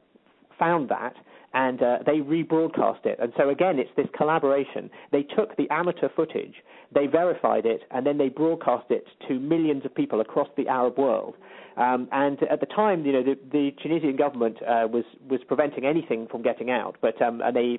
found 0.57 0.89
that 0.91 1.15
and 1.55 1.83
uh, 1.83 1.99
they 2.05 2.19
rebroadcast 2.19 3.07
it. 3.07 3.19
And 3.21 3.33
so 3.37 3.49
again, 3.49 3.79
it's 3.79 3.91
this 3.97 4.07
collaboration. 4.17 4.91
They 5.13 5.23
took 5.23 5.57
the 5.57 5.69
amateur 5.71 6.09
footage, 6.15 6.55
they 6.95 7.07
verified 7.07 7.67
it, 7.67 7.83
and 7.91 8.07
then 8.07 8.19
they 8.19 8.29
broadcast 8.29 8.87
it 8.91 9.05
to 9.29 9.39
millions 9.39 9.85
of 9.85 9.95
people 9.95 10.21
across 10.21 10.49
the 10.57 10.69
Arab 10.69 10.99
world. 10.99 11.35
Um, 11.77 12.09
and 12.11 12.43
at 12.51 12.61
the 12.61 12.67
time, 12.67 13.07
you 13.07 13.13
know, 13.13 13.23
the, 13.23 13.39
the 13.53 13.71
Tunisian 13.81 14.17
government 14.17 14.57
uh, 14.63 14.89
was 14.91 15.05
was 15.31 15.41
preventing 15.47 15.85
anything 15.87 16.27
from 16.29 16.43
getting 16.43 16.71
out, 16.71 16.97
but 17.01 17.21
um, 17.23 17.41
and 17.41 17.55
they, 17.55 17.79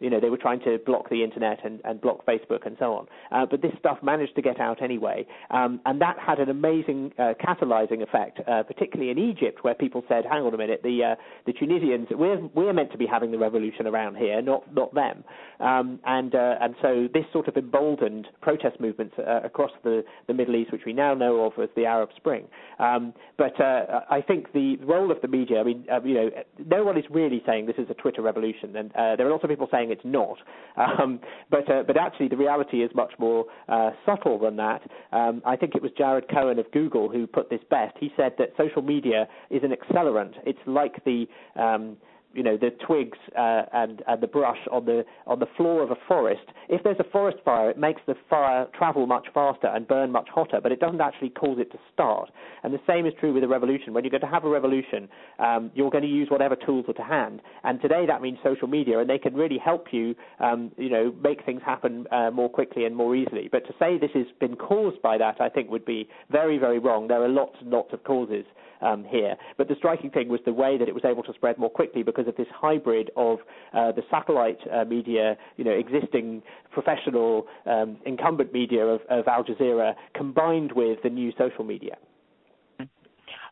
you 0.00 0.10
know, 0.10 0.20
they 0.20 0.30
were 0.30 0.36
trying 0.36 0.60
to 0.60 0.78
block 0.84 1.08
the 1.10 1.22
internet 1.22 1.64
and, 1.64 1.80
and 1.84 2.00
block 2.00 2.26
Facebook 2.26 2.66
and 2.66 2.76
so 2.78 2.94
on. 2.94 3.06
Uh, 3.30 3.46
but 3.50 3.62
this 3.62 3.72
stuff 3.78 3.98
managed 4.02 4.34
to 4.36 4.42
get 4.42 4.60
out 4.60 4.82
anyway, 4.82 5.26
um, 5.50 5.80
and 5.84 6.00
that 6.00 6.16
had 6.18 6.38
an 6.38 6.48
amazing 6.48 7.12
uh, 7.18 7.34
catalyzing 7.40 8.02
effect, 8.02 8.40
uh, 8.48 8.62
particularly 8.62 9.10
in 9.10 9.18
Egypt, 9.18 9.62
where 9.62 9.74
people 9.74 10.02
said, 10.08 10.24
"Hang 10.24 10.42
on 10.42 10.54
a 10.54 10.58
minute, 10.58 10.80
the 10.82 11.12
uh, 11.12 11.14
the 11.46 11.52
Tunisians, 11.52 12.08
we're 12.10 12.40
we're 12.54 12.72
meant 12.72 12.92
to 12.92 12.98
be 12.98 13.06
having 13.06 13.30
the 13.30 13.38
revolution 13.38 13.86
around 13.86 14.16
here, 14.16 14.42
not 14.42 14.72
not 14.74 14.94
them." 14.94 15.24
Um, 15.60 16.00
and 16.04 16.34
uh, 16.34 16.54
and 16.60 16.74
so 16.80 17.08
this 17.12 17.24
sort 17.32 17.48
of 17.48 17.56
emboldened 17.56 18.28
protest 18.40 18.80
movements 18.80 19.14
across 19.18 19.70
the 19.84 20.04
the 20.26 20.34
Middle 20.34 20.56
East, 20.56 20.72
which 20.72 20.82
we 20.86 20.92
now 20.92 21.14
know 21.14 21.44
of 21.44 21.52
as 21.62 21.68
the 21.76 21.84
Arab 21.86 22.10
Spring. 22.16 22.46
Um, 22.78 23.12
but 23.36 23.60
uh, 23.60 24.00
I 24.10 24.20
think 24.20 24.52
the 24.52 24.76
role 24.82 25.10
of 25.10 25.20
the 25.22 25.28
media, 25.28 25.60
I 25.60 25.64
mean, 25.64 25.84
uh, 25.92 26.00
you 26.02 26.14
know, 26.14 26.30
no 26.66 26.84
one 26.84 26.96
is 26.98 27.04
really 27.10 27.42
saying 27.46 27.66
this 27.66 27.76
is 27.78 27.88
a 27.90 27.94
Twitter 27.94 28.22
revolution, 28.22 28.76
and 28.76 28.90
uh, 28.92 29.16
there 29.16 29.26
are 29.26 29.30
lots 29.30 29.44
of 29.44 29.50
people 29.50 29.68
saying 29.70 29.89
it's 29.90 30.04
not. 30.04 30.38
Um, 30.76 31.20
but 31.50 31.70
uh, 31.70 31.82
but 31.86 31.96
actually, 31.96 32.28
the 32.28 32.36
reality 32.36 32.82
is 32.82 32.90
much 32.94 33.12
more 33.18 33.44
uh, 33.68 33.90
subtle 34.06 34.38
than 34.38 34.56
that. 34.56 34.82
Um, 35.12 35.42
I 35.44 35.56
think 35.56 35.74
it 35.74 35.82
was 35.82 35.90
Jared 35.98 36.28
Cohen 36.30 36.58
of 36.58 36.70
Google 36.72 37.08
who 37.08 37.26
put 37.26 37.50
this 37.50 37.60
best. 37.70 37.96
He 37.98 38.12
said 38.16 38.32
that 38.38 38.50
social 38.56 38.82
media 38.82 39.28
is 39.50 39.62
an 39.62 39.72
accelerant. 39.72 40.32
It's 40.46 40.58
like 40.66 41.04
the 41.04 41.26
um, 41.56 41.96
you 42.32 42.42
know 42.42 42.56
the 42.56 42.70
twigs 42.86 43.18
uh, 43.36 43.62
and 43.72 44.02
and 44.06 44.20
the 44.20 44.26
brush 44.26 44.58
on 44.70 44.84
the 44.84 45.04
on 45.26 45.38
the 45.38 45.46
floor 45.56 45.82
of 45.82 45.90
a 45.90 45.96
forest. 46.06 46.44
If 46.68 46.82
there's 46.82 47.00
a 47.00 47.10
forest 47.10 47.38
fire, 47.44 47.70
it 47.70 47.78
makes 47.78 48.00
the 48.06 48.14
fire 48.28 48.66
travel 48.76 49.06
much 49.06 49.26
faster 49.34 49.66
and 49.66 49.86
burn 49.86 50.12
much 50.12 50.28
hotter, 50.32 50.60
but 50.62 50.72
it 50.72 50.80
doesn't 50.80 51.00
actually 51.00 51.30
cause 51.30 51.58
it 51.58 51.70
to 51.72 51.78
start. 51.92 52.30
And 52.62 52.72
the 52.72 52.80
same 52.86 53.06
is 53.06 53.12
true 53.18 53.32
with 53.32 53.42
a 53.42 53.48
revolution. 53.48 53.92
When 53.92 54.04
you're 54.04 54.10
going 54.10 54.20
to 54.20 54.26
have 54.26 54.44
a 54.44 54.48
revolution, 54.48 55.08
um, 55.38 55.70
you're 55.74 55.90
going 55.90 56.04
to 56.04 56.08
use 56.08 56.28
whatever 56.30 56.56
tools 56.56 56.84
are 56.88 56.94
to 56.94 57.02
hand. 57.02 57.42
And 57.64 57.80
today 57.80 58.04
that 58.06 58.22
means 58.22 58.38
social 58.44 58.68
media, 58.68 59.00
and 59.00 59.10
they 59.10 59.18
can 59.18 59.34
really 59.34 59.58
help 59.58 59.88
you, 59.92 60.14
um, 60.38 60.70
you 60.76 60.90
know, 60.90 61.12
make 61.22 61.44
things 61.44 61.62
happen 61.64 62.06
uh, 62.12 62.30
more 62.30 62.48
quickly 62.48 62.84
and 62.84 62.94
more 62.94 63.16
easily. 63.16 63.48
But 63.50 63.66
to 63.66 63.74
say 63.78 63.98
this 63.98 64.10
has 64.14 64.26
been 64.38 64.56
caused 64.56 65.02
by 65.02 65.18
that, 65.18 65.40
I 65.40 65.48
think 65.48 65.70
would 65.70 65.84
be 65.84 66.08
very, 66.30 66.58
very 66.58 66.78
wrong. 66.78 67.08
There 67.08 67.22
are 67.22 67.28
lots 67.28 67.56
and 67.60 67.70
lots 67.70 67.92
of 67.92 68.04
causes 68.04 68.44
um, 68.80 69.04
here. 69.04 69.36
But 69.56 69.68
the 69.68 69.74
striking 69.76 70.10
thing 70.10 70.28
was 70.28 70.40
the 70.44 70.52
way 70.52 70.78
that 70.78 70.88
it 70.88 70.94
was 70.94 71.04
able 71.04 71.22
to 71.24 71.32
spread 71.34 71.58
more 71.58 71.70
quickly 71.70 72.02
because 72.02 72.26
of 72.26 72.36
this 72.36 72.46
hybrid 72.54 73.10
of 73.16 73.38
uh, 73.72 73.92
the 73.92 74.02
satellite 74.10 74.58
uh, 74.72 74.84
media, 74.84 75.36
you 75.56 75.64
know, 75.64 75.72
existing 75.72 76.42
professional 76.70 77.46
um, 77.66 77.98
incumbent 78.06 78.52
media 78.52 78.84
of, 78.84 79.00
of 79.10 79.26
Al 79.28 79.44
Jazeera 79.44 79.94
combined 80.14 80.72
with 80.72 80.98
the 81.02 81.10
new 81.10 81.32
social 81.38 81.64
media. 81.64 81.96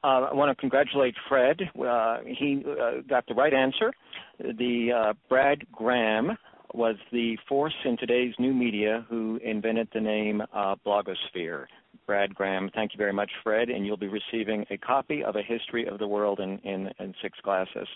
Uh, 0.04 0.28
I 0.30 0.34
want 0.34 0.56
to 0.56 0.60
congratulate 0.60 1.14
Fred. 1.28 1.60
Uh, 1.76 2.18
he 2.24 2.64
uh, 2.64 3.02
got 3.08 3.26
the 3.26 3.34
right 3.34 3.52
answer. 3.52 3.92
The 4.38 4.90
uh, 4.92 5.12
Brad 5.28 5.70
Graham 5.72 6.38
was 6.74 6.96
the 7.10 7.36
force 7.48 7.74
in 7.84 7.96
today's 7.96 8.34
new 8.38 8.52
media 8.52 9.04
who 9.08 9.40
invented 9.42 9.88
the 9.92 10.00
name 10.00 10.42
uh, 10.52 10.76
blogosphere. 10.86 11.66
Brad 12.08 12.34
Graham. 12.34 12.70
Thank 12.74 12.94
you 12.94 12.98
very 12.98 13.12
much, 13.12 13.30
Fred, 13.44 13.68
and 13.68 13.86
you'll 13.86 13.98
be 13.98 14.08
receiving 14.08 14.64
a 14.70 14.78
copy 14.78 15.22
of 15.22 15.36
A 15.36 15.42
History 15.42 15.86
of 15.86 15.98
the 15.98 16.08
World 16.08 16.40
in, 16.40 16.58
in, 16.60 16.88
in 16.98 17.14
six 17.22 17.38
glasses. 17.44 17.86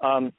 Um, 0.00 0.32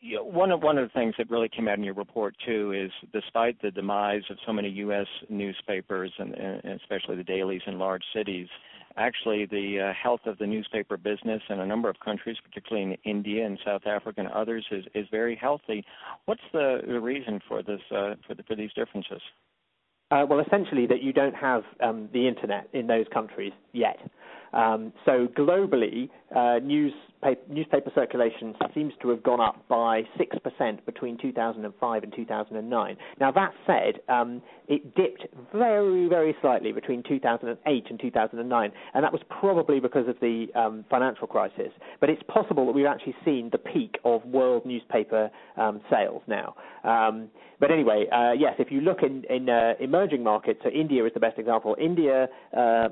you 0.00 0.16
know, 0.16 0.24
one 0.24 0.50
of 0.50 0.62
one 0.62 0.76
of 0.78 0.88
the 0.88 0.92
things 0.92 1.14
that 1.18 1.30
really 1.30 1.48
came 1.48 1.68
out 1.68 1.78
in 1.78 1.84
your 1.84 1.94
report 1.94 2.34
too 2.44 2.72
is, 2.72 2.90
despite 3.12 3.60
the 3.60 3.70
demise 3.70 4.22
of 4.30 4.38
so 4.46 4.52
many 4.52 4.70
U.S. 4.70 5.06
newspapers 5.28 6.12
and, 6.18 6.34
and 6.34 6.80
especially 6.80 7.16
the 7.16 7.24
dailies 7.24 7.62
in 7.66 7.78
large 7.78 8.02
cities, 8.14 8.48
actually 8.96 9.44
the 9.46 9.90
uh, 9.90 9.92
health 9.94 10.20
of 10.24 10.38
the 10.38 10.46
newspaper 10.46 10.96
business 10.96 11.42
in 11.50 11.60
a 11.60 11.66
number 11.66 11.90
of 11.90 12.00
countries, 12.00 12.36
particularly 12.42 12.84
in 13.04 13.10
India 13.10 13.44
and 13.44 13.58
South 13.64 13.86
Africa 13.86 14.20
and 14.20 14.28
others, 14.28 14.64
is, 14.70 14.84
is 14.94 15.06
very 15.10 15.36
healthy. 15.36 15.84
What's 16.24 16.42
the, 16.52 16.80
the 16.86 17.00
reason 17.00 17.40
for 17.46 17.62
this 17.62 17.80
uh, 17.90 18.14
for, 18.26 18.34
the, 18.34 18.42
for 18.44 18.56
these 18.56 18.72
differences? 18.72 19.20
Uh, 20.14 20.24
well, 20.24 20.38
essentially, 20.38 20.86
that 20.86 21.02
you 21.02 21.12
don't 21.12 21.34
have 21.34 21.64
um, 21.82 22.08
the 22.12 22.28
internet 22.28 22.68
in 22.72 22.86
those 22.86 23.04
countries 23.12 23.52
yet. 23.72 23.98
Um, 24.54 24.92
so 25.04 25.26
globally, 25.36 26.08
uh, 26.34 26.60
newspaper, 26.62 27.40
newspaper 27.48 27.90
circulation 27.94 28.54
seems 28.74 28.92
to 29.02 29.08
have 29.08 29.22
gone 29.22 29.40
up 29.40 29.66
by 29.68 30.02
6% 30.18 30.86
between 30.86 31.18
2005 31.18 32.02
and 32.02 32.12
2009. 32.14 32.96
Now, 33.20 33.32
that 33.32 33.52
said, 33.66 34.00
um, 34.08 34.42
it 34.68 34.94
dipped 34.94 35.26
very, 35.52 36.06
very 36.08 36.36
slightly 36.40 36.72
between 36.72 37.02
2008 37.02 37.84
and 37.90 38.00
2009, 38.00 38.72
and 38.94 39.04
that 39.04 39.12
was 39.12 39.22
probably 39.28 39.80
because 39.80 40.06
of 40.08 40.16
the 40.20 40.46
um, 40.54 40.84
financial 40.88 41.26
crisis. 41.26 41.72
But 42.00 42.10
it's 42.10 42.22
possible 42.28 42.66
that 42.66 42.72
we've 42.72 42.86
actually 42.86 43.16
seen 43.24 43.48
the 43.50 43.58
peak 43.58 43.96
of 44.04 44.24
world 44.24 44.66
newspaper 44.66 45.30
um, 45.56 45.80
sales 45.90 46.22
now. 46.26 46.54
Um, 46.84 47.28
but 47.58 47.70
anyway, 47.70 48.06
uh, 48.12 48.32
yes, 48.32 48.54
if 48.58 48.70
you 48.70 48.80
look 48.80 49.02
in, 49.02 49.24
in 49.30 49.48
uh, 49.48 49.74
emerging 49.80 50.22
markets, 50.22 50.60
so 50.62 50.70
India 50.70 51.04
is 51.06 51.12
the 51.14 51.20
best 51.20 51.38
example. 51.38 51.76
India 51.80 52.28
uh, 52.56 52.88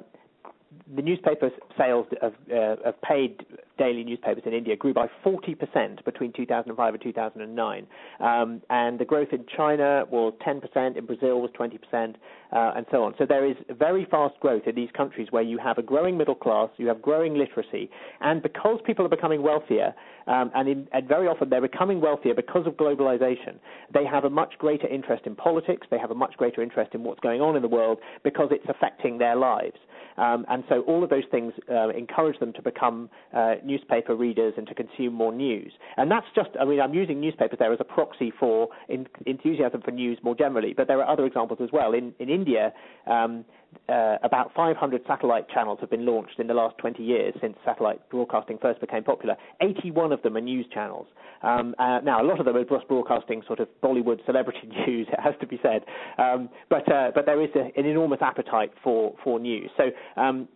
the 0.95 1.03
newspaper 1.03 1.51
sales 1.77 2.07
of, 2.21 2.35
uh, 2.51 2.77
of 2.85 3.01
paid 3.03 3.45
daily 3.79 4.05
newspapers 4.05 4.45
in 4.47 4.53
India 4.53 4.77
grew 4.77 4.95
by 4.95 5.09
40% 5.25 6.05
between 6.05 6.33
2005 6.33 6.95
and 6.95 7.03
2009. 7.03 7.87
Um, 8.21 8.63
and 8.71 8.99
the 8.99 9.05
growth 9.05 9.29
in 9.33 9.45
China 9.57 10.05
was 10.11 10.35
10%, 10.47 10.97
in 10.97 11.07
Brazil 11.07 11.41
was 11.41 11.51
20%, 11.59 12.15
uh, 12.53 12.73
and 12.77 12.87
so 12.91 13.03
on. 13.03 13.15
So 13.19 13.27
there 13.27 13.49
is 13.49 13.57
very 13.71 14.07
fast 14.11 14.39
growth 14.41 14.63
in 14.67 14.75
these 14.75 14.91
countries 14.97 15.29
where 15.31 15.43
you 15.43 15.59
have 15.59 15.79
a 15.79 15.83
growing 15.83 16.19
middle 16.19 16.35
class, 16.35 16.69
you 16.77 16.87
have 16.89 17.01
growing 17.01 17.35
literacy, 17.35 17.91
and 18.21 18.43
because 18.43 18.81
people 18.85 19.07
are 19.07 19.11
becoming 19.11 19.43
wealthier, 19.43 19.95
um, 20.27 20.51
and, 20.55 20.69
in, 20.69 20.89
and 20.93 21.09
very 21.09 21.27
often 21.27 21.49
they're 21.49 21.61
becoming 21.61 22.01
wealthier 22.01 22.35
because 22.35 22.67
of 22.67 22.75
globalization, 22.75 23.57
they 23.93 24.05
have 24.05 24.25
a 24.25 24.31
much 24.31 24.55
greater 24.59 24.87
interest 24.87 25.27
in 25.27 25.35
politics, 25.35 25.87
they 25.91 25.99
have 25.99 26.11
a 26.11 26.15
much 26.15 26.37
greater 26.37 26.63
interest 26.63 26.95
in 26.95 27.03
what's 27.03 27.21
going 27.21 27.41
on 27.41 27.57
in 27.57 27.63
the 27.63 27.69
world 27.69 27.99
because 28.23 28.49
it's 28.51 28.67
affecting 28.69 29.19
their 29.19 29.37
lives. 29.37 29.77
Um, 30.17 30.45
and 30.49 30.63
so 30.69 30.83
all 30.83 31.03
of 31.03 31.11
those 31.11 31.25
things 31.31 31.53
uh, 31.71 31.89
encourage 31.91 32.39
them 32.39 32.53
to 32.55 32.63
become 32.63 33.09
uh, 33.35 33.55
newspaper 33.65 34.15
readers 34.15 34.55
and 34.57 34.67
to 34.67 34.75
consume 34.75 35.15
more 35.15 35.33
news. 35.33 35.73
And 35.97 36.11
that's 36.11 36.27
just, 36.35 36.51
I 36.61 36.65
mean, 36.65 36.81
I'm 36.81 36.95
using 36.95 37.21
newspapers 37.21 37.59
there 37.59 37.73
as 37.73 37.81
a 37.81 37.85
proxy 37.85 38.33
for 38.39 38.69
in, 38.89 39.07
enthusiasm 39.27 39.83
for 39.83 39.91
news 39.91 40.19
more 40.23 40.35
generally, 40.35 40.75
but 40.77 40.89
there 40.89 41.03
are 41.03 41.11
other 41.11 41.27
examples 41.27 41.61
as 41.63 41.71
well. 41.73 41.93
In, 41.93 42.15
in 42.19 42.29
India, 42.29 42.73
um, 43.07 43.45
uh, 43.89 44.17
about 44.23 44.53
500 44.55 45.03
satellite 45.07 45.49
channels 45.49 45.79
have 45.81 45.91
been 45.91 46.05
launched 46.05 46.39
in 46.39 46.47
the 46.47 46.55
last 46.55 46.77
20 46.79 47.03
years 47.03 47.35
since 47.41 47.57
satellite 47.65 48.07
broadcasting 48.11 48.59
first 48.61 48.81
became 48.81 49.03
popular. 49.03 49.37
81 49.61 50.13
of 50.13 50.23
them 50.23 50.37
are 50.37 50.41
news 50.41 50.67
channels. 50.73 51.07
Um, 51.43 51.75
uh, 51.79 52.01
now, 52.05 52.23
a 52.23 52.27
lot 52.27 52.39
of 52.39 52.47
them 52.47 52.57
are 52.57 52.65
just 52.65 52.87
broadcasting 52.89 53.43
sort 53.47 53.61
of 53.61 53.69
Bollywood 53.83 54.25
celebrity 54.27 54.69
news, 54.87 55.09
it 55.11 55.21
has 55.21 55.35
to 55.41 55.47
be 55.47 55.59
said. 55.63 55.83
Um, 56.19 56.49
but 56.69 56.91
uh, 56.93 57.11
but 57.15 57.27
there 57.27 57.43
is 57.43 57.51
a, 57.57 57.79
an 57.79 57.87
enormous 57.87 58.21
appetite 58.23 58.73
for 58.83 59.15
for 59.25 59.41
news. 59.41 59.71
So 59.77 59.91
um, 60.21 60.49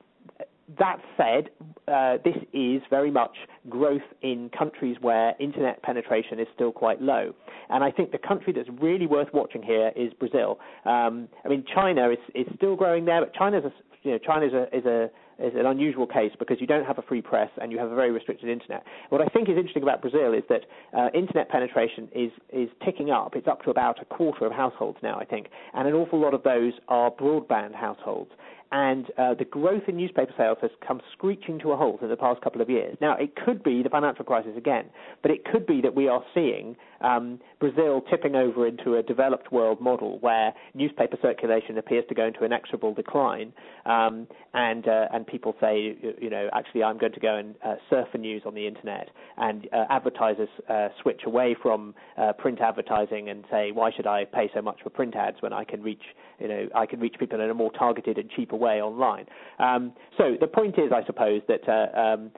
that 0.79 0.99
said, 1.17 1.51
uh, 1.87 2.19
this 2.25 2.37
is 2.53 2.83
very 2.91 3.11
much 3.11 3.37
growth 3.69 4.03
in 4.23 4.51
countries 4.57 4.97
where 5.01 5.35
internet 5.39 5.83
penetration 5.83 6.41
is 6.41 6.47
still 6.55 6.73
quite 6.73 7.01
low. 7.01 7.33
And 7.71 7.85
I 7.85 7.91
think 7.91 8.11
the 8.11 8.19
country 8.19 8.53
that's 8.53 8.69
really 8.81 9.07
worth 9.07 9.29
watching 9.33 9.62
here 9.62 9.93
is 9.95 10.12
Brazil. 10.14 10.59
Um, 10.85 11.29
I 11.45 11.49
mean, 11.49 11.64
China 11.73 12.11
is, 12.11 12.19
is 12.35 12.47
still 12.57 12.75
growing 12.77 13.05
there, 13.05 13.21
but 13.21 13.33
China's 13.35 13.64
a, 13.64 13.73
you 14.03 14.12
know, 14.12 14.19
China 14.19 14.47
is 14.47 14.53
a, 14.53 14.77
is 14.77 14.85
a 14.87 15.11
is 15.39 15.53
an 15.55 15.67
unusual 15.67 16.07
case 16.07 16.33
because 16.39 16.57
you 16.61 16.67
don't 16.67 16.87
have 16.87 16.99
a 16.99 17.03
free 17.03 17.21
press 17.21 17.51
and 17.61 17.71
you 17.71 17.79
have 17.79 17.91
a 17.91 17.95
very 17.95 18.11
restricted 18.11 18.49
internet. 18.49 18.83
What 19.11 19.21
I 19.21 19.27
think 19.27 19.51
is 19.51 19.57
interesting 19.57 19.83
about 19.83 20.01
Brazil 20.01 20.33
is 20.33 20.43
that 20.49 20.62
uh, 20.97 21.09
internet 21.14 21.51
penetration 21.51 22.09
is 22.14 22.31
is 22.53 22.69
ticking 22.85 23.11
up. 23.11 23.37
It's 23.37 23.47
up 23.47 23.62
to 23.64 23.71
about 23.71 24.01
a 24.01 24.07
quarter 24.07 24.47
of 24.47 24.53
households 24.53 24.99
now, 25.03 25.19
I 25.19 25.25
think, 25.25 25.49
and 25.75 25.87
an 25.87 25.95
awful 25.95 26.19
lot 26.19 26.33
of 26.33 26.43
those 26.43 26.73
are 26.89 27.11
broadband 27.11 27.75
households 27.75 28.31
and 28.73 29.07
uh, 29.17 29.35
the 29.35 29.45
growth 29.45 29.83
in 29.89 29.97
newspaper 29.97 30.33
sales 30.37 30.59
has 30.61 30.71
come 30.87 31.01
screeching 31.12 31.59
to 31.61 31.73
a 31.73 31.77
halt 31.77 32.03
in 32.03 32.09
the 32.09 32.17
past 32.17 32.41
couple 32.41 32.61
of 32.61 32.69
years. 32.69 32.97
Now, 33.01 33.17
it 33.17 33.37
could 33.37 33.62
be 33.62 33.83
the 33.83 33.89
financial 33.89 34.25
crisis 34.25 34.53
again, 34.57 34.87
but 35.23 35.31
it 35.31 35.45
could 35.45 35.67
be 35.67 35.81
that 35.83 35.95
we 35.95 36.09
are 36.09 36.25
seeing 36.35 36.77
um, 37.01 37.41
Brazil 37.59 38.02
tipping 38.11 38.34
over 38.34 38.66
into 38.66 38.96
a 38.96 39.02
developed 39.02 39.50
world 39.50 39.80
model 39.80 40.18
where 40.20 40.52
newspaper 40.74 41.16
circulation 41.22 41.78
appears 41.78 42.04
to 42.09 42.14
go 42.14 42.26
into 42.26 42.44
inexorable 42.44 42.94
decline, 42.94 43.52
um, 43.86 44.26
and 44.54 44.86
uh, 44.86 45.07
and 45.12 45.26
people 45.26 45.54
say, 45.61 45.96
you 46.20 46.30
know, 46.30 46.48
actually, 46.52 46.82
I'm 46.82 46.98
going 46.98 47.12
to 47.12 47.20
go 47.20 47.36
and 47.36 47.54
uh, 47.64 47.76
surf 47.88 48.09
for 48.12 48.18
news 48.18 48.42
on 48.44 48.54
the 48.54 48.66
internet, 48.66 49.09
and 49.38 49.68
uh, 49.72 49.84
advertisers 49.90 50.48
uh, 50.68 50.88
switch 51.02 51.22
away 51.26 51.57
from 51.61 51.94
uh, 52.18 52.32
print 52.32 52.61
advertising 52.61 53.28
and 53.28 53.44
say, 53.50 53.72
why 53.72 53.90
should 53.90 54.07
I 54.07 54.24
pay 54.24 54.50
so 54.54 54.61
much 54.62 54.82
for 54.82 54.90
print 54.90 55.16
ads 55.16 55.38
when 55.40 55.52
I 55.52 55.64
can 55.64 55.82
reach, 55.82 56.02
you 56.38 56.48
know, 56.48 56.68
I 56.74 56.86
can 56.86 57.00
reach 57.00 57.16
people 57.18 57.40
in 57.40 57.48
a 57.48 57.54
more 57.54 57.72
targeted 57.72 58.18
and 58.18 58.30
cheaper 58.30 58.57
way 58.57 58.82
online. 58.82 59.26
Um, 59.59 59.92
so 60.18 60.36
the 60.38 60.46
point 60.46 60.78
is, 60.78 60.92
I 60.92 61.04
suppose, 61.07 61.42
that 61.48 61.68
uh, 61.68 61.98
um, 61.98 62.30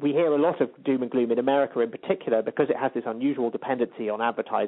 we 0.00 0.10
hear 0.12 0.32
a 0.32 0.40
lot 0.40 0.60
of 0.60 0.70
doom 0.84 1.02
and 1.02 1.10
gloom 1.10 1.30
in 1.30 1.38
America 1.38 1.80
in 1.80 1.90
particular 1.90 2.42
because 2.42 2.68
it 2.70 2.76
has 2.76 2.92
this 2.94 3.04
unusual 3.06 3.50
dependency 3.50 4.08
on 4.08 4.20
advertising, 4.20 4.63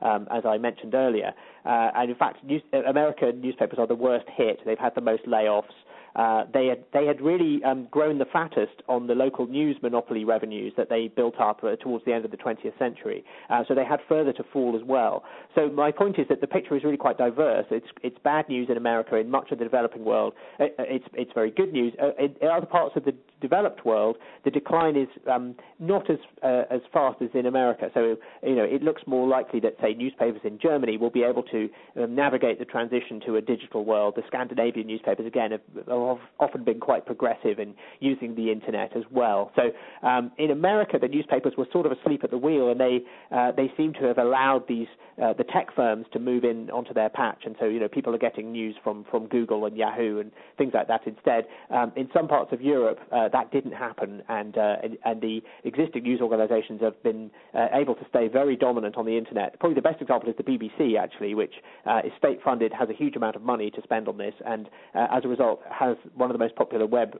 um, 0.00 0.26
as 0.30 0.44
I 0.46 0.58
mentioned 0.58 0.94
earlier. 0.94 1.32
Uh, 1.64 1.90
and 1.94 2.10
in 2.10 2.16
fact, 2.16 2.44
news, 2.44 2.62
American 2.86 3.40
newspapers 3.40 3.78
are 3.78 3.86
the 3.86 3.94
worst 3.94 4.26
hit. 4.36 4.60
They've 4.64 4.78
had 4.78 4.94
the 4.94 5.00
most 5.00 5.24
layoffs. 5.26 5.74
Uh, 6.14 6.44
they 6.52 6.66
had 6.66 6.84
they 6.92 7.06
had 7.06 7.20
really 7.20 7.62
um, 7.64 7.88
grown 7.90 8.18
the 8.18 8.26
fattest 8.26 8.82
on 8.88 9.06
the 9.06 9.14
local 9.14 9.46
news 9.46 9.76
monopoly 9.82 10.24
revenues 10.24 10.72
that 10.76 10.90
they 10.90 11.08
built 11.08 11.40
up 11.40 11.64
uh, 11.64 11.74
towards 11.76 12.04
the 12.04 12.12
end 12.12 12.24
of 12.24 12.30
the 12.30 12.36
20th 12.36 12.78
century. 12.78 13.24
Uh, 13.48 13.62
so 13.66 13.74
they 13.74 13.84
had 13.84 13.98
further 14.08 14.32
to 14.32 14.44
fall 14.52 14.76
as 14.76 14.82
well. 14.86 15.24
So 15.54 15.70
my 15.70 15.90
point 15.90 16.18
is 16.18 16.26
that 16.28 16.42
the 16.42 16.46
picture 16.46 16.76
is 16.76 16.84
really 16.84 16.98
quite 16.98 17.16
diverse. 17.16 17.64
It's 17.70 17.86
it's 18.02 18.18
bad 18.22 18.48
news 18.48 18.68
in 18.68 18.76
America 18.76 19.16
in 19.16 19.30
much 19.30 19.52
of 19.52 19.58
the 19.58 19.64
developing 19.64 20.04
world. 20.04 20.34
Uh, 20.60 20.64
uh, 20.64 20.68
it's 20.80 21.06
it's 21.14 21.32
very 21.34 21.50
good 21.50 21.72
news 21.72 21.94
uh, 22.02 22.10
in, 22.18 22.36
in, 22.42 22.48
other 22.48 22.66
parts 22.66 22.94
of 22.96 23.04
the 23.04 23.14
developed 23.42 23.84
world. 23.84 24.16
The 24.44 24.50
decline 24.50 24.96
is 24.96 25.08
um, 25.30 25.54
not 25.78 26.08
as 26.08 26.18
as 26.42 26.80
fast 26.92 27.20
as 27.20 27.28
in 27.34 27.46
America. 27.46 27.90
So 27.92 28.16
you 28.42 28.54
know 28.54 28.64
it 28.64 28.82
looks 28.82 29.02
more 29.06 29.28
likely 29.28 29.60
that 29.60 29.74
say 29.82 29.94
newspapers 29.94 30.40
in 30.44 30.58
Germany 30.58 30.96
will 30.96 31.10
be 31.10 31.22
able 31.22 31.42
to 31.44 31.68
um, 32.00 32.14
navigate 32.14 32.58
the 32.58 32.64
transition 32.64 33.20
to 33.26 33.36
a 33.36 33.40
digital 33.40 33.84
world. 33.84 34.14
The 34.16 34.22
Scandinavian 34.26 34.86
newspapers 34.86 35.26
again 35.26 35.50
have, 35.50 35.60
have 35.76 36.18
often 36.40 36.64
been 36.64 36.80
quite 36.80 37.04
progressive 37.04 37.58
in 37.58 37.74
using 38.00 38.34
the 38.34 38.50
internet 38.50 38.96
as 38.96 39.04
well. 39.10 39.50
So 39.56 39.70
um, 40.06 40.32
in 40.38 40.50
America, 40.50 40.98
the 41.00 41.08
newspapers 41.08 41.54
were 41.58 41.66
sort 41.72 41.86
of 41.86 41.92
asleep 41.92 42.24
at 42.24 42.30
the 42.30 42.38
wheel, 42.38 42.70
and 42.70 42.80
they 42.80 43.00
uh, 43.30 43.52
they 43.52 43.72
seem 43.76 43.92
to 43.94 44.04
have 44.04 44.18
allowed 44.18 44.66
these 44.68 44.88
uh, 45.22 45.32
the 45.32 45.44
tech 45.44 45.74
firms 45.74 46.06
to 46.12 46.18
move 46.18 46.44
in 46.44 46.70
onto 46.70 46.94
their 46.94 47.08
patch, 47.08 47.42
and 47.44 47.56
so 47.58 47.66
you 47.66 47.80
know 47.80 47.88
people 47.88 48.14
are 48.14 48.18
getting 48.18 48.52
news 48.52 48.74
from 48.82 49.04
from 49.10 49.26
Google 49.26 49.64
and 49.66 49.76
Yahoo 49.76 50.20
and 50.20 50.30
things 50.58 50.72
like 50.74 50.88
that 50.88 51.06
instead. 51.06 51.46
Um, 51.70 51.92
in 51.96 52.08
some 52.14 52.28
parts 52.28 52.52
of 52.52 52.60
Europe, 52.60 52.98
uh, 53.12 53.28
that 53.32 53.50
didn't 53.50 53.72
happen, 53.72 54.22
and, 54.28 54.56
uh, 54.56 54.76
and, 54.82 54.98
and 55.04 55.20
the 55.20 55.40
existing 55.64 56.02
news 56.02 56.20
organisations 56.20 56.80
have 56.80 57.02
been 57.02 57.30
uh, 57.54 57.68
able 57.72 57.94
to 57.94 58.04
stay 58.08 58.28
very 58.28 58.56
dominant 58.56 58.96
on 58.96 59.06
the 59.06 59.16
internet. 59.16 59.58
Probably 59.58 59.74
the 59.74 59.82
best 59.82 60.00
example 60.00 60.28
is 60.28 60.36
the 60.36 60.44
BBC, 60.44 60.98
actually, 60.98 61.34
which 61.34 61.54
uh, 61.86 62.00
is 62.04 62.12
state 62.18 62.40
funded, 62.44 62.72
has 62.72 62.88
a 62.88 62.94
huge 62.94 63.16
amount 63.16 63.36
of 63.36 63.42
money 63.42 63.70
to 63.70 63.82
spend 63.82 64.08
on 64.08 64.18
this, 64.18 64.34
and 64.46 64.68
as 64.94 65.24
a 65.24 65.28
result 65.28 65.60
has 65.70 65.96
one 66.14 66.30
of 66.30 66.34
the 66.34 66.38
most 66.38 66.54
popular 66.56 66.86
web 66.86 67.18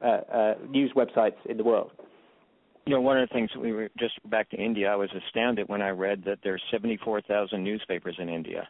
news 0.69 0.93
websites 0.97 1.37
in 1.47 1.57
the 1.57 1.65
world. 1.65 1.91
You 2.87 2.95
know, 2.95 3.01
one 3.01 3.19
of 3.19 3.29
the 3.29 3.33
things 3.33 3.51
we 3.57 3.73
were 3.73 3.91
just 3.99 4.15
back 4.29 4.51
to 4.51 4.57
India. 4.57 4.91
I 4.91 4.97
was 4.97 5.11
astounded 5.27 5.69
when 5.69 5.83
I 5.83 5.91
read 5.91 6.25
that 6.25 6.39
there's 6.43 6.63
74,000 6.73 7.63
newspapers 7.63 8.17
in 8.19 8.29
India 8.29 8.69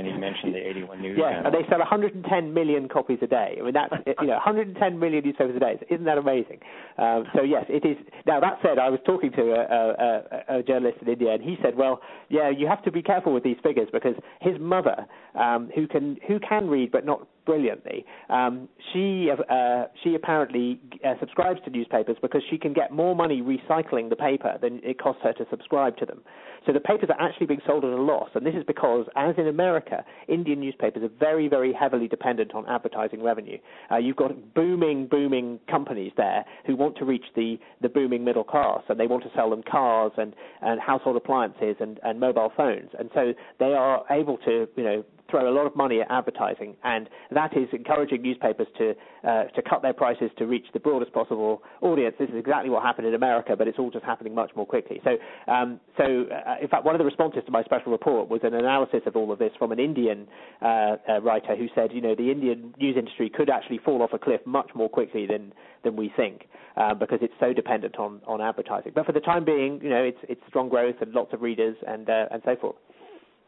and 0.00 0.08
he 0.08 0.18
mentioned 0.18 0.54
the 0.54 0.58
81 0.58 1.02
News. 1.02 1.18
Yeah, 1.20 1.42
and 1.44 1.54
they 1.54 1.68
sell 1.68 1.78
110 1.78 2.54
million 2.54 2.88
copies 2.88 3.18
a 3.22 3.26
day. 3.26 3.56
I 3.60 3.62
mean, 3.62 3.74
that's 3.74 3.92
you 4.20 4.26
know 4.26 4.34
110 4.34 4.98
million 4.98 5.24
newspapers 5.24 5.56
a 5.56 5.60
day. 5.60 5.78
Isn't 5.90 6.06
that 6.06 6.18
amazing? 6.18 6.58
Um, 6.98 7.24
so 7.34 7.42
yes, 7.42 7.64
it 7.68 7.84
is. 7.84 7.96
Now 8.26 8.40
that 8.40 8.58
said, 8.62 8.78
I 8.78 8.88
was 8.88 9.00
talking 9.04 9.30
to 9.32 9.42
a, 9.52 10.56
a, 10.56 10.58
a, 10.58 10.62
journalist 10.62 10.98
in 11.02 11.08
India, 11.08 11.32
and 11.32 11.42
he 11.42 11.56
said, 11.62 11.76
"Well, 11.76 12.00
yeah, 12.28 12.50
you 12.50 12.66
have 12.66 12.82
to 12.84 12.92
be 12.92 13.02
careful 13.02 13.34
with 13.34 13.44
these 13.44 13.58
figures 13.62 13.88
because 13.92 14.14
his 14.40 14.58
mother, 14.58 15.06
um, 15.34 15.70
who 15.74 15.86
can 15.86 16.16
who 16.26 16.40
can 16.40 16.68
read 16.68 16.90
but 16.90 17.04
not 17.04 17.28
brilliantly. 17.50 18.04
Um, 18.28 18.68
she 18.92 19.28
uh, 19.28 19.86
she 20.04 20.14
apparently 20.14 20.80
uh, 21.04 21.14
subscribes 21.18 21.58
to 21.64 21.70
newspapers 21.70 22.16
because 22.22 22.42
she 22.48 22.56
can 22.56 22.72
get 22.72 22.92
more 22.92 23.16
money 23.16 23.42
recycling 23.42 24.08
the 24.08 24.14
paper 24.14 24.56
than 24.62 24.80
it 24.84 25.00
costs 25.00 25.22
her 25.24 25.32
to 25.32 25.44
subscribe 25.50 25.96
to 25.96 26.06
them. 26.06 26.20
So 26.66 26.72
the 26.72 26.80
papers 26.80 27.08
are 27.08 27.20
actually 27.20 27.46
being 27.46 27.62
sold 27.66 27.84
at 27.84 27.90
a 27.90 28.02
loss, 28.02 28.28
and 28.34 28.44
this 28.46 28.54
is 28.54 28.64
because, 28.66 29.06
as 29.16 29.34
in 29.38 29.48
America, 29.48 30.04
Indian 30.28 30.60
newspapers 30.60 31.02
are 31.02 31.14
very, 31.18 31.48
very 31.48 31.72
heavily 31.72 32.06
dependent 32.06 32.54
on 32.54 32.68
advertising 32.68 33.22
revenue. 33.22 33.56
Uh, 33.90 33.96
you've 33.96 34.16
got 34.16 34.32
booming, 34.54 35.06
booming 35.06 35.58
companies 35.70 36.12
there 36.18 36.44
who 36.66 36.76
want 36.76 36.98
to 36.98 37.04
reach 37.06 37.24
the, 37.34 37.58
the 37.80 37.88
booming 37.88 38.22
middle 38.24 38.44
class, 38.44 38.82
and 38.90 39.00
they 39.00 39.06
want 39.06 39.22
to 39.24 39.30
sell 39.34 39.48
them 39.48 39.62
cars 39.68 40.12
and, 40.18 40.34
and 40.60 40.80
household 40.80 41.16
appliances 41.16 41.76
and, 41.80 41.98
and 42.04 42.20
mobile 42.20 42.52
phones, 42.54 42.90
and 42.98 43.08
so 43.14 43.32
they 43.58 43.72
are 43.72 44.04
able 44.10 44.36
to, 44.36 44.68
you 44.76 44.84
know, 44.84 45.02
throw 45.30 45.48
a 45.48 45.54
lot 45.54 45.66
of 45.66 45.74
money 45.76 46.00
at 46.00 46.10
advertising, 46.10 46.76
and 46.84 47.08
that 47.30 47.39
is 47.56 47.68
encouraging 47.72 48.22
newspapers 48.22 48.66
to 48.78 48.94
uh, 49.24 49.44
to 49.44 49.62
cut 49.62 49.82
their 49.82 49.92
prices 49.92 50.30
to 50.38 50.46
reach 50.46 50.66
the 50.72 50.80
broadest 50.80 51.12
possible 51.12 51.62
audience. 51.80 52.14
This 52.18 52.28
is 52.28 52.36
exactly 52.36 52.70
what 52.70 52.82
happened 52.82 53.06
in 53.06 53.14
America, 53.14 53.54
but 53.56 53.68
it's 53.68 53.78
all 53.78 53.90
just 53.90 54.04
happening 54.04 54.34
much 54.34 54.50
more 54.54 54.66
quickly. 54.66 55.00
So, 55.04 55.16
um, 55.52 55.80
so 55.96 56.04
uh, 56.04 56.56
in 56.60 56.68
fact, 56.68 56.84
one 56.84 56.94
of 56.94 56.98
the 56.98 57.04
responses 57.04 57.42
to 57.46 57.52
my 57.52 57.62
special 57.64 57.92
report 57.92 58.28
was 58.28 58.40
an 58.44 58.54
analysis 58.54 59.00
of 59.06 59.16
all 59.16 59.32
of 59.32 59.38
this 59.38 59.52
from 59.58 59.72
an 59.72 59.78
Indian 59.78 60.26
uh, 60.62 60.96
uh 61.08 61.20
writer 61.22 61.56
who 61.56 61.68
said, 61.74 61.92
you 61.92 62.00
know, 62.00 62.14
the 62.14 62.30
Indian 62.30 62.74
news 62.78 62.96
industry 62.96 63.30
could 63.30 63.50
actually 63.50 63.78
fall 63.78 64.02
off 64.02 64.10
a 64.12 64.18
cliff 64.18 64.40
much 64.46 64.70
more 64.74 64.88
quickly 64.88 65.26
than 65.26 65.52
than 65.82 65.96
we 65.96 66.12
think, 66.16 66.46
uh, 66.76 66.94
because 66.94 67.18
it's 67.22 67.34
so 67.40 67.52
dependent 67.52 67.98
on 67.98 68.20
on 68.26 68.40
advertising. 68.40 68.92
But 68.94 69.06
for 69.06 69.12
the 69.12 69.20
time 69.20 69.44
being, 69.44 69.80
you 69.82 69.90
know, 69.90 70.02
it's 70.02 70.18
it's 70.28 70.40
strong 70.48 70.68
growth 70.68 70.96
and 71.00 71.12
lots 71.12 71.32
of 71.32 71.42
readers 71.42 71.76
and 71.86 72.08
uh, 72.08 72.26
and 72.30 72.42
so 72.44 72.56
forth. 72.56 72.76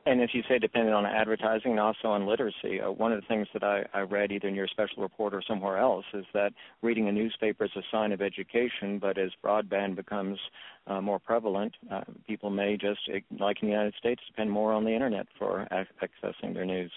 And 0.04 0.20
as 0.20 0.30
you 0.34 0.42
say, 0.48 0.58
depending 0.58 0.92
on 0.92 1.06
advertising 1.06 1.72
and 1.72 1.80
also 1.80 2.08
on 2.08 2.26
literacy, 2.26 2.80
uh, 2.80 2.90
one 2.90 3.12
of 3.12 3.20
the 3.20 3.26
things 3.28 3.46
that 3.52 3.62
I, 3.62 3.84
I 3.94 4.00
read 4.00 4.32
either 4.32 4.48
in 4.48 4.54
your 4.54 4.66
special 4.66 5.00
report 5.00 5.32
or 5.32 5.42
somewhere 5.46 5.78
else 5.78 6.04
is 6.12 6.24
that 6.34 6.52
reading 6.82 7.08
a 7.08 7.12
newspaper 7.12 7.66
is 7.66 7.70
a 7.76 7.82
sign 7.92 8.10
of 8.10 8.20
education, 8.20 8.98
but 8.98 9.16
as 9.16 9.30
broadband 9.44 9.94
becomes 9.94 10.40
uh, 10.88 11.00
more 11.00 11.20
prevalent, 11.20 11.76
uh, 11.88 12.02
people 12.26 12.50
may 12.50 12.76
just, 12.76 13.00
like 13.38 13.62
in 13.62 13.68
the 13.68 13.72
United 13.72 13.94
States, 13.96 14.20
depend 14.26 14.50
more 14.50 14.72
on 14.72 14.84
the 14.84 14.92
internet 14.92 15.28
for 15.38 15.68
accessing 15.70 16.52
their 16.52 16.64
news. 16.64 16.90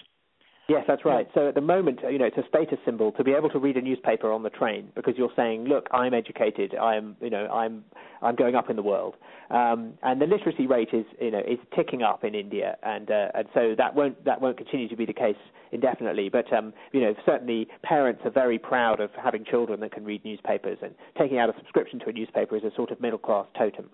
Yes, 0.68 0.82
that's 0.88 1.04
right. 1.04 1.28
So 1.32 1.48
at 1.48 1.54
the 1.54 1.60
moment, 1.60 2.00
you 2.10 2.18
know, 2.18 2.24
it's 2.24 2.36
a 2.36 2.48
status 2.48 2.78
symbol 2.84 3.12
to 3.12 3.22
be 3.22 3.32
able 3.32 3.48
to 3.50 3.58
read 3.58 3.76
a 3.76 3.80
newspaper 3.80 4.32
on 4.32 4.42
the 4.42 4.50
train 4.50 4.88
because 4.96 5.14
you're 5.16 5.32
saying, 5.36 5.64
"Look, 5.64 5.86
I'm 5.92 6.12
educated. 6.12 6.74
I'm, 6.74 7.16
you 7.20 7.30
know, 7.30 7.46
I'm, 7.46 7.84
I'm 8.20 8.34
going 8.34 8.56
up 8.56 8.68
in 8.68 8.74
the 8.74 8.82
world." 8.82 9.14
Um, 9.50 9.94
and 10.02 10.20
the 10.20 10.26
literacy 10.26 10.66
rate 10.66 10.88
is, 10.92 11.04
you 11.20 11.30
know, 11.30 11.38
is 11.38 11.58
ticking 11.76 12.02
up 12.02 12.24
in 12.24 12.34
India, 12.34 12.76
and 12.82 13.08
uh, 13.12 13.28
and 13.34 13.46
so 13.54 13.76
that 13.78 13.94
won't 13.94 14.24
that 14.24 14.40
won't 14.40 14.56
continue 14.56 14.88
to 14.88 14.96
be 14.96 15.06
the 15.06 15.12
case 15.12 15.36
indefinitely. 15.70 16.28
But 16.30 16.52
um, 16.52 16.72
you 16.90 17.00
know, 17.00 17.14
certainly 17.24 17.68
parents 17.84 18.22
are 18.24 18.30
very 18.30 18.58
proud 18.58 18.98
of 18.98 19.10
having 19.22 19.44
children 19.44 19.78
that 19.80 19.92
can 19.92 20.04
read 20.04 20.24
newspapers, 20.24 20.78
and 20.82 20.96
taking 21.16 21.38
out 21.38 21.48
a 21.48 21.54
subscription 21.58 22.00
to 22.00 22.08
a 22.08 22.12
newspaper 22.12 22.56
is 22.56 22.64
a 22.64 22.74
sort 22.74 22.90
of 22.90 23.00
middle 23.00 23.18
class 23.20 23.46
totem. 23.56 23.88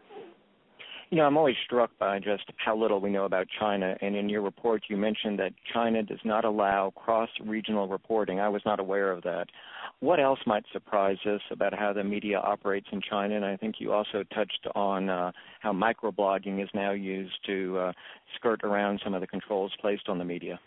You 1.12 1.18
know, 1.18 1.24
I'm 1.24 1.36
always 1.36 1.56
struck 1.66 1.90
by 1.98 2.20
just 2.20 2.44
how 2.56 2.74
little 2.74 2.98
we 2.98 3.10
know 3.10 3.26
about 3.26 3.46
China. 3.60 3.98
And 4.00 4.16
in 4.16 4.30
your 4.30 4.40
report, 4.40 4.84
you 4.88 4.96
mentioned 4.96 5.38
that 5.40 5.52
China 5.70 6.02
does 6.02 6.20
not 6.24 6.46
allow 6.46 6.90
cross 6.96 7.28
regional 7.44 7.86
reporting. 7.86 8.40
I 8.40 8.48
was 8.48 8.62
not 8.64 8.80
aware 8.80 9.12
of 9.12 9.22
that. 9.24 9.48
What 10.00 10.20
else 10.20 10.38
might 10.46 10.64
surprise 10.72 11.18
us 11.26 11.42
about 11.50 11.78
how 11.78 11.92
the 11.92 12.02
media 12.02 12.38
operates 12.38 12.86
in 12.92 13.02
China? 13.02 13.36
And 13.36 13.44
I 13.44 13.58
think 13.58 13.74
you 13.78 13.92
also 13.92 14.24
touched 14.34 14.66
on 14.74 15.10
uh, 15.10 15.32
how 15.60 15.74
microblogging 15.74 16.62
is 16.62 16.70
now 16.72 16.92
used 16.92 17.44
to 17.44 17.78
uh, 17.78 17.92
skirt 18.36 18.64
around 18.64 19.02
some 19.04 19.12
of 19.12 19.20
the 19.20 19.26
controls 19.26 19.70
placed 19.82 20.08
on 20.08 20.16
the 20.16 20.24
media. 20.24 20.58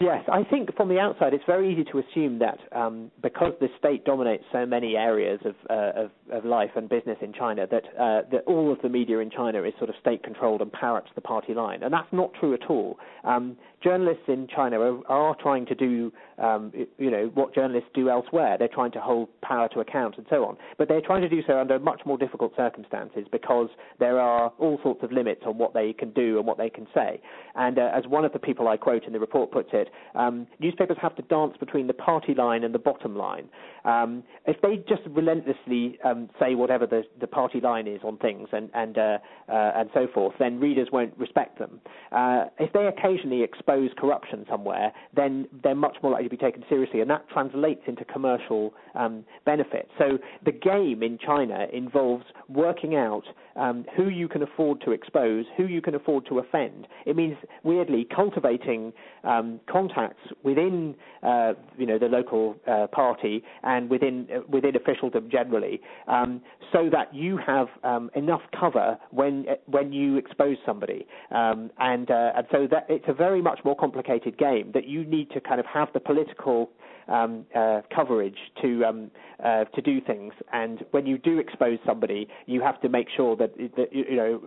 Yes, 0.00 0.22
I 0.30 0.44
think 0.44 0.76
from 0.76 0.88
the 0.88 1.00
outside 1.00 1.34
it's 1.34 1.42
very 1.44 1.72
easy 1.72 1.82
to 1.90 1.98
assume 1.98 2.38
that 2.38 2.60
um, 2.70 3.10
because 3.20 3.52
the 3.58 3.66
state 3.80 4.04
dominates 4.04 4.44
so 4.52 4.64
many 4.64 4.94
areas 4.94 5.40
of, 5.44 5.56
uh, 5.68 6.04
of, 6.04 6.10
of, 6.30 6.44
life 6.44 6.70
and 6.76 6.88
business 6.88 7.18
in 7.20 7.32
China, 7.32 7.66
that 7.68 7.82
uh, 7.98 8.22
that 8.30 8.44
all 8.46 8.72
of 8.72 8.80
the 8.80 8.88
media 8.88 9.18
in 9.18 9.28
China 9.28 9.64
is 9.64 9.72
sort 9.78 9.90
of 9.90 9.96
state 10.00 10.22
controlled 10.22 10.62
and 10.62 10.72
parrots 10.72 11.08
the 11.16 11.20
party 11.20 11.52
line, 11.52 11.82
and 11.82 11.92
that's 11.92 12.12
not 12.12 12.30
true 12.38 12.54
at 12.54 12.70
all. 12.70 12.96
Um, 13.24 13.56
journalists 13.82 14.24
in 14.28 14.48
China 14.54 14.80
are, 14.80 15.06
are 15.08 15.36
trying 15.40 15.66
to 15.66 15.74
do, 15.74 16.12
um, 16.38 16.72
you 16.98 17.10
know, 17.10 17.30
what 17.34 17.54
journalists 17.54 17.90
do 17.94 18.08
elsewhere. 18.08 18.56
They're 18.58 18.68
trying 18.68 18.92
to 18.92 19.00
hold 19.00 19.28
power 19.40 19.68
to 19.68 19.80
account 19.80 20.16
and 20.18 20.26
so 20.28 20.44
on, 20.44 20.56
but 20.76 20.88
they're 20.88 21.00
trying 21.00 21.22
to 21.22 21.28
do 21.28 21.42
so 21.46 21.58
under 21.58 21.78
much 21.78 22.02
more 22.04 22.18
difficult 22.18 22.52
circumstances 22.56 23.26
because 23.30 23.68
there 23.98 24.18
are 24.18 24.52
all 24.58 24.78
sorts 24.82 25.02
of 25.02 25.12
limits 25.12 25.42
on 25.46 25.58
what 25.58 25.74
they 25.74 25.92
can 25.92 26.10
do 26.12 26.38
and 26.38 26.46
what 26.46 26.58
they 26.58 26.70
can 26.70 26.86
say. 26.94 27.20
And 27.54 27.78
uh, 27.78 27.90
as 27.94 28.04
one 28.06 28.24
of 28.24 28.32
the 28.32 28.38
people 28.38 28.68
I 28.68 28.76
quote 28.76 29.04
in 29.04 29.12
the 29.12 29.20
report 29.20 29.50
puts 29.50 29.70
it 29.72 29.88
um, 30.14 30.46
newspapers 30.60 30.96
have 31.00 31.16
to 31.16 31.22
dance 31.22 31.54
between 31.58 31.86
the 31.86 31.94
party 31.94 32.34
line 32.34 32.64
and 32.64 32.74
the 32.74 32.78
bottom 32.78 33.16
line. 33.16 33.48
Um, 33.88 34.22
if 34.46 34.60
they 34.60 34.76
just 34.86 35.02
relentlessly 35.08 35.98
um, 36.04 36.28
say 36.38 36.54
whatever 36.54 36.86
the, 36.86 37.04
the 37.20 37.26
party 37.26 37.58
line 37.58 37.88
is 37.88 38.00
on 38.04 38.18
things 38.18 38.48
and 38.52 38.68
and 38.74 38.98
uh, 38.98 39.18
uh, 39.48 39.72
and 39.76 39.88
so 39.94 40.06
forth, 40.12 40.34
then 40.38 40.60
readers 40.60 40.88
won't 40.92 41.16
respect 41.16 41.58
them. 41.58 41.80
Uh, 42.12 42.44
if 42.58 42.70
they 42.74 42.86
occasionally 42.86 43.42
expose 43.42 43.88
corruption 43.96 44.44
somewhere, 44.50 44.92
then 45.16 45.48
they're 45.62 45.74
much 45.74 45.96
more 46.02 46.12
likely 46.12 46.28
to 46.28 46.36
be 46.36 46.36
taken 46.36 46.62
seriously, 46.68 47.00
and 47.00 47.08
that 47.08 47.26
translates 47.30 47.82
into 47.86 48.04
commercial 48.04 48.74
um, 48.94 49.24
benefit. 49.46 49.88
So 49.98 50.18
the 50.44 50.52
game 50.52 51.02
in 51.02 51.18
China 51.18 51.66
involves 51.72 52.24
working 52.48 52.94
out 52.94 53.24
um, 53.58 53.84
who 53.96 54.08
you 54.08 54.28
can 54.28 54.42
afford 54.42 54.80
to 54.82 54.92
expose, 54.92 55.44
who 55.56 55.64
you 55.64 55.82
can 55.82 55.94
afford 55.94 56.26
to 56.26 56.38
offend. 56.38 56.86
It 57.06 57.16
means 57.16 57.36
weirdly 57.64 58.06
cultivating 58.14 58.92
um, 59.24 59.60
contacts 59.70 60.20
within 60.42 60.94
uh, 61.22 61.54
you 61.76 61.86
know 61.86 61.98
the 61.98 62.06
local 62.06 62.56
uh, 62.66 62.86
party 62.92 63.42
and 63.62 63.90
within 63.90 64.28
uh, 64.34 64.40
within 64.48 64.76
officialdom 64.76 65.28
generally, 65.30 65.80
um, 66.06 66.40
so 66.72 66.88
that 66.90 67.14
you 67.14 67.36
have 67.36 67.68
um, 67.84 68.10
enough 68.14 68.42
cover 68.58 68.98
when 69.10 69.46
when 69.66 69.92
you 69.92 70.16
expose 70.16 70.56
somebody, 70.64 71.06
um, 71.30 71.70
and 71.78 72.10
uh, 72.10 72.32
and 72.36 72.46
so 72.52 72.66
that 72.70 72.86
it's 72.88 73.06
a 73.08 73.14
very 73.14 73.42
much 73.42 73.60
more 73.64 73.76
complicated 73.76 74.38
game 74.38 74.70
that 74.72 74.86
you 74.86 75.04
need 75.04 75.30
to 75.30 75.40
kind 75.40 75.60
of 75.60 75.66
have 75.66 75.88
the 75.92 76.00
political 76.00 76.70
um, 77.08 77.46
uh, 77.54 77.80
coverage 77.94 78.36
to 78.62 78.84
um, 78.84 79.10
uh, 79.44 79.64
to 79.64 79.82
do 79.82 80.00
things. 80.00 80.32
And 80.52 80.84
when 80.90 81.06
you 81.06 81.18
do 81.18 81.38
expose 81.38 81.78
somebody, 81.86 82.28
you 82.46 82.60
have 82.60 82.80
to 82.82 82.88
make 82.88 83.08
sure 83.16 83.36
that, 83.36 83.47
that 83.76 83.92
you 83.92 84.16
know 84.16 84.40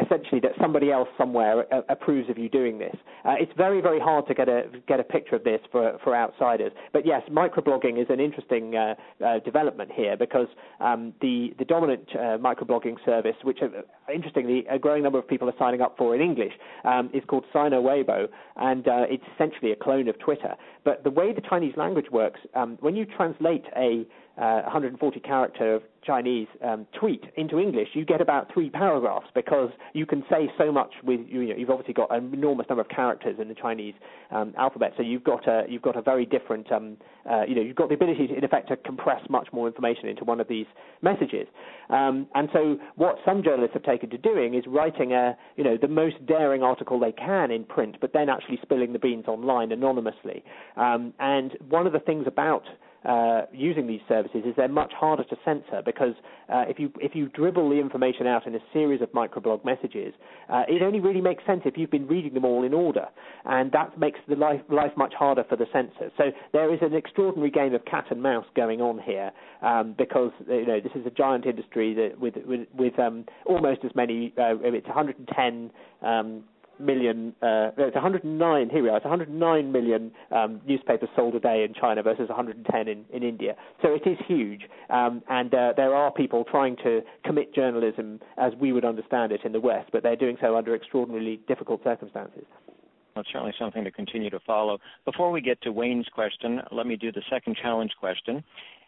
essentially 0.00 0.40
that 0.40 0.52
somebody 0.60 0.90
else 0.90 1.08
somewhere 1.18 1.64
approves 1.88 2.30
of 2.30 2.38
you 2.38 2.48
doing 2.48 2.78
this. 2.78 2.94
Uh, 3.24 3.34
it's 3.38 3.52
very, 3.56 3.80
very 3.80 4.00
hard 4.00 4.26
to 4.26 4.34
get 4.34 4.48
a 4.48 4.64
get 4.88 4.98
a 5.00 5.04
picture 5.04 5.36
of 5.36 5.44
this 5.44 5.60
for 5.70 5.98
for 6.02 6.16
outsiders. 6.16 6.72
But 6.92 7.06
yes, 7.06 7.22
microblogging 7.30 8.00
is 8.00 8.06
an 8.08 8.20
interesting 8.20 8.74
uh, 8.74 8.94
uh, 9.24 9.38
development 9.40 9.90
here 9.94 10.16
because 10.16 10.48
um, 10.80 11.12
the 11.20 11.54
the 11.58 11.64
dominant 11.64 12.08
uh, 12.14 12.38
microblogging 12.38 12.96
service, 13.04 13.36
which 13.42 13.58
uh, 13.62 13.68
interestingly 14.12 14.64
a 14.70 14.78
growing 14.78 15.02
number 15.02 15.18
of 15.18 15.28
people 15.28 15.48
are 15.48 15.54
signing 15.58 15.80
up 15.80 15.96
for 15.96 16.14
in 16.14 16.22
English, 16.22 16.52
um, 16.84 17.10
is 17.12 17.22
called 17.26 17.44
Sina 17.52 17.76
Weibo, 17.76 18.28
and 18.56 18.88
uh, 18.88 19.04
it's 19.08 19.24
essentially 19.34 19.72
a 19.72 19.76
clone 19.76 20.08
of 20.08 20.18
Twitter. 20.18 20.54
But 20.84 21.04
the 21.04 21.10
way 21.10 21.32
the 21.32 21.42
Chinese 21.42 21.74
language 21.76 22.10
works, 22.10 22.40
um, 22.54 22.78
when 22.80 22.96
you 22.96 23.04
translate 23.04 23.64
a 23.76 24.06
uh, 24.38 24.62
140 24.62 25.20
character 25.20 25.80
Chinese 26.04 26.48
um, 26.64 26.86
tweet 26.98 27.22
into 27.36 27.58
English, 27.58 27.88
you 27.92 28.04
get 28.04 28.20
about 28.20 28.52
three 28.52 28.70
paragraphs 28.70 29.26
because 29.34 29.70
you 29.92 30.06
can 30.06 30.24
say 30.30 30.50
so 30.58 30.72
much 30.72 30.92
with 31.04 31.20
you 31.28 31.44
know 31.44 31.54
you've 31.56 31.70
obviously 31.70 31.94
got 31.94 32.14
an 32.14 32.32
enormous 32.32 32.66
number 32.68 32.80
of 32.80 32.88
characters 32.88 33.36
in 33.38 33.48
the 33.48 33.54
Chinese 33.54 33.94
um, 34.30 34.54
alphabet, 34.58 34.92
so 34.96 35.02
you've 35.02 35.22
got 35.22 35.46
a 35.46 35.64
you've 35.68 35.82
got 35.82 35.96
a 35.96 36.02
very 36.02 36.24
different 36.24 36.72
um, 36.72 36.96
uh, 37.30 37.42
you 37.46 37.54
know 37.54 37.60
you've 37.60 37.76
got 37.76 37.88
the 37.88 37.94
ability 37.94 38.26
to, 38.26 38.34
in 38.34 38.42
effect 38.42 38.68
to 38.68 38.76
compress 38.78 39.20
much 39.28 39.48
more 39.52 39.66
information 39.66 40.08
into 40.08 40.24
one 40.24 40.40
of 40.40 40.48
these 40.48 40.66
messages. 41.02 41.46
Um, 41.90 42.26
and 42.34 42.48
so 42.52 42.78
what 42.96 43.16
some 43.24 43.42
journalists 43.42 43.74
have 43.74 43.84
taken 43.84 44.10
to 44.10 44.18
doing 44.18 44.54
is 44.54 44.64
writing 44.66 45.12
a 45.12 45.36
you 45.56 45.62
know 45.62 45.76
the 45.80 45.88
most 45.88 46.24
daring 46.26 46.62
article 46.62 46.98
they 46.98 47.12
can 47.12 47.50
in 47.50 47.64
print, 47.64 47.96
but 48.00 48.12
then 48.12 48.28
actually 48.28 48.58
spilling 48.62 48.92
the 48.92 48.98
beans 48.98 49.26
online 49.28 49.72
anonymously. 49.72 50.42
Um, 50.76 51.12
and 51.20 51.56
one 51.68 51.86
of 51.86 51.92
the 51.92 52.00
things 52.00 52.24
about 52.26 52.64
uh, 53.04 53.42
using 53.52 53.86
these 53.86 54.00
services 54.08 54.42
is 54.44 54.54
they're 54.56 54.68
much 54.68 54.92
harder 54.92 55.24
to 55.24 55.36
censor 55.44 55.82
because 55.84 56.14
uh, 56.52 56.64
if 56.68 56.78
you 56.78 56.92
if 57.00 57.14
you 57.14 57.28
dribble 57.28 57.70
the 57.70 57.76
information 57.76 58.26
out 58.26 58.46
in 58.46 58.54
a 58.54 58.60
series 58.72 59.00
of 59.00 59.10
microblog 59.12 59.64
messages, 59.64 60.14
uh, 60.48 60.62
it 60.68 60.82
only 60.82 61.00
really 61.00 61.20
makes 61.20 61.44
sense 61.44 61.62
if 61.64 61.76
you've 61.76 61.90
been 61.90 62.06
reading 62.06 62.34
them 62.34 62.44
all 62.44 62.64
in 62.64 62.72
order, 62.72 63.06
and 63.44 63.72
that 63.72 63.98
makes 63.98 64.20
the 64.28 64.36
life 64.36 64.60
life 64.68 64.92
much 64.96 65.14
harder 65.14 65.44
for 65.48 65.56
the 65.56 65.66
censor. 65.72 66.10
So 66.16 66.30
there 66.52 66.72
is 66.72 66.80
an 66.82 66.94
extraordinary 66.94 67.50
game 67.50 67.74
of 67.74 67.84
cat 67.84 68.06
and 68.10 68.22
mouse 68.22 68.46
going 68.54 68.80
on 68.80 69.00
here 69.00 69.32
um, 69.62 69.94
because 69.98 70.30
you 70.48 70.66
know 70.66 70.80
this 70.80 70.92
is 70.94 71.06
a 71.06 71.10
giant 71.10 71.46
industry 71.46 71.94
that 71.94 72.20
with 72.20 72.34
with, 72.46 72.68
with 72.74 72.98
um, 72.98 73.24
almost 73.46 73.80
as 73.84 73.94
many. 73.94 74.32
Uh, 74.38 74.56
it's 74.62 74.86
110 74.86 75.70
um, 76.02 76.44
million, 76.78 77.34
uh, 77.42 77.70
it's 77.76 77.94
109, 77.94 78.70
here 78.70 78.82
we 78.82 78.88
are, 78.88 78.96
it's 78.96 79.04
109 79.04 79.72
million 79.72 80.12
um, 80.30 80.60
newspapers 80.66 81.08
sold 81.16 81.34
a 81.34 81.40
day 81.40 81.64
in 81.64 81.74
China 81.74 82.02
versus 82.02 82.28
110 82.28 82.88
in, 82.88 83.04
in 83.12 83.22
India. 83.22 83.54
So 83.82 83.88
it 83.94 84.08
is 84.08 84.18
huge, 84.26 84.62
um, 84.90 85.22
and 85.28 85.54
uh, 85.54 85.72
there 85.76 85.94
are 85.94 86.12
people 86.12 86.44
trying 86.44 86.76
to 86.84 87.00
commit 87.24 87.54
journalism 87.54 88.20
as 88.38 88.52
we 88.60 88.72
would 88.72 88.84
understand 88.84 89.32
it 89.32 89.40
in 89.44 89.52
the 89.52 89.60
West, 89.60 89.90
but 89.92 90.02
they're 90.02 90.16
doing 90.16 90.36
so 90.40 90.56
under 90.56 90.74
extraordinarily 90.74 91.40
difficult 91.48 91.82
circumstances. 91.84 92.44
Well, 93.14 93.24
certainly 93.30 93.52
something 93.58 93.84
to 93.84 93.90
continue 93.90 94.30
to 94.30 94.40
follow. 94.40 94.78
Before 95.04 95.30
we 95.30 95.42
get 95.42 95.60
to 95.62 95.72
Wayne's 95.72 96.08
question, 96.14 96.60
let 96.70 96.86
me 96.86 96.96
do 96.96 97.12
the 97.12 97.22
second 97.30 97.56
challenge 97.60 97.92
question 98.00 98.42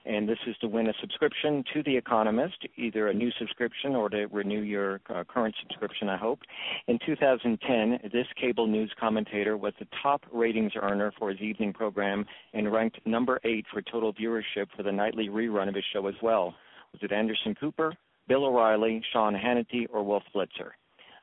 and 0.04 0.28
this 0.28 0.38
is 0.46 0.56
to 0.58 0.68
win 0.68 0.88
a 0.88 0.92
subscription 1.00 1.64
to 1.72 1.82
The 1.82 1.96
Economist, 1.96 2.66
either 2.76 3.08
a 3.08 3.14
new 3.14 3.30
subscription 3.38 3.94
or 3.94 4.08
to 4.10 4.26
renew 4.26 4.60
your 4.60 5.00
uh, 5.08 5.24
current 5.24 5.54
subscription, 5.62 6.08
I 6.08 6.16
hope. 6.16 6.40
In 6.88 6.98
2010, 7.04 8.10
this 8.12 8.26
cable 8.40 8.66
news 8.66 8.92
commentator 8.98 9.56
was 9.56 9.72
the 9.78 9.88
top 10.02 10.22
ratings 10.32 10.72
earner 10.80 11.12
for 11.18 11.30
his 11.30 11.40
evening 11.40 11.72
program 11.72 12.26
and 12.52 12.72
ranked 12.72 12.98
number 13.06 13.40
eight 13.44 13.66
for 13.72 13.82
total 13.82 14.12
viewership 14.12 14.66
for 14.76 14.82
the 14.82 14.92
nightly 14.92 15.28
rerun 15.28 15.68
of 15.68 15.74
his 15.74 15.84
show 15.92 16.06
as 16.06 16.14
well. 16.22 16.54
Was 16.92 17.02
it 17.02 17.12
Anderson 17.12 17.54
Cooper, 17.54 17.92
Bill 18.28 18.44
O'Reilly, 18.44 19.02
Sean 19.12 19.34
Hannity, 19.34 19.86
or 19.90 20.04
Wolf 20.04 20.22
Blitzer? 20.34 20.70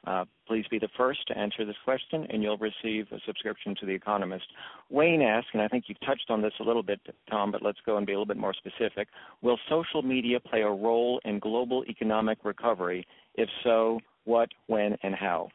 Uh, 0.06 0.26
please 0.48 0.66
be 0.72 0.80
the 0.80 0.90
first 0.98 1.20
to 1.28 1.38
answer 1.38 1.64
this 1.64 1.76
question, 1.86 2.26
and 2.30 2.42
you'll 2.42 2.58
receive 2.58 3.08
a 3.12 3.20
subscription 3.26 3.76
to 3.80 3.86
The 3.86 3.94
Economist. 3.94 4.46
Wayne 4.90 5.22
asks, 5.22 5.50
and 5.54 5.62
I 5.62 5.68
think 5.68 5.86
you've 5.88 6.00
touched 6.02 6.30
on 6.30 6.42
this 6.42 6.54
a 6.60 6.64
little 6.64 6.82
bit, 6.82 7.00
Tom, 7.30 7.52
but 7.52 7.62
let's 7.62 7.78
go 7.86 7.98
and 7.98 8.06
be 8.06 8.14
a 8.14 8.16
little 8.16 8.26
bit 8.26 8.38
more 8.38 8.54
specific. 8.54 9.10
Will 9.42 9.60
social 9.70 10.02
media 10.02 10.40
play 10.40 10.62
a 10.62 10.70
role 10.70 11.22
in 11.24 11.38
global 11.40 11.84
economic 11.88 12.40
recovery? 12.44 13.06
If 13.36 13.50
so, 13.64 14.00
what, 14.26 14.50
when, 14.68 14.98
and 15.04 15.14
how? 15.14 15.50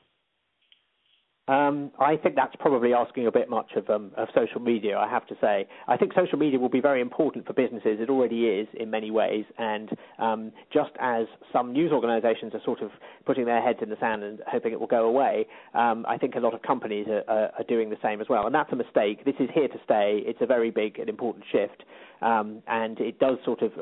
Um, 1.49 1.93
I 2.01 2.17
think 2.17 2.35
that's 2.35 2.57
probably 2.59 2.93
asking 2.93 3.29
a 3.29 3.33
bit 3.33 3.49
much 3.49 3.73
of, 3.77 3.89
um, 3.89 4.11
of 4.17 4.29
social 4.35 4.61
media, 4.61 4.99
I 4.99 5.09
have 5.09 5.27
to 5.29 5.37
say. 5.41 5.69
I 5.87 5.97
think 5.97 6.13
social 6.13 6.39
media 6.39 6.59
will 6.59 6.69
be 6.69 6.81
very 6.81 7.01
important 7.01 7.47
for 7.47 7.53
businesses. 7.53 7.99
It 8.01 8.11
already 8.11 8.47
is 8.47 8.67
in 8.75 8.91
many 8.91 9.13
ways. 9.13 9.45
And 9.57 9.91
um, 10.19 10.53
just 10.73 10.91
as 11.01 11.27
some 11.53 11.73
news 11.73 11.93
organizations 11.93 12.53
are 12.55 12.63
sort 12.65 12.83
of 12.83 12.91
putting 13.27 13.45
their 13.45 13.63
heads 13.63 13.79
in 13.81 13.91
the 13.91 13.97
sand 14.01 14.25
and 14.25 14.41
hoping 14.51 14.73
it 14.73 14.81
will 14.81 14.89
go 14.89 15.07
away, 15.07 15.47
um, 15.75 16.05
I 16.09 16.19
think 16.19 16.35
a 16.35 16.41
lot 16.41 16.53
of 16.53 16.63
companies 16.63 17.07
are, 17.09 17.23
are, 17.29 17.51
are 17.59 17.65
doing 17.69 17.91
the 17.91 17.99
same 18.03 18.21
as 18.21 18.29
well. 18.29 18.47
And 18.47 18.55
that's 18.55 18.73
a 18.73 18.77
mistake. 18.77 19.25
This 19.25 19.37
is 19.39 19.49
here 19.55 19.69
to 19.69 19.79
stay. 19.85 20.23
It's 20.27 20.41
a 20.41 20.47
very 20.47 20.73
big 20.73 20.99
and 20.99 21.09
important 21.09 21.45
shift. 21.53 21.85
Um, 22.23 22.63
and 22.67 22.99
it 23.01 23.19
does 23.19 23.39
sort 23.45 23.63
of, 23.63 23.73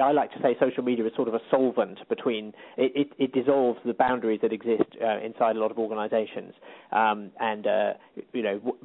I 0.00 0.12
like 0.12 0.32
to 0.32 0.38
say 0.42 0.56
social 0.60 0.82
media 0.82 1.06
is 1.06 1.12
sort 1.16 1.28
of 1.28 1.34
a 1.34 1.40
solvent 1.50 1.98
between, 2.08 2.52
it, 2.76 2.92
it, 2.94 3.12
it 3.18 3.32
dissolves 3.32 3.78
the 3.84 3.94
boundaries 3.94 4.40
that 4.42 4.52
exist 4.52 4.96
uh, 5.02 5.18
inside 5.20 5.56
a 5.56 5.58
lot 5.58 5.70
of 5.70 5.78
organizations. 5.78 6.52
Um, 6.92 7.30
and, 7.40 7.66
uh, 7.66 7.92
you 8.32 8.42
know, 8.42 8.76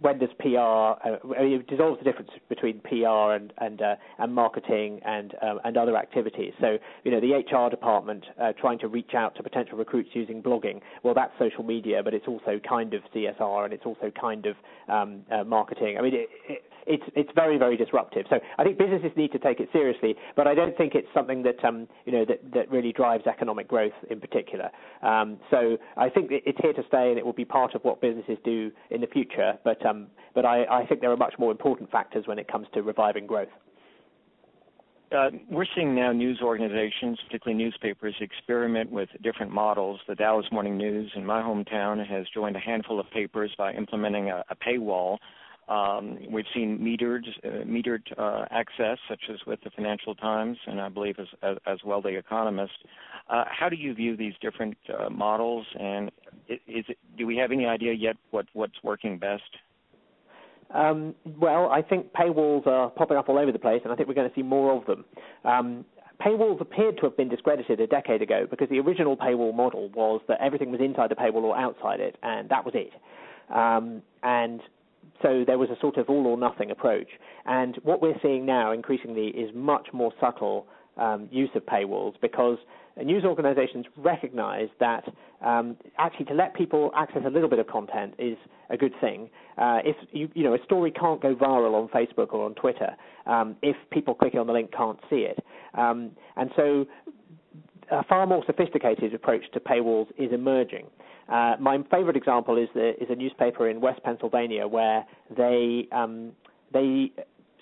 when 0.00 0.18
does 0.18 0.30
PR, 0.40 0.58
uh, 0.58 1.18
it 1.38 1.66
dissolves 1.68 1.98
the 1.98 2.04
difference 2.04 2.30
between 2.48 2.80
PR 2.80 3.34
and, 3.34 3.52
and, 3.58 3.80
uh, 3.80 3.94
and 4.18 4.34
marketing 4.34 5.00
and, 5.04 5.34
um, 5.42 5.60
and 5.64 5.76
other 5.76 5.96
activities. 5.96 6.52
So, 6.60 6.78
you 7.04 7.10
know, 7.12 7.20
the 7.20 7.34
HR 7.34 7.70
department 7.70 8.24
uh, 8.40 8.52
trying 8.60 8.78
to 8.80 8.88
reach 8.88 9.14
out 9.14 9.36
to 9.36 9.42
potential 9.42 9.78
recruits 9.78 10.10
using 10.14 10.42
blogging, 10.42 10.80
well, 11.04 11.14
that's 11.14 11.32
social 11.38 11.62
media, 11.62 12.02
but 12.02 12.14
it's 12.14 12.26
also 12.26 12.60
kind 12.68 12.94
of 12.94 13.02
CSR 13.14 13.64
and 13.64 13.72
it's 13.72 13.86
also 13.86 14.10
kind 14.20 14.46
of 14.46 14.56
um, 14.88 15.22
uh, 15.30 15.44
marketing. 15.44 15.96
I 15.98 16.02
mean, 16.02 16.14
it, 16.14 16.62
it's 16.86 17.04
it's 17.14 17.30
very 17.34 17.58
very 17.58 17.76
disruptive. 17.76 18.26
So 18.32 18.40
I 18.56 18.64
think 18.64 18.78
businesses 18.78 19.10
need 19.14 19.30
to 19.32 19.38
take 19.38 19.60
it 19.60 19.68
seriously, 19.74 20.16
but 20.36 20.46
I 20.46 20.54
don't 20.54 20.74
think 20.78 20.94
it's 20.94 21.08
something 21.12 21.42
that 21.42 21.62
um, 21.62 21.86
you 22.06 22.12
know 22.12 22.24
that, 22.24 22.40
that 22.54 22.70
really 22.70 22.90
drives 22.90 23.26
economic 23.26 23.68
growth 23.68 23.92
in 24.08 24.20
particular. 24.20 24.70
Um, 25.02 25.38
so 25.50 25.76
I 25.98 26.08
think 26.08 26.30
it's 26.30 26.58
here 26.62 26.72
to 26.72 26.82
stay, 26.88 27.10
and 27.10 27.18
it 27.18 27.26
will 27.26 27.34
be 27.34 27.44
part 27.44 27.74
of 27.74 27.84
what 27.84 28.00
businesses 28.00 28.38
do 28.42 28.70
in 28.90 29.02
the 29.02 29.06
future. 29.06 29.58
But 29.64 29.84
um, 29.84 30.06
but 30.34 30.46
I, 30.46 30.64
I 30.64 30.86
think 30.86 31.02
there 31.02 31.12
are 31.12 31.16
much 31.16 31.34
more 31.38 31.50
important 31.50 31.90
factors 31.90 32.26
when 32.26 32.38
it 32.38 32.48
comes 32.48 32.68
to 32.72 32.82
reviving 32.82 33.26
growth. 33.26 33.48
Uh, 35.14 35.28
we're 35.50 35.66
seeing 35.74 35.94
now 35.94 36.10
news 36.10 36.40
organizations, 36.42 37.18
particularly 37.26 37.62
newspapers, 37.62 38.14
experiment 38.20 38.90
with 38.90 39.10
different 39.22 39.52
models. 39.52 40.00
The 40.08 40.14
Dallas 40.14 40.46
Morning 40.50 40.78
News 40.78 41.12
in 41.14 41.26
my 41.26 41.42
hometown 41.42 42.02
has 42.06 42.24
joined 42.32 42.56
a 42.56 42.60
handful 42.60 42.98
of 42.98 43.10
papers 43.10 43.52
by 43.58 43.74
implementing 43.74 44.30
a, 44.30 44.42
a 44.48 44.56
paywall 44.56 45.18
um, 45.72 46.18
we've 46.30 46.44
seen 46.54 46.78
metered 46.78 47.26
uh, 47.44 47.64
metered 47.64 48.02
uh, 48.18 48.44
access, 48.50 48.98
such 49.08 49.20
as 49.32 49.38
with 49.46 49.60
the 49.64 49.70
Financial 49.70 50.14
Times, 50.14 50.58
and 50.66 50.80
I 50.80 50.88
believe 50.88 51.16
as 51.18 51.28
as, 51.42 51.56
as 51.66 51.78
well 51.84 52.02
the 52.02 52.16
Economist. 52.16 52.72
Uh, 53.30 53.44
how 53.48 53.68
do 53.68 53.76
you 53.76 53.94
view 53.94 54.16
these 54.16 54.34
different 54.42 54.76
uh, 54.88 55.08
models, 55.08 55.66
and 55.78 56.10
is 56.48 56.84
it, 56.88 56.98
do 57.16 57.26
we 57.26 57.36
have 57.36 57.52
any 57.52 57.64
idea 57.66 57.92
yet 57.92 58.16
what 58.32 58.46
what's 58.52 58.74
working 58.82 59.18
best? 59.18 59.42
Um, 60.74 61.14
well, 61.38 61.70
I 61.70 61.82
think 61.82 62.12
paywalls 62.12 62.66
are 62.66 62.90
popping 62.90 63.16
up 63.16 63.28
all 63.28 63.38
over 63.38 63.52
the 63.52 63.58
place, 63.58 63.80
and 63.84 63.92
I 63.92 63.96
think 63.96 64.08
we're 64.08 64.14
going 64.14 64.28
to 64.28 64.34
see 64.34 64.42
more 64.42 64.76
of 64.76 64.86
them. 64.86 65.04
Um, 65.44 65.84
paywalls 66.24 66.60
appeared 66.60 66.96
to 66.98 67.02
have 67.04 67.16
been 67.16 67.28
discredited 67.28 67.80
a 67.80 67.86
decade 67.86 68.22
ago 68.22 68.46
because 68.50 68.68
the 68.68 68.78
original 68.80 69.16
paywall 69.16 69.54
model 69.54 69.90
was 69.90 70.20
that 70.28 70.38
everything 70.40 70.70
was 70.70 70.80
inside 70.80 71.10
the 71.10 71.14
paywall 71.14 71.44
or 71.44 71.56
outside 71.56 72.00
it, 72.00 72.16
and 72.22 72.48
that 72.48 72.64
was 72.64 72.74
it. 72.74 72.92
Um, 73.54 74.02
and 74.22 74.60
so 75.22 75.44
there 75.46 75.58
was 75.58 75.70
a 75.70 75.80
sort 75.80 75.96
of 75.96 76.08
all 76.08 76.26
or 76.26 76.36
nothing 76.36 76.70
approach. 76.70 77.08
And 77.46 77.78
what 77.82 78.02
we're 78.02 78.18
seeing 78.22 78.44
now 78.44 78.72
increasingly 78.72 79.28
is 79.28 79.50
much 79.54 79.88
more 79.92 80.12
subtle 80.20 80.66
um, 80.96 81.28
use 81.30 81.50
of 81.54 81.64
paywalls 81.64 82.14
because 82.20 82.58
news 83.02 83.24
organizations 83.24 83.86
recognize 83.96 84.68
that 84.80 85.04
um, 85.44 85.76
actually 85.98 86.26
to 86.26 86.34
let 86.34 86.54
people 86.54 86.90
access 86.94 87.22
a 87.26 87.30
little 87.30 87.48
bit 87.48 87.58
of 87.58 87.66
content 87.66 88.14
is 88.18 88.36
a 88.70 88.76
good 88.76 88.92
thing. 89.00 89.30
Uh, 89.58 89.78
if 89.84 89.96
you, 90.12 90.28
you 90.34 90.44
know 90.44 90.54
a 90.54 90.62
story 90.64 90.90
can't 90.90 91.20
go 91.20 91.34
viral 91.34 91.74
on 91.74 91.88
Facebook 91.88 92.32
or 92.32 92.44
on 92.44 92.54
Twitter 92.54 92.94
um, 93.26 93.56
if 93.62 93.76
people 93.90 94.14
clicking 94.14 94.40
on 94.40 94.46
the 94.46 94.52
link 94.52 94.70
can't 94.72 94.98
see 95.08 95.26
it, 95.28 95.42
um, 95.74 96.10
and 96.36 96.50
so 96.56 96.86
a 97.90 98.04
far 98.04 98.26
more 98.26 98.42
sophisticated 98.46 99.14
approach 99.14 99.42
to 99.52 99.60
paywalls 99.60 100.06
is 100.18 100.32
emerging. 100.32 100.86
Uh, 101.28 101.54
my 101.60 101.78
favorite 101.90 102.16
example 102.16 102.58
is, 102.58 102.68
the, 102.74 102.90
is 103.02 103.08
a 103.10 103.14
newspaper 103.14 103.68
in 103.68 103.80
West 103.80 104.02
Pennsylvania 104.02 104.66
where 104.66 105.04
they 105.36 105.88
um, 105.92 106.32
they 106.72 107.12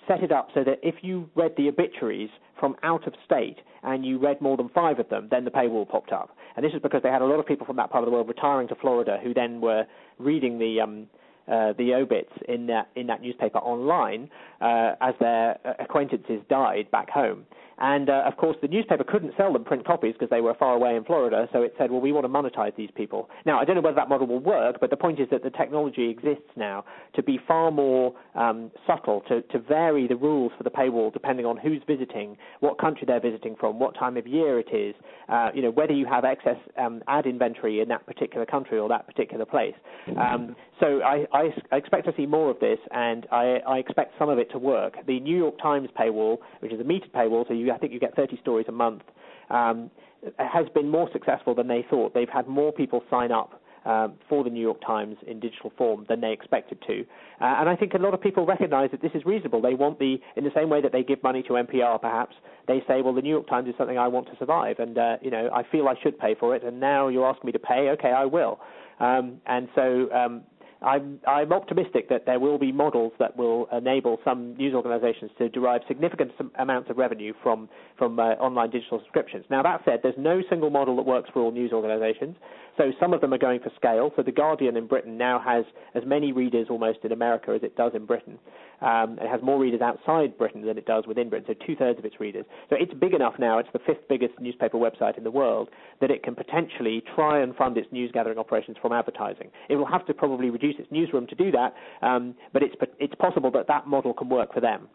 set 0.07 0.23
it 0.23 0.31
up 0.31 0.49
so 0.53 0.63
that 0.63 0.79
if 0.81 0.95
you 1.01 1.29
read 1.35 1.53
the 1.57 1.67
obituaries 1.67 2.29
from 2.59 2.75
out 2.83 3.05
of 3.07 3.13
state 3.25 3.57
and 3.83 4.05
you 4.05 4.17
read 4.17 4.41
more 4.41 4.57
than 4.57 4.69
five 4.69 4.99
of 4.99 5.07
them, 5.09 5.27
then 5.29 5.45
the 5.45 5.51
paywall 5.51 5.87
popped 5.87 6.11
up. 6.11 6.35
And 6.55 6.65
this 6.65 6.73
is 6.73 6.81
because 6.81 7.01
they 7.03 7.09
had 7.09 7.21
a 7.21 7.25
lot 7.25 7.39
of 7.39 7.45
people 7.45 7.65
from 7.65 7.75
that 7.77 7.89
part 7.89 8.03
of 8.03 8.07
the 8.07 8.11
world 8.11 8.27
retiring 8.27 8.67
to 8.69 8.75
Florida 8.75 9.19
who 9.23 9.33
then 9.33 9.61
were 9.61 9.85
reading 10.17 10.59
the 10.59 10.81
um, 10.81 11.07
uh, 11.47 11.73
the 11.77 11.93
obits 11.93 12.31
in 12.47 12.67
that 12.67 12.89
in 12.95 13.07
that 13.07 13.21
newspaper 13.21 13.57
online 13.59 14.29
uh, 14.61 14.93
as 15.01 15.15
their 15.19 15.57
acquaintances 15.79 16.41
died 16.49 16.89
back 16.91 17.09
home. 17.09 17.45
And 17.81 18.11
uh, 18.11 18.23
of 18.27 18.37
course, 18.37 18.55
the 18.61 18.67
newspaper 18.67 19.03
couldn't 19.03 19.33
sell 19.35 19.51
them 19.51 19.63
print 19.63 19.85
copies 19.87 20.13
because 20.13 20.29
they 20.29 20.39
were 20.39 20.53
far 20.53 20.75
away 20.75 20.95
in 20.95 21.03
Florida. 21.03 21.49
So 21.51 21.63
it 21.63 21.73
said, 21.79 21.89
well, 21.89 21.99
we 21.99 22.11
want 22.11 22.25
to 22.25 22.29
monetize 22.29 22.75
these 22.75 22.91
people. 22.95 23.27
Now, 23.43 23.59
I 23.59 23.65
don't 23.65 23.75
know 23.75 23.81
whether 23.81 23.95
that 23.95 24.07
model 24.07 24.27
will 24.27 24.39
work, 24.39 24.77
but 24.79 24.91
the 24.91 24.97
point 24.97 25.19
is 25.19 25.27
that 25.31 25.41
the 25.41 25.49
technology 25.49 26.07
exists 26.07 26.49
now 26.55 26.85
to 27.15 27.23
be 27.23 27.39
far 27.47 27.71
more 27.71 28.13
um, 28.35 28.69
subtle, 28.85 29.21
to, 29.29 29.41
to 29.41 29.57
vary 29.57 30.07
the 30.07 30.15
rules 30.15 30.51
for 30.55 30.63
the 30.63 30.69
paywall 30.69 31.11
depending 31.11 31.43
on 31.47 31.57
who's 31.57 31.81
visiting, 31.87 32.37
what 32.59 32.77
country 32.77 33.03
they're 33.07 33.19
visiting 33.19 33.55
from, 33.59 33.79
what 33.79 33.95
time 33.95 34.15
of 34.15 34.27
year 34.27 34.59
it 34.59 34.71
is, 34.71 34.93
uh, 35.27 35.49
you 35.55 35.63
know, 35.63 35.71
whether 35.71 35.93
you 35.93 36.05
have 36.05 36.23
excess 36.23 36.57
um, 36.77 37.01
ad 37.07 37.25
inventory 37.25 37.79
in 37.79 37.87
that 37.87 38.05
particular 38.05 38.45
country 38.45 38.77
or 38.77 38.87
that 38.89 39.07
particular 39.07 39.45
place. 39.45 39.73
Um, 40.17 40.55
so 40.79 41.01
I, 41.03 41.25
I, 41.31 41.49
expect 41.75 42.05
to 42.05 42.13
see 42.17 42.25
more 42.25 42.49
of 42.49 42.59
this, 42.59 42.79
and 42.91 43.27
I, 43.31 43.59
I 43.67 43.77
expect 43.77 44.13
some 44.17 44.29
of 44.29 44.39
it 44.39 44.51
to 44.51 44.57
work. 44.57 44.95
The 45.05 45.19
New 45.19 45.37
York 45.37 45.55
Times 45.61 45.89
paywall, 45.97 46.37
which 46.59 46.71
is 46.71 46.79
a 46.79 46.83
metered 46.83 47.11
paywall, 47.11 47.47
so 47.47 47.53
you 47.53 47.70
I 47.71 47.77
think 47.77 47.93
you 47.93 47.99
get 47.99 48.15
30 48.15 48.37
stories 48.41 48.65
a 48.69 48.71
month, 48.71 49.03
um, 49.49 49.89
has 50.37 50.67
been 50.73 50.89
more 50.89 51.09
successful 51.11 51.55
than 51.55 51.67
they 51.67 51.85
thought. 51.89 52.13
They've 52.13 52.29
had 52.29 52.47
more 52.47 52.71
people 52.71 53.03
sign 53.09 53.31
up 53.31 53.61
um, 53.85 54.13
for 54.29 54.43
the 54.43 54.49
New 54.49 54.61
York 54.61 54.79
Times 54.85 55.17
in 55.25 55.39
digital 55.39 55.71
form 55.77 56.05
than 56.07 56.21
they 56.21 56.31
expected 56.31 56.77
to. 56.85 57.01
Uh, 57.41 57.55
and 57.59 57.69
I 57.69 57.75
think 57.75 57.93
a 57.93 57.97
lot 57.97 58.13
of 58.13 58.21
people 58.21 58.45
recognize 58.45 58.91
that 58.91 59.01
this 59.01 59.11
is 59.15 59.25
reasonable. 59.25 59.61
They 59.61 59.73
want 59.73 59.97
the, 59.97 60.17
in 60.35 60.43
the 60.43 60.51
same 60.55 60.69
way 60.69 60.81
that 60.81 60.91
they 60.91 61.03
give 61.03 61.23
money 61.23 61.41
to 61.43 61.53
NPR 61.53 61.99
perhaps, 61.99 62.35
they 62.67 62.83
say, 62.87 63.01
well, 63.01 63.13
the 63.13 63.21
New 63.21 63.29
York 63.29 63.47
Times 63.47 63.67
is 63.67 63.73
something 63.77 63.97
I 63.97 64.07
want 64.07 64.27
to 64.27 64.37
survive. 64.37 64.77
And, 64.79 64.97
uh, 64.97 65.17
you 65.21 65.31
know, 65.31 65.49
I 65.53 65.63
feel 65.63 65.87
I 65.87 65.95
should 66.01 66.19
pay 66.19 66.35
for 66.39 66.55
it. 66.55 66.63
And 66.63 66.79
now 66.79 67.07
you're 67.07 67.27
asking 67.27 67.47
me 67.47 67.51
to 67.53 67.59
pay. 67.59 67.89
Okay, 67.89 68.11
I 68.11 68.25
will. 68.25 68.59
Um, 68.99 69.41
and 69.47 69.67
so 69.73 70.11
um, 70.11 70.43
I'm 70.81 71.19
I'm 71.27 71.53
optimistic 71.53 72.09
that 72.09 72.25
there 72.25 72.39
will 72.39 72.57
be 72.57 72.71
models 72.71 73.13
that 73.19 73.37
will 73.37 73.67
enable 73.71 74.17
some 74.25 74.55
news 74.55 74.73
organisations 74.73 75.29
to 75.37 75.47
derive 75.47 75.81
significant 75.87 76.31
amounts 76.57 76.89
of 76.89 76.97
revenue 76.97 77.33
from 77.43 77.69
from 77.97 78.19
uh, 78.19 78.33
online 78.33 78.71
digital 78.71 78.99
subscriptions. 78.99 79.45
Now 79.49 79.61
that 79.61 79.81
said, 79.85 79.99
there's 80.01 80.15
no 80.17 80.41
single 80.49 80.71
model 80.71 80.95
that 80.95 81.05
works 81.05 81.29
for 81.33 81.41
all 81.41 81.51
news 81.51 81.71
organisations. 81.71 82.35
So 82.77 82.91
some 82.99 83.13
of 83.13 83.21
them 83.21 83.33
are 83.33 83.37
going 83.37 83.59
for 83.59 83.71
scale. 83.75 84.11
So 84.15 84.23
the 84.23 84.31
Guardian 84.31 84.77
in 84.77 84.87
Britain 84.87 85.17
now 85.17 85.39
has 85.45 85.65
as 85.93 86.03
many 86.05 86.31
readers 86.31 86.67
almost 86.69 86.99
in 87.03 87.11
America 87.11 87.51
as 87.51 87.63
it 87.63 87.75
does 87.75 87.91
in 87.93 88.05
Britain. 88.05 88.39
Um, 88.81 89.19
it 89.21 89.29
has 89.29 89.41
more 89.43 89.59
readers 89.59 89.81
outside 89.81 90.37
Britain 90.37 90.65
than 90.65 90.77
it 90.77 90.85
does 90.85 91.05
within 91.05 91.29
Britain. 91.29 91.45
So 91.47 91.65
two 91.67 91.75
thirds 91.75 91.99
of 91.99 92.05
its 92.05 92.19
readers. 92.19 92.45
So 92.69 92.77
it's 92.79 92.93
big 92.93 93.13
enough 93.13 93.35
now. 93.37 93.59
It's 93.59 93.69
the 93.73 93.79
fifth 93.85 94.07
biggest 94.09 94.33
newspaper 94.39 94.77
website 94.77 95.17
in 95.17 95.23
the 95.23 95.31
world 95.31 95.69
that 95.99 96.09
it 96.09 96.23
can 96.23 96.33
potentially 96.33 97.03
try 97.13 97.41
and 97.41 97.55
fund 97.55 97.77
its 97.77 97.91
news 97.91 98.09
gathering 98.11 98.39
operations 98.39 98.77
from 98.81 98.93
advertising. 98.93 99.51
It 99.69 99.75
will 99.75 99.85
have 99.85 100.05
to 100.07 100.13
probably 100.13 100.49
reduce 100.49 100.70
its 100.79 100.91
newsroom 100.91 101.27
to 101.27 101.35
do 101.35 101.51
that, 101.51 101.73
um, 102.01 102.35
but 102.53 102.63
it's 102.63 102.75
it's 102.99 103.15
possible 103.15 103.51
that 103.51 103.67
that 103.67 103.87
model 103.87 104.13
can 104.13 104.29
work 104.29 104.53
for 104.53 104.61
them. 104.61 104.87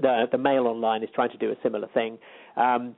The, 0.00 0.26
the 0.30 0.38
Mail 0.38 0.66
Online 0.66 1.02
is 1.02 1.10
trying 1.14 1.30
to 1.30 1.38
do 1.38 1.50
a 1.50 1.56
similar 1.62 1.88
thing. 1.88 2.18
Um, 2.56 2.94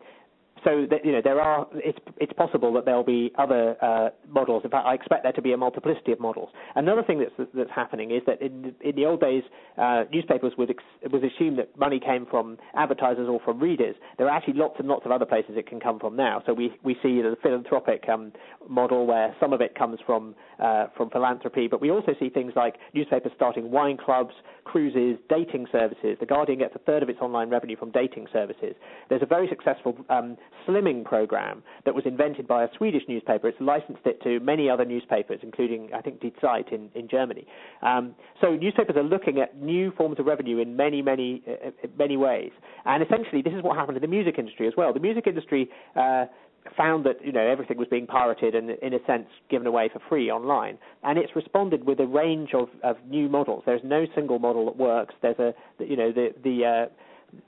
so 0.64 0.86
that, 0.90 1.04
you 1.04 1.12
know 1.12 1.20
there 1.22 1.40
are 1.40 1.66
it's 1.74 1.98
it's 2.18 2.32
possible 2.34 2.72
that 2.74 2.84
there'll 2.84 3.02
be 3.02 3.32
other 3.36 3.76
uh, 3.82 4.10
models. 4.28 4.62
In 4.64 4.70
fact, 4.70 4.86
I 4.86 4.94
expect 4.94 5.24
there 5.24 5.32
to 5.32 5.42
be 5.42 5.52
a 5.52 5.56
multiplicity 5.56 6.12
of 6.12 6.20
models. 6.20 6.50
Another 6.76 7.02
thing 7.02 7.18
that's 7.18 7.50
that's 7.54 7.70
happening 7.74 8.12
is 8.12 8.22
that 8.26 8.40
in 8.40 8.74
in 8.80 8.94
the 8.94 9.04
old 9.04 9.20
days, 9.20 9.42
uh, 9.76 10.04
newspapers 10.12 10.52
would 10.58 10.70
ex- 10.70 11.10
would 11.10 11.24
assume 11.24 11.56
that 11.56 11.76
money 11.76 11.98
came 11.98 12.26
from 12.26 12.58
advertisers 12.74 13.28
or 13.28 13.40
from 13.44 13.58
readers. 13.58 13.96
There 14.18 14.28
are 14.28 14.36
actually 14.36 14.54
lots 14.54 14.76
and 14.78 14.88
lots 14.88 15.04
of 15.04 15.10
other 15.10 15.26
places 15.26 15.52
it 15.56 15.66
can 15.66 15.80
come 15.80 15.98
from 15.98 16.16
now. 16.16 16.42
So 16.46 16.52
we 16.52 16.72
we 16.84 16.94
see 17.02 17.20
the 17.20 17.36
philanthropic 17.42 18.08
um, 18.08 18.32
model 18.68 19.06
where 19.06 19.34
some 19.40 19.52
of 19.52 19.60
it 19.60 19.74
comes 19.74 19.98
from 20.06 20.34
uh, 20.62 20.86
from 20.96 21.10
philanthropy, 21.10 21.66
but 21.66 21.80
we 21.80 21.90
also 21.90 22.12
see 22.20 22.28
things 22.28 22.52
like 22.54 22.76
newspapers 22.94 23.32
starting 23.34 23.70
wine 23.70 23.96
clubs, 23.96 24.32
cruises, 24.64 25.18
dating 25.28 25.66
services. 25.72 26.16
The 26.20 26.26
Guardian 26.26 26.60
gets 26.60 26.74
a 26.76 26.78
third 26.78 27.02
of 27.02 27.08
its 27.08 27.18
online 27.20 27.50
revenue 27.50 27.76
from 27.76 27.90
dating 27.90 28.28
services. 28.32 28.74
There's 29.08 29.22
a 29.22 29.26
very 29.26 29.48
successful 29.48 29.96
um, 30.08 30.36
slimming 30.66 31.04
program 31.04 31.62
that 31.84 31.94
was 31.94 32.04
invented 32.06 32.46
by 32.46 32.62
a 32.62 32.68
Swedish 32.76 33.02
newspaper. 33.08 33.48
It's 33.48 33.60
licensed 33.60 34.06
it 34.06 34.22
to 34.22 34.38
many 34.40 34.70
other 34.70 34.84
newspapers, 34.84 35.40
including, 35.42 35.90
I 35.92 36.00
think, 36.00 36.20
Die 36.20 36.30
Zeit 36.40 36.72
in, 36.72 36.90
in 36.94 37.08
Germany. 37.08 37.44
Um, 37.82 38.14
so 38.40 38.54
newspapers 38.54 38.96
are 38.96 39.02
looking 39.02 39.40
at 39.40 39.60
new 39.60 39.90
forms 39.92 40.20
of 40.20 40.26
revenue 40.26 40.58
in 40.58 40.76
many, 40.76 41.02
many, 41.02 41.42
uh, 41.48 41.68
uh 41.68 41.88
many 41.98 42.16
ways. 42.16 42.52
And 42.84 43.02
essentially, 43.02 43.42
this 43.42 43.52
is 43.52 43.62
what 43.62 43.76
happened 43.76 43.96
in 43.96 44.02
the 44.02 44.08
music 44.08 44.36
industry 44.38 44.68
as 44.68 44.74
well. 44.76 44.92
The 44.92 45.00
music 45.00 45.26
industry 45.26 45.68
uh, 45.96 46.26
found 46.76 47.04
that 47.04 47.24
you 47.24 47.32
know 47.32 47.46
everything 47.46 47.76
was 47.76 47.88
being 47.88 48.06
pirated 48.06 48.54
and 48.54 48.70
in 48.70 48.94
a 48.94 49.04
sense 49.06 49.26
given 49.50 49.66
away 49.66 49.90
for 49.92 50.00
free 50.08 50.30
online. 50.30 50.78
And 51.02 51.18
it's 51.18 51.34
responded 51.34 51.86
with 51.86 52.00
a 52.00 52.06
range 52.06 52.50
of, 52.54 52.68
of 52.82 52.96
new 53.08 53.28
models. 53.28 53.62
There's 53.66 53.82
no 53.84 54.06
single 54.14 54.38
model 54.38 54.66
that 54.66 54.76
works. 54.76 55.14
There's 55.22 55.38
a 55.38 55.54
you 55.82 55.96
know 55.96 56.12
the 56.12 56.34
the 56.42 56.64
uh, 56.64 56.92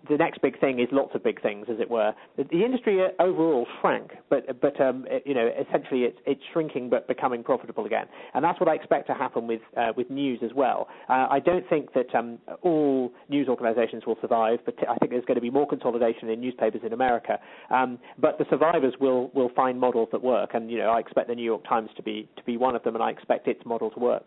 the 0.09 0.17
next 0.17 0.41
big 0.43 0.59
thing 0.61 0.81
is 0.81 0.89
lots 0.93 1.15
of 1.15 1.23
big 1.23 1.41
things, 1.43 1.67
as 1.71 1.79
it 1.81 1.91
were. 1.91 2.15
The 2.37 2.65
industry 2.65 3.01
uh, 3.03 3.23
overall 3.23 3.67
shrank, 3.81 4.13
but 4.31 4.61
but 4.61 4.81
um, 4.81 5.07
it, 5.09 5.23
you 5.27 5.35
know 5.35 5.51
essentially 5.61 6.03
it's 6.03 6.19
it's 6.27 6.41
shrinking 6.53 6.91
but 6.91 7.07
becoming 7.09 7.43
profitable 7.43 7.87
again, 7.87 8.07
and 8.35 8.45
that's 8.45 8.59
what 8.61 8.69
I 8.69 8.75
expect 8.75 9.07
to 9.09 9.15
happen 9.15 9.47
with 9.47 9.61
uh, 9.77 9.93
with 9.97 10.11
news 10.11 10.41
as 10.43 10.53
well. 10.55 10.89
Uh, 11.09 11.27
I 11.31 11.41
don't 11.41 11.69
think 11.69 11.93
that 11.95 12.15
um, 12.15 12.39
all 12.63 13.13
news 13.29 13.49
organisations 13.49 14.05
will 14.07 14.17
survive, 14.21 14.61
but 14.65 14.75
I 14.89 14.97
think 14.97 15.13
there's 15.13 15.25
going 15.25 15.37
to 15.37 15.43
be 15.43 15.51
more 15.51 15.67
consolidation 15.67 16.29
in 16.31 16.41
newspapers 16.41 16.83
in 16.85 16.93
America. 16.93 17.39
Um, 17.71 17.99
but 18.19 18.39
the 18.39 18.47
survivors 18.51 18.95
will 19.01 19.31
will 19.35 19.51
find 19.55 19.79
models 19.79 20.09
that 20.13 20.23
work, 20.23 20.51
and 20.55 20.71
you 20.71 20.79
know 20.79 20.91
I 20.91 21.01
expect 21.01 21.29
the 21.29 21.35
New 21.35 21.45
York 21.45 21.67
Times 21.69 21.91
to 21.97 22.03
be 22.03 22.29
to 22.37 22.45
be 22.45 22.57
one 22.57 22.75
of 22.77 22.83
them, 22.85 22.95
and 22.95 23.03
I 23.03 23.11
expect 23.11 23.49
its 23.49 23.65
model 23.65 23.91
to 23.91 24.01
work. 24.01 24.27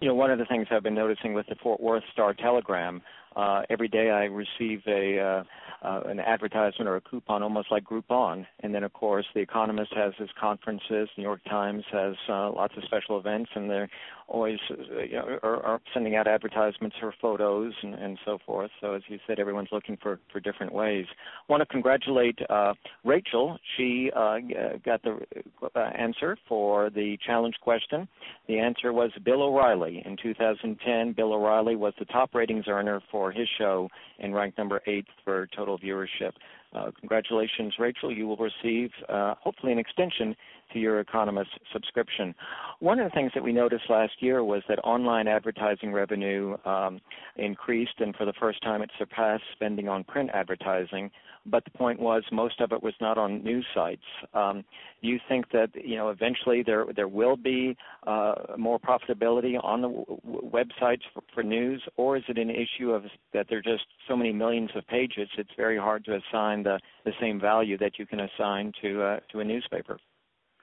You 0.00 0.08
know, 0.08 0.14
one 0.14 0.30
of 0.30 0.38
the 0.38 0.46
things 0.46 0.66
I've 0.70 0.82
been 0.82 0.94
noticing 0.94 1.34
with 1.34 1.46
the 1.46 1.56
Fort 1.62 1.78
Worth 1.78 2.04
Star 2.10 2.32
Telegram 2.32 3.02
uh, 3.36 3.62
every 3.70 3.88
day 3.88 4.10
I 4.10 4.24
receive 4.24 4.82
a 4.86 5.18
uh, 5.18 5.44
uh, 5.82 6.02
an 6.06 6.20
advertisement 6.20 6.88
or 6.88 6.96
a 6.96 7.00
coupon, 7.00 7.42
almost 7.42 7.70
like 7.70 7.84
Groupon. 7.84 8.46
And 8.60 8.74
then, 8.74 8.84
of 8.84 8.92
course, 8.92 9.24
The 9.34 9.40
Economist 9.40 9.94
has 9.94 10.12
its 10.18 10.32
conferences. 10.38 11.08
New 11.16 11.22
York 11.22 11.42
Times 11.44 11.84
has 11.90 12.14
uh, 12.28 12.50
lots 12.50 12.74
of 12.76 12.84
special 12.84 13.18
events, 13.18 13.50
and 13.54 13.70
they're 13.70 13.88
always 14.30 14.58
uh, 14.70 15.02
you 15.02 15.14
know, 15.14 15.38
are, 15.42 15.62
are 15.62 15.80
sending 15.92 16.16
out 16.16 16.26
advertisements 16.26 16.96
for 17.00 17.12
photos 17.20 17.72
and, 17.82 17.94
and 17.94 18.18
so 18.24 18.38
forth. 18.46 18.70
So, 18.80 18.94
as 18.94 19.02
you 19.08 19.18
said, 19.26 19.38
everyone's 19.38 19.68
looking 19.72 19.98
for 20.00 20.18
for 20.32 20.40
different 20.40 20.72
ways. 20.72 21.06
I 21.10 21.52
want 21.52 21.60
to 21.60 21.66
congratulate 21.66 22.38
uh, 22.48 22.74
Rachel. 23.04 23.58
She 23.76 24.10
uh, 24.14 24.38
got 24.84 25.02
the 25.02 25.18
uh, 25.74 25.78
answer 25.78 26.36
for 26.48 26.90
the 26.90 27.18
challenge 27.26 27.56
question. 27.60 28.08
The 28.46 28.58
answer 28.58 28.92
was 28.92 29.10
Bill 29.24 29.42
O'Reilly. 29.42 30.02
In 30.04 30.16
2010, 30.22 31.12
Bill 31.12 31.32
O'Reilly 31.32 31.76
was 31.76 31.92
the 31.98 32.04
top 32.06 32.34
ratings 32.34 32.64
earner 32.68 33.00
for 33.10 33.32
his 33.32 33.48
show 33.58 33.88
and 34.20 34.34
ranked 34.34 34.58
number 34.58 34.80
eight 34.86 35.06
for 35.24 35.48
total 35.56 35.78
viewership. 35.78 36.32
Uh, 36.72 36.90
congratulations, 37.00 37.74
Rachel. 37.80 38.12
You 38.14 38.28
will 38.28 38.36
receive, 38.36 38.90
uh, 39.08 39.34
hopefully, 39.40 39.72
an 39.72 39.78
extension 39.78 40.36
to 40.72 40.78
your 40.78 41.00
Economist 41.00 41.50
subscription. 41.72 42.34
One 42.80 42.98
of 42.98 43.10
the 43.10 43.14
things 43.14 43.32
that 43.34 43.42
we 43.42 43.52
noticed 43.52 43.84
last 43.88 44.14
year 44.20 44.42
was 44.44 44.62
that 44.68 44.78
online 44.84 45.28
advertising 45.28 45.92
revenue 45.92 46.56
um, 46.64 47.00
increased, 47.36 47.94
and 47.98 48.14
for 48.16 48.24
the 48.24 48.32
first 48.40 48.62
time, 48.62 48.82
it 48.82 48.90
surpassed 48.98 49.44
spending 49.52 49.88
on 49.88 50.04
print 50.04 50.30
advertising. 50.32 51.10
But 51.46 51.64
the 51.64 51.70
point 51.70 51.98
was, 51.98 52.22
most 52.30 52.60
of 52.60 52.72
it 52.72 52.82
was 52.82 52.94
not 53.00 53.16
on 53.16 53.42
news 53.42 53.66
sites. 53.74 54.02
Um, 54.34 54.64
do 55.02 55.08
you 55.08 55.18
think 55.28 55.50
that 55.52 55.70
you 55.74 55.96
know 55.96 56.10
eventually 56.10 56.62
there 56.62 56.84
there 56.94 57.08
will 57.08 57.36
be 57.36 57.76
uh, 58.06 58.34
more 58.58 58.78
profitability 58.78 59.62
on 59.62 59.80
the 59.80 59.88
w- 59.88 60.50
websites 60.50 61.00
for, 61.14 61.22
for 61.34 61.42
news, 61.42 61.82
or 61.96 62.16
is 62.16 62.24
it 62.28 62.36
an 62.36 62.50
issue 62.50 62.90
of 62.90 63.04
that 63.32 63.46
there 63.48 63.58
are 63.58 63.62
just 63.62 63.84
so 64.06 64.16
many 64.16 64.32
millions 64.32 64.70
of 64.74 64.86
pages? 64.86 65.28
It's 65.38 65.50
very 65.56 65.78
hard 65.78 66.04
to 66.06 66.16
assign 66.16 66.62
the 66.62 66.78
the 67.04 67.12
same 67.20 67.40
value 67.40 67.78
that 67.78 67.98
you 67.98 68.06
can 68.06 68.20
assign 68.20 68.72
to 68.82 69.02
uh, 69.02 69.20
to 69.32 69.40
a 69.40 69.44
newspaper. 69.44 69.98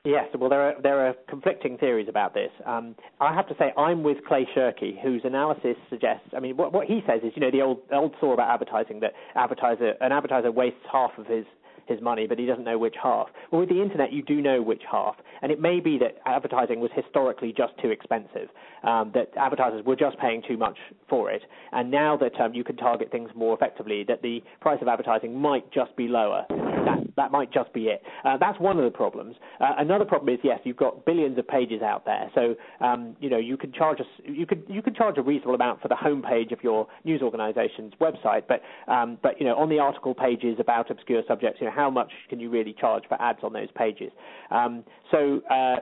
Yes, 0.08 0.30
well, 0.40 0.50
there 0.50 0.62
are 0.62 0.82
there 0.82 1.06
are 1.06 1.16
conflicting 1.28 1.78
theories 1.78 2.08
about 2.08 2.34
this. 2.34 2.50
Um, 2.66 2.96
I 3.20 3.34
have 3.36 3.46
to 3.50 3.56
say, 3.60 3.74
I'm 3.78 4.04
with 4.04 4.20
Clay 4.26 4.48
Shirky, 4.56 4.98
whose 5.04 5.20
analysis 5.26 5.76
suggests. 5.90 6.30
I 6.34 6.40
mean, 6.40 6.56
what 6.56 6.72
what 6.72 6.88
he 6.88 7.02
says 7.06 7.20
is, 7.24 7.34
you 7.36 7.42
know, 7.42 7.52
the 7.52 7.62
old 7.62 7.80
old 7.92 8.16
saw 8.22 8.32
about 8.32 8.50
advertising 8.50 9.02
that 9.02 9.12
advertiser 9.36 9.96
an 10.00 10.14
advertiser 10.14 10.50
wastes 10.50 10.80
half 10.90 11.12
of 11.18 11.26
his 11.26 11.44
his 11.88 12.02
money, 12.02 12.28
but 12.28 12.40
he 12.40 12.46
doesn't 12.46 12.64
know 12.64 12.78
which 12.78 12.96
half. 13.02 13.28
Well, 13.52 13.62
with 13.62 13.70
the 13.70 13.82
internet, 13.82 14.12
you 14.12 14.24
do 14.24 14.42
know 14.42 14.62
which 14.62 14.84
half, 14.90 15.16
and 15.42 15.52
it 15.52 15.60
may 15.60 15.80
be 15.80 15.98
that 16.00 16.18
advertising 16.26 16.80
was 16.80 16.92
historically 16.96 17.54
just 17.56 17.74
too 17.82 17.90
expensive, 17.90 18.50
um, 18.84 19.12
that 19.14 19.32
advertisers 19.38 19.86
were 19.86 19.96
just 19.96 20.18
paying 20.20 20.42
too 20.48 20.58
much 20.58 20.78
for 21.10 21.32
it, 21.32 21.42
and 21.72 21.90
now 21.92 22.18
that 22.18 22.40
um, 22.40 22.54
you 22.54 22.64
can 22.64 22.78
target 22.78 23.12
things 23.12 23.30
more 23.36 23.54
effectively, 23.56 24.04
that 24.08 24.22
the 24.22 24.42
price 24.62 24.80
of 24.82 24.88
advertising 24.88 25.38
might 25.40 25.72
just 25.72 25.96
be 25.96 26.08
lower. 26.08 26.46
That 26.50 27.00
that 27.18 27.32
might 27.32 27.52
just 27.52 27.74
be 27.74 27.86
it. 27.86 28.02
Uh, 28.24 28.38
that's 28.38 28.60
one 28.60 28.78
of 28.78 28.86
the 28.86 28.96
problems. 28.96 29.36
Uh, 29.60 29.74
another 29.78 30.06
problem 30.06 30.34
is 30.34 30.40
yes, 30.44 30.60
you've 30.64 30.78
got 30.78 31.06
billions 31.06 31.38
of 31.38 31.48
pages 31.48 31.82
out 31.82 32.06
there, 32.06 32.32
so 32.34 32.56
um, 32.86 33.16
you 33.20 33.30
know 33.30 33.38
you 33.38 33.58
can 33.58 33.74
charge 33.74 34.00
a 34.00 34.32
you 34.32 34.46
could 34.46 34.64
you 34.68 34.82
could 34.82 34.96
charge 34.96 35.18
a 35.18 35.22
reasonable 35.22 35.56
amount 35.56 35.82
for 35.82 35.88
the 35.88 35.96
homepage 35.96 36.52
of 36.52 36.64
your 36.64 36.88
news 37.04 37.22
organization's 37.22 37.94
website, 38.00 38.44
but 38.48 38.62
um, 38.92 39.18
but 39.22 39.40
you 39.40 39.46
know 39.46 39.56
on 39.58 39.70
the 39.70 39.80
article 39.80 40.14
pages 40.14 40.58
about 40.60 40.90
obscure 40.90 41.22
subjects, 41.28 41.60
you 41.60 41.68
know 41.68 41.74
how 41.78 41.90
much 41.90 42.12
can 42.30 42.40
you 42.40 42.50
really 42.50 42.74
charge 42.74 43.04
for 43.08 43.22
ads 43.22 43.40
on 43.44 43.54
those 43.54 43.70
pages? 43.78 44.12
Um, 44.52 44.84
so 45.12 45.42
uh, 45.50 45.78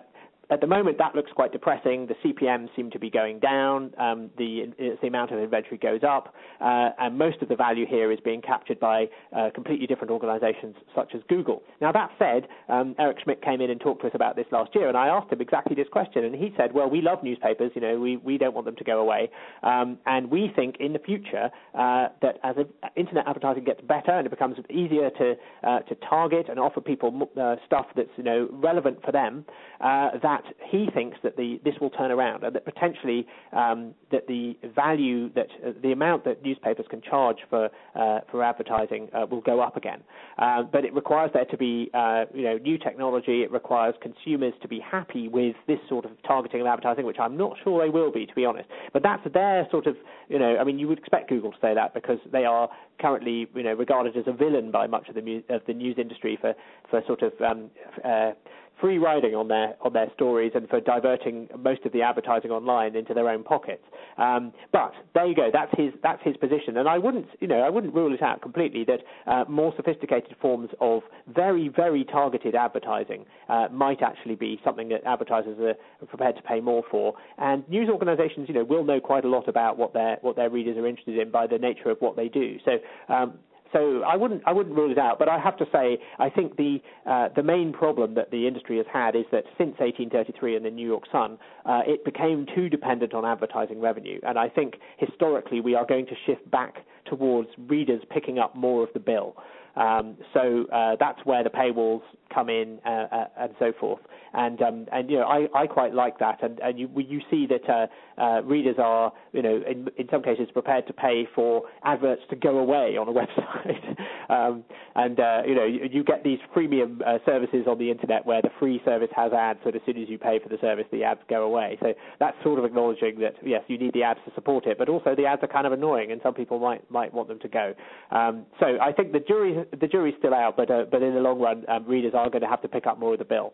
at 0.50 0.62
the 0.62 0.68
moment, 0.68 0.98
that 0.98 1.16
looks 1.16 1.32
quite 1.34 1.52
depressing. 1.52 2.08
The 2.08 2.16
CPMs 2.24 2.70
seem 2.76 2.92
to 2.92 3.00
be 3.00 3.10
going 3.10 3.40
down. 3.40 3.94
Um, 3.98 4.30
the, 4.38 4.74
the 5.02 5.08
amount 5.08 5.32
of 5.32 5.40
inventory 5.40 5.78
goes 5.78 6.02
up, 6.08 6.34
uh, 6.62 6.90
and 7.00 7.18
most 7.18 7.42
of 7.42 7.50
the 7.50 7.56
value 7.56 7.86
here 7.88 8.12
is 8.12 8.20
being 8.24 8.42
captured 8.42 8.80
by 8.80 9.06
uh, 9.36 9.50
completely 9.54 9.88
different 9.88 10.12
organizations 10.12 10.76
such 10.94 11.16
as 11.16 11.22
Google. 11.28 11.64
Now, 11.82 11.92
that 11.92 12.12
said, 12.20 12.48
um, 12.70 12.96
Eric 13.00 13.18
Schmidt 13.24 13.42
came 13.42 13.62
in 13.62 13.70
and 13.72 13.80
talked 13.80 14.02
to 14.02 14.08
us 14.08 14.14
about 14.14 14.36
this 14.36 14.46
last 14.52 14.76
year, 14.76 14.88
and 14.88 14.98
I 14.98 15.08
asked 15.08 15.32
him 15.32 15.42
exactly 15.42 15.76
this 15.76 15.88
question, 15.92 16.24
and 16.24 16.36
he 16.36 16.54
said, 16.58 16.74
"Well, 16.74 16.90
we 16.90 17.02
love 17.02 17.24
newspapers. 17.24 17.72
You 17.76 17.82
know, 17.82 18.00
we 18.00 18.18
we 18.18 18.38
don't 18.38 18.54
want 18.54 18.66
them 18.66 18.76
to 18.76 18.84
go 18.84 19.00
away, 19.00 19.30
um, 19.64 19.98
and 20.06 20.30
we 20.30 20.52
think 20.56 20.78
in 20.80 20.94
the 20.94 21.00
future 21.00 21.50
uh, 21.74 22.10
that 22.22 22.40
as 22.44 22.56
internet 22.96 23.28
advertising 23.28 23.64
gets 23.64 23.82
better 23.82 24.12
and 24.12 24.26
it 24.26 24.30
becomes 24.30 24.58
easier 24.70 25.10
to 25.12 25.36
uh, 25.64 25.80
to 25.80 25.96
target 26.08 26.48
and 26.50 26.60
offer 26.60 26.82
people 26.82 27.30
uh, 27.40 27.56
stuff 27.66 27.88
that's 27.96 28.10
you 28.18 28.24
know 28.24 28.48
relevant 28.52 29.04
for 29.04 29.12
them, 29.12 29.46
uh, 29.82 30.12
that 30.22 30.35
that 30.36 30.54
he 30.70 30.88
thinks 30.94 31.18
that 31.24 31.36
the 31.38 31.60
this 31.64 31.76
will 31.80 31.90
turn 31.90 32.12
around 32.12 32.44
and 32.44 32.56
that 32.56 32.66
potentially 32.66 33.26
um, 33.54 33.94
that 34.12 34.28
the 34.28 34.58
value 34.76 35.32
that 35.34 35.48
uh, 35.66 35.72
the 35.82 35.92
amount 35.92 36.26
that 36.26 36.44
newspapers 36.44 36.86
can 36.90 37.02
charge 37.02 37.38
for 37.50 37.70
uh, 37.96 38.20
for 38.32 38.44
advertising 38.44 39.08
uh, 39.14 39.26
will 39.30 39.42
go 39.42 39.62
up 39.62 39.78
again. 39.78 40.02
Uh, 40.38 40.64
but 40.64 40.84
it 40.84 40.94
requires 40.94 41.32
there 41.34 41.46
to 41.46 41.58
be 41.58 41.90
uh, 41.94 42.26
you 42.34 42.44
know 42.44 42.58
new 42.58 42.78
technology. 42.78 43.44
It 43.44 43.52
requires 43.52 43.96
consumers 44.02 44.54
to 44.62 44.68
be 44.68 44.80
happy 44.80 45.28
with 45.28 45.56
this 45.68 45.80
sort 45.88 46.06
of 46.06 46.12
targeting 46.28 46.62
of 46.62 46.68
advertising, 46.68 47.06
which 47.06 47.20
I'm 47.20 47.38
not 47.38 47.56
sure 47.64 47.84
they 47.84 47.90
will 47.90 48.12
be, 48.12 48.26
to 48.26 48.36
be 48.36 48.46
honest. 48.46 48.68
But 48.94 49.04
that's 49.04 49.24
their 49.34 49.68
sort 49.72 49.88
of 49.88 49.96
you 50.28 50.40
know 50.40 50.58
I 50.58 50.64
mean 50.64 50.80
you 50.80 50.88
would 50.88 51.00
expect 51.00 51.30
Google 51.30 51.52
to 51.52 51.58
say 51.62 51.74
that 51.74 51.94
because 51.94 52.20
they 52.32 52.46
are 52.46 52.70
currently 53.00 53.48
you 53.56 53.64
know 53.64 53.74
regarded 53.74 54.18
as 54.18 54.24
a 54.28 54.34
villain 54.34 54.72
by 54.72 54.88
much 54.88 55.08
of 55.10 55.16
the 55.16 55.22
mu- 55.22 55.44
of 55.50 55.62
the 55.68 55.74
news 55.74 55.96
industry 55.98 56.38
for 56.40 56.54
for 56.90 57.02
sort 57.08 57.22
of 57.22 57.32
um, 57.42 57.70
uh, 58.04 58.32
free 58.80 58.98
riding 58.98 59.36
on 59.36 59.48
their 59.48 59.76
on 59.82 59.94
their 59.94 60.12
stories 60.14 60.52
and 60.56 60.68
for 60.70 60.80
diverting 60.80 61.48
most 61.58 61.86
of 61.86 61.92
the 61.92 62.02
advertising 62.02 62.52
online 62.52 62.96
into 62.96 63.14
their 63.14 63.30
own 63.30 63.44
pockets. 63.44 63.84
Um, 64.18 64.54
but 64.72 64.92
there 65.14 65.26
you 65.26 65.36
go. 65.36 65.50
That's 65.52 65.72
his 65.78 65.94
that's 66.04 66.22
his 66.24 66.38
position, 66.38 66.78
and 66.78 66.88
I 66.88 66.98
wouldn't 66.98 67.28
you 67.40 67.48
know 67.48 67.62
I 67.62 67.70
wouldn't 67.70 67.94
rule 67.94 68.14
it 68.14 68.22
out 68.22 68.42
completely 68.42 68.86
that 68.86 69.00
uh, 69.28 69.46
more 69.50 69.74
sophisticated 69.76 70.36
forms 70.42 70.70
of 70.82 71.04
very 71.28 71.70
very 71.70 72.04
targeted 72.04 72.56
advertising 72.56 73.26
uh, 73.50 73.68
might 73.72 74.02
actually 74.02 74.36
be 74.36 74.60
something 74.64 74.90
that 74.90 75.04
advertisers 75.06 75.58
are 75.60 76.06
prepared 76.08 76.36
to 76.36 76.42
pay 76.42 76.60
more 76.60 76.84
for. 76.90 77.14
And 77.38 77.68
news 77.70 77.90
organisations 77.90 78.48
you 78.48 78.54
know 78.54 78.64
will 78.64 78.84
know 78.84 79.00
quite 79.00 79.26
a 79.26 79.30
lot 79.30 79.48
about 79.48 79.78
what 79.78 79.94
their 79.94 80.18
what 80.22 80.36
their 80.36 80.50
readers 80.50 80.78
are 80.78 80.88
interested 80.88 81.18
in 81.18 81.32
by 81.32 81.48
the 81.48 81.58
nature 81.58 81.90
of 81.90 81.98
what 82.00 82.16
they 82.16 82.28
do. 82.28 82.58
So 82.66 82.78
um, 83.14 83.40
so 83.76 84.04
I 84.04 84.16
wouldn't 84.16 84.42
I 84.46 84.54
wouldn't 84.54 84.76
rule 84.76 84.92
it 84.92 84.98
out, 84.98 85.20
but 85.20 85.28
I 85.28 85.38
have 85.38 85.58
to 85.58 85.66
say 85.72 85.98
I 86.18 86.30
think 86.30 86.56
the 86.56 86.80
uh, 87.06 87.30
the 87.36 87.44
main 87.44 87.74
problem 87.74 88.14
that 88.16 88.32
the 88.32 88.48
industry 88.48 88.78
has 88.78 88.86
had 88.92 89.16
is 89.16 89.26
that 89.32 89.44
since 89.58 89.76
1833 89.80 90.56
and 90.56 90.66
the 90.66 90.70
New 90.72 90.88
York 90.88 91.04
Sun, 91.12 91.38
uh, 91.66 91.82
it 91.86 92.06
became 92.06 92.46
too 92.56 92.70
dependent 92.70 93.14
on 93.14 93.26
advertising 93.26 93.82
revenue, 93.82 94.20
and 94.24 94.40
I 94.40 94.48
think 94.48 94.76
historically 94.98 95.60
we 95.60 95.76
are 95.76 95.86
going 95.86 96.06
to 96.06 96.16
shift 96.26 96.50
back 96.50 96.86
towards 97.06 97.50
readers 97.68 98.02
picking 98.10 98.40
up 98.40 98.56
more 98.56 98.82
of 98.84 98.90
the 98.94 99.00
bill. 99.00 99.36
Um, 99.76 100.16
so 100.34 100.66
uh, 100.74 100.96
that's 101.00 101.20
where 101.26 101.44
the 101.44 101.50
paywalls 101.50 102.02
come 102.34 102.50
in 102.50 102.80
uh, 102.86 102.90
uh, 102.90 103.26
and 103.40 103.54
so 103.60 103.74
forth. 103.80 104.00
And 104.36 104.62
um, 104.62 104.86
and 104.92 105.10
you 105.10 105.18
know 105.18 105.26
I, 105.26 105.48
I 105.56 105.68
quite 105.68 105.94
like 105.94 106.20
that. 106.20 106.44
And, 106.44 106.60
and 106.60 106.78
you 106.78 106.90
you 106.96 107.22
see 107.32 107.48
that 107.48 107.70
uh, 107.70 107.88
uh, 108.22 108.42
readers 108.44 108.76
are 108.78 109.14
you 109.32 109.42
know 109.42 109.62
in 109.68 109.88
in 109.98 110.08
some 110.12 110.22
cases 110.22 110.48
prepared 110.52 110.86
to 110.88 110.94
pay 110.94 111.28
for 111.34 111.64
adverts 111.84 112.22
to 112.30 112.36
go 112.36 112.58
away 112.58 112.98
on 112.98 113.08
a 113.08 113.12
website. 113.22 113.96
um, 114.30 114.64
and 114.96 115.20
uh, 115.20 115.42
you 115.48 115.56
know 115.56 115.66
you, 115.66 115.88
you 115.90 116.04
get 116.04 116.24
these 116.24 116.40
premium 116.54 117.02
services 117.26 117.66
on 117.68 117.78
the 117.78 117.90
internet 117.90 118.26
where 118.26 118.42
the 118.42 118.50
free 118.60 118.82
service 118.84 119.10
has 119.16 119.32
ads, 119.32 119.60
so 119.64 119.70
as 119.70 119.82
soon 119.86 120.02
as 120.02 120.10
you 120.10 120.18
pay 120.18 120.40
for 120.40 120.50
the 120.50 120.58
service, 120.60 120.86
the 120.92 121.04
ads 121.04 121.22
go 121.30 121.44
away. 121.44 121.78
So 121.82 121.94
that's 122.20 122.36
sort 122.44 122.60
of 122.60 122.66
acknowledging 122.66 123.20
that 123.20 123.36
yes, 123.44 123.64
you 123.68 123.78
need 123.78 123.94
the 123.94 124.04
ads 124.04 124.20
to 124.26 124.34
support 124.36 124.66
it, 124.66 124.78
but 124.78 124.90
also 124.90 125.16
the 125.16 125.26
ads 125.26 125.44
are 125.44 125.48
kind 125.48 125.66
of 125.66 125.74
annoying, 125.74 126.12
and 126.12 126.22
some 126.22 126.34
people 126.34 126.60
might 126.60 126.90
might 126.92 127.14
want 127.14 127.28
them 127.28 127.40
to 127.40 127.48
go. 127.48 127.74
Um, 128.12 128.46
so 128.60 128.78
I 128.82 128.92
think 128.92 129.12
the 129.12 129.20
jury 129.20 129.64
the 129.80 129.88
jury's 129.88 130.16
still 130.20 130.34
out, 130.34 130.58
but 130.58 130.70
uh, 130.70 130.86
but 130.92 131.02
in 131.02 131.14
the 131.14 131.20
long 131.22 131.40
run, 131.40 131.64
um, 131.68 131.86
readers 131.86 132.14
are 132.16 132.30
going 132.30 132.42
to 132.42 132.48
have 132.48 132.62
to 132.62 132.68
pick 132.68 132.88
up 132.88 133.00
more 133.00 133.14
of 133.14 133.20
the 133.20 133.26
bill. 133.26 133.54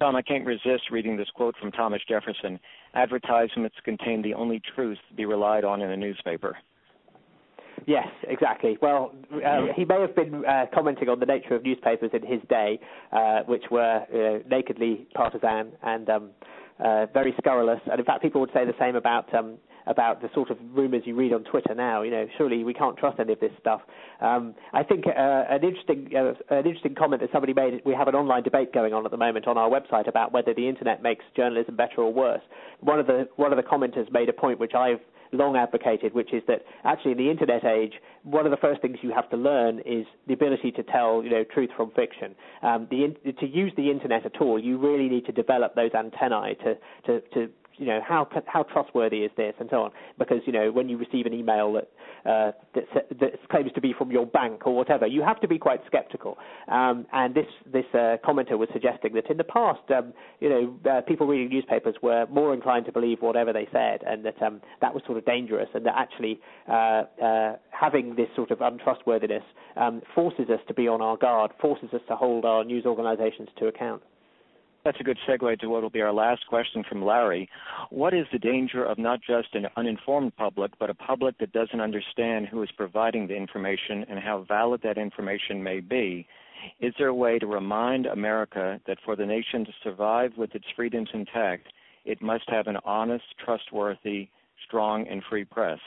Tom, 0.00 0.16
I 0.16 0.22
can't 0.22 0.46
resist 0.46 0.90
reading 0.90 1.18
this 1.18 1.28
quote 1.34 1.54
from 1.60 1.70
Thomas 1.72 2.00
Jefferson. 2.08 2.58
Advertisements 2.94 3.76
contain 3.84 4.22
the 4.22 4.32
only 4.32 4.62
truth 4.74 4.96
to 5.10 5.14
be 5.14 5.26
relied 5.26 5.62
on 5.62 5.82
in 5.82 5.90
a 5.90 5.96
newspaper. 5.96 6.56
Yes, 7.86 8.06
exactly. 8.22 8.78
Well, 8.80 9.12
uh, 9.30 9.66
he 9.76 9.84
may 9.84 10.00
have 10.00 10.16
been 10.16 10.42
uh, 10.46 10.66
commenting 10.72 11.10
on 11.10 11.20
the 11.20 11.26
nature 11.26 11.54
of 11.54 11.64
newspapers 11.64 12.10
in 12.14 12.26
his 12.26 12.40
day, 12.48 12.80
uh, 13.12 13.40
which 13.46 13.64
were 13.70 14.40
nakedly 14.48 15.06
partisan 15.14 15.72
and 15.82 16.08
um, 16.08 16.30
uh, 16.82 17.04
very 17.12 17.34
scurrilous. 17.38 17.80
And 17.90 18.00
in 18.00 18.06
fact, 18.06 18.22
people 18.22 18.40
would 18.40 18.52
say 18.54 18.64
the 18.64 18.72
same 18.80 18.96
about 18.96 19.32
um, 19.34 19.58
about 19.86 20.20
the 20.20 20.28
sort 20.34 20.50
of 20.50 20.58
rumours 20.72 21.02
you 21.04 21.14
read 21.14 21.32
on 21.32 21.44
Twitter 21.44 21.74
now. 21.74 22.02
You 22.02 22.10
know, 22.10 22.26
surely 22.38 22.64
we 22.64 22.74
can't 22.74 22.96
trust 22.96 23.18
any 23.20 23.32
of 23.32 23.40
this 23.40 23.52
stuff. 23.60 23.80
Um, 24.20 24.54
I 24.72 24.82
think 24.82 25.06
uh, 25.06 25.10
an 25.48 25.64
interesting 25.64 26.10
uh, 26.16 26.34
an 26.54 26.66
interesting 26.66 26.94
comment 26.94 27.22
that 27.22 27.30
somebody 27.32 27.54
made. 27.54 27.82
We 27.84 27.94
have 27.94 28.08
an 28.08 28.14
online 28.14 28.42
debate 28.42 28.72
going 28.72 28.92
on 28.92 29.04
at 29.04 29.10
the 29.10 29.16
moment 29.16 29.46
on 29.46 29.56
our 29.56 29.70
website 29.70 30.08
about 30.08 30.32
whether 30.32 30.54
the 30.54 30.68
internet 30.68 31.02
makes 31.02 31.24
journalism 31.36 31.76
better 31.76 32.02
or 32.02 32.12
worse. 32.12 32.42
One 32.80 32.98
of 32.98 33.06
the 33.06 33.28
one 33.36 33.52
of 33.52 33.56
the 33.56 33.62
commenters 33.62 34.10
made 34.12 34.28
a 34.28 34.32
point 34.32 34.58
which 34.58 34.74
I've 34.74 35.00
long 35.32 35.56
advocated, 35.56 36.14
which 36.14 36.32
is 36.32 36.42
that 36.48 36.62
actually 36.84 37.12
in 37.12 37.18
the 37.18 37.30
internet 37.30 37.64
age, 37.64 37.92
one 38.22 38.46
of 38.46 38.50
the 38.50 38.56
first 38.56 38.82
things 38.82 38.98
you 39.02 39.12
have 39.14 39.28
to 39.30 39.36
learn 39.36 39.80
is 39.80 40.06
the 40.26 40.34
ability 40.34 40.72
to 40.72 40.82
tell, 40.82 41.22
you 41.22 41.30
know, 41.30 41.44
truth 41.44 41.70
from 41.76 41.90
fiction. 41.92 42.34
Um, 42.62 42.88
the, 42.90 43.14
to 43.32 43.46
use 43.46 43.72
the 43.76 43.90
internet 43.90 44.26
at 44.26 44.40
all, 44.40 44.58
you 44.58 44.78
really 44.78 45.08
need 45.08 45.26
to 45.26 45.32
develop 45.32 45.74
those 45.74 45.92
antennae 45.96 46.56
to, 46.64 46.74
to, 47.06 47.20
to 47.34 47.48
you 47.80 47.86
know 47.86 48.00
how 48.06 48.28
how 48.46 48.62
trustworthy 48.62 49.20
is 49.20 49.30
this 49.36 49.54
and 49.58 49.68
so 49.70 49.82
on? 49.84 49.90
Because 50.18 50.42
you 50.44 50.52
know 50.52 50.70
when 50.70 50.88
you 50.88 50.98
receive 50.98 51.24
an 51.24 51.32
email 51.32 51.72
that 51.72 51.88
uh, 52.26 52.52
that, 52.74 53.18
that 53.18 53.48
claims 53.48 53.72
to 53.74 53.80
be 53.80 53.94
from 53.96 54.10
your 54.10 54.26
bank 54.26 54.66
or 54.66 54.76
whatever 54.76 55.06
you 55.06 55.22
have 55.22 55.40
to 55.40 55.48
be 55.48 55.58
quite 55.58 55.80
skeptical. 55.86 56.36
Um, 56.68 57.06
and 57.12 57.34
this 57.34 57.46
this 57.72 57.86
uh, 57.94 58.16
commenter 58.22 58.58
was 58.58 58.68
suggesting 58.74 59.14
that 59.14 59.30
in 59.30 59.38
the 59.38 59.44
past 59.44 59.80
um, 59.96 60.12
you 60.40 60.50
know 60.50 60.90
uh, 60.90 61.00
people 61.00 61.26
reading 61.26 61.48
newspapers 61.48 61.94
were 62.02 62.26
more 62.30 62.52
inclined 62.52 62.84
to 62.84 62.92
believe 62.92 63.22
whatever 63.22 63.52
they 63.52 63.66
said 63.72 64.00
and 64.06 64.24
that 64.26 64.40
um, 64.42 64.60
that 64.82 64.92
was 64.92 65.02
sort 65.06 65.16
of 65.16 65.24
dangerous 65.24 65.68
and 65.74 65.86
that 65.86 65.94
actually 65.96 66.38
uh, 66.68 67.04
uh, 67.22 67.56
having 67.70 68.14
this 68.14 68.28
sort 68.36 68.50
of 68.50 68.60
untrustworthiness 68.60 69.42
um, 69.76 70.02
forces 70.14 70.50
us 70.50 70.60
to 70.68 70.74
be 70.74 70.86
on 70.86 71.00
our 71.00 71.16
guard 71.16 71.50
forces 71.62 71.88
us 71.94 72.02
to 72.08 72.14
hold 72.14 72.44
our 72.44 72.62
news 72.62 72.84
organizations 72.84 73.48
to 73.58 73.66
account 73.68 74.02
that's 74.84 75.00
a 75.00 75.04
good 75.04 75.18
segue 75.28 75.58
to 75.60 75.66
what 75.68 75.82
will 75.82 75.90
be 75.90 76.00
our 76.00 76.12
last 76.12 76.46
question 76.46 76.84
from 76.88 77.04
Larry. 77.04 77.48
What 77.90 78.14
is 78.14 78.26
the 78.32 78.38
danger 78.38 78.84
of 78.84 78.98
not 78.98 79.20
just 79.20 79.54
an 79.54 79.66
uninformed 79.76 80.36
public, 80.36 80.72
but 80.78 80.90
a 80.90 80.94
public 80.94 81.38
that 81.38 81.52
doesn't 81.52 81.80
understand 81.80 82.46
who 82.46 82.62
is 82.62 82.70
providing 82.76 83.26
the 83.26 83.36
information 83.36 84.04
and 84.08 84.18
how 84.18 84.44
valid 84.48 84.80
that 84.82 84.98
information 84.98 85.62
may 85.62 85.80
be? 85.80 86.26
Is 86.80 86.94
there 86.98 87.08
a 87.08 87.14
way 87.14 87.38
to 87.38 87.46
remind 87.46 88.06
America 88.06 88.80
that 88.86 88.98
for 89.04 89.16
the 89.16 89.26
nation 89.26 89.64
to 89.64 89.72
survive 89.82 90.32
with 90.36 90.54
its 90.54 90.66
freedoms 90.76 91.08
intact, 91.14 91.68
it 92.04 92.22
must 92.22 92.44
have 92.48 92.66
an 92.66 92.76
honest, 92.84 93.24
trustworthy, 93.42 94.28
strong, 94.66 95.06
and 95.08 95.22
free 95.28 95.44
press? 95.44 95.78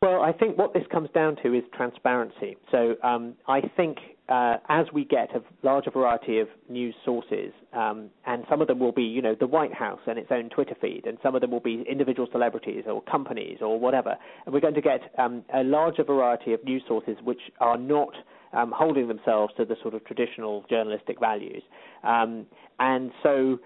Well, 0.00 0.22
I 0.22 0.32
think 0.32 0.56
what 0.56 0.74
this 0.74 0.84
comes 0.92 1.08
down 1.10 1.36
to 1.42 1.54
is 1.54 1.64
transparency. 1.74 2.56
So 2.70 2.94
um, 3.02 3.34
I 3.48 3.60
think 3.76 3.98
uh, 4.28 4.58
as 4.68 4.86
we 4.92 5.04
get 5.04 5.34
a 5.34 5.42
larger 5.62 5.90
variety 5.90 6.38
of 6.38 6.48
news 6.68 6.94
sources, 7.04 7.52
um, 7.72 8.10
and 8.26 8.44
some 8.48 8.60
of 8.60 8.68
them 8.68 8.78
will 8.78 8.92
be, 8.92 9.02
you 9.02 9.22
know, 9.22 9.34
the 9.38 9.46
White 9.46 9.72
House 9.72 10.00
and 10.06 10.18
its 10.18 10.28
own 10.30 10.50
Twitter 10.50 10.74
feed, 10.80 11.06
and 11.06 11.18
some 11.22 11.34
of 11.34 11.40
them 11.40 11.50
will 11.50 11.60
be 11.60 11.84
individual 11.90 12.28
celebrities 12.30 12.84
or 12.86 13.02
companies 13.02 13.58
or 13.60 13.80
whatever, 13.80 14.16
and 14.44 14.52
we're 14.52 14.60
going 14.60 14.74
to 14.74 14.82
get 14.82 15.00
um, 15.18 15.44
a 15.54 15.62
larger 15.62 16.04
variety 16.04 16.52
of 16.52 16.62
news 16.64 16.82
sources 16.86 17.16
which 17.24 17.40
are 17.60 17.78
not 17.78 18.12
um, 18.52 18.72
holding 18.74 19.08
themselves 19.08 19.52
to 19.56 19.64
the 19.64 19.76
sort 19.82 19.94
of 19.94 20.04
traditional 20.04 20.64
journalistic 20.68 21.18
values. 21.20 21.62
Um, 22.02 22.46
and 22.78 23.10
so 23.22 23.58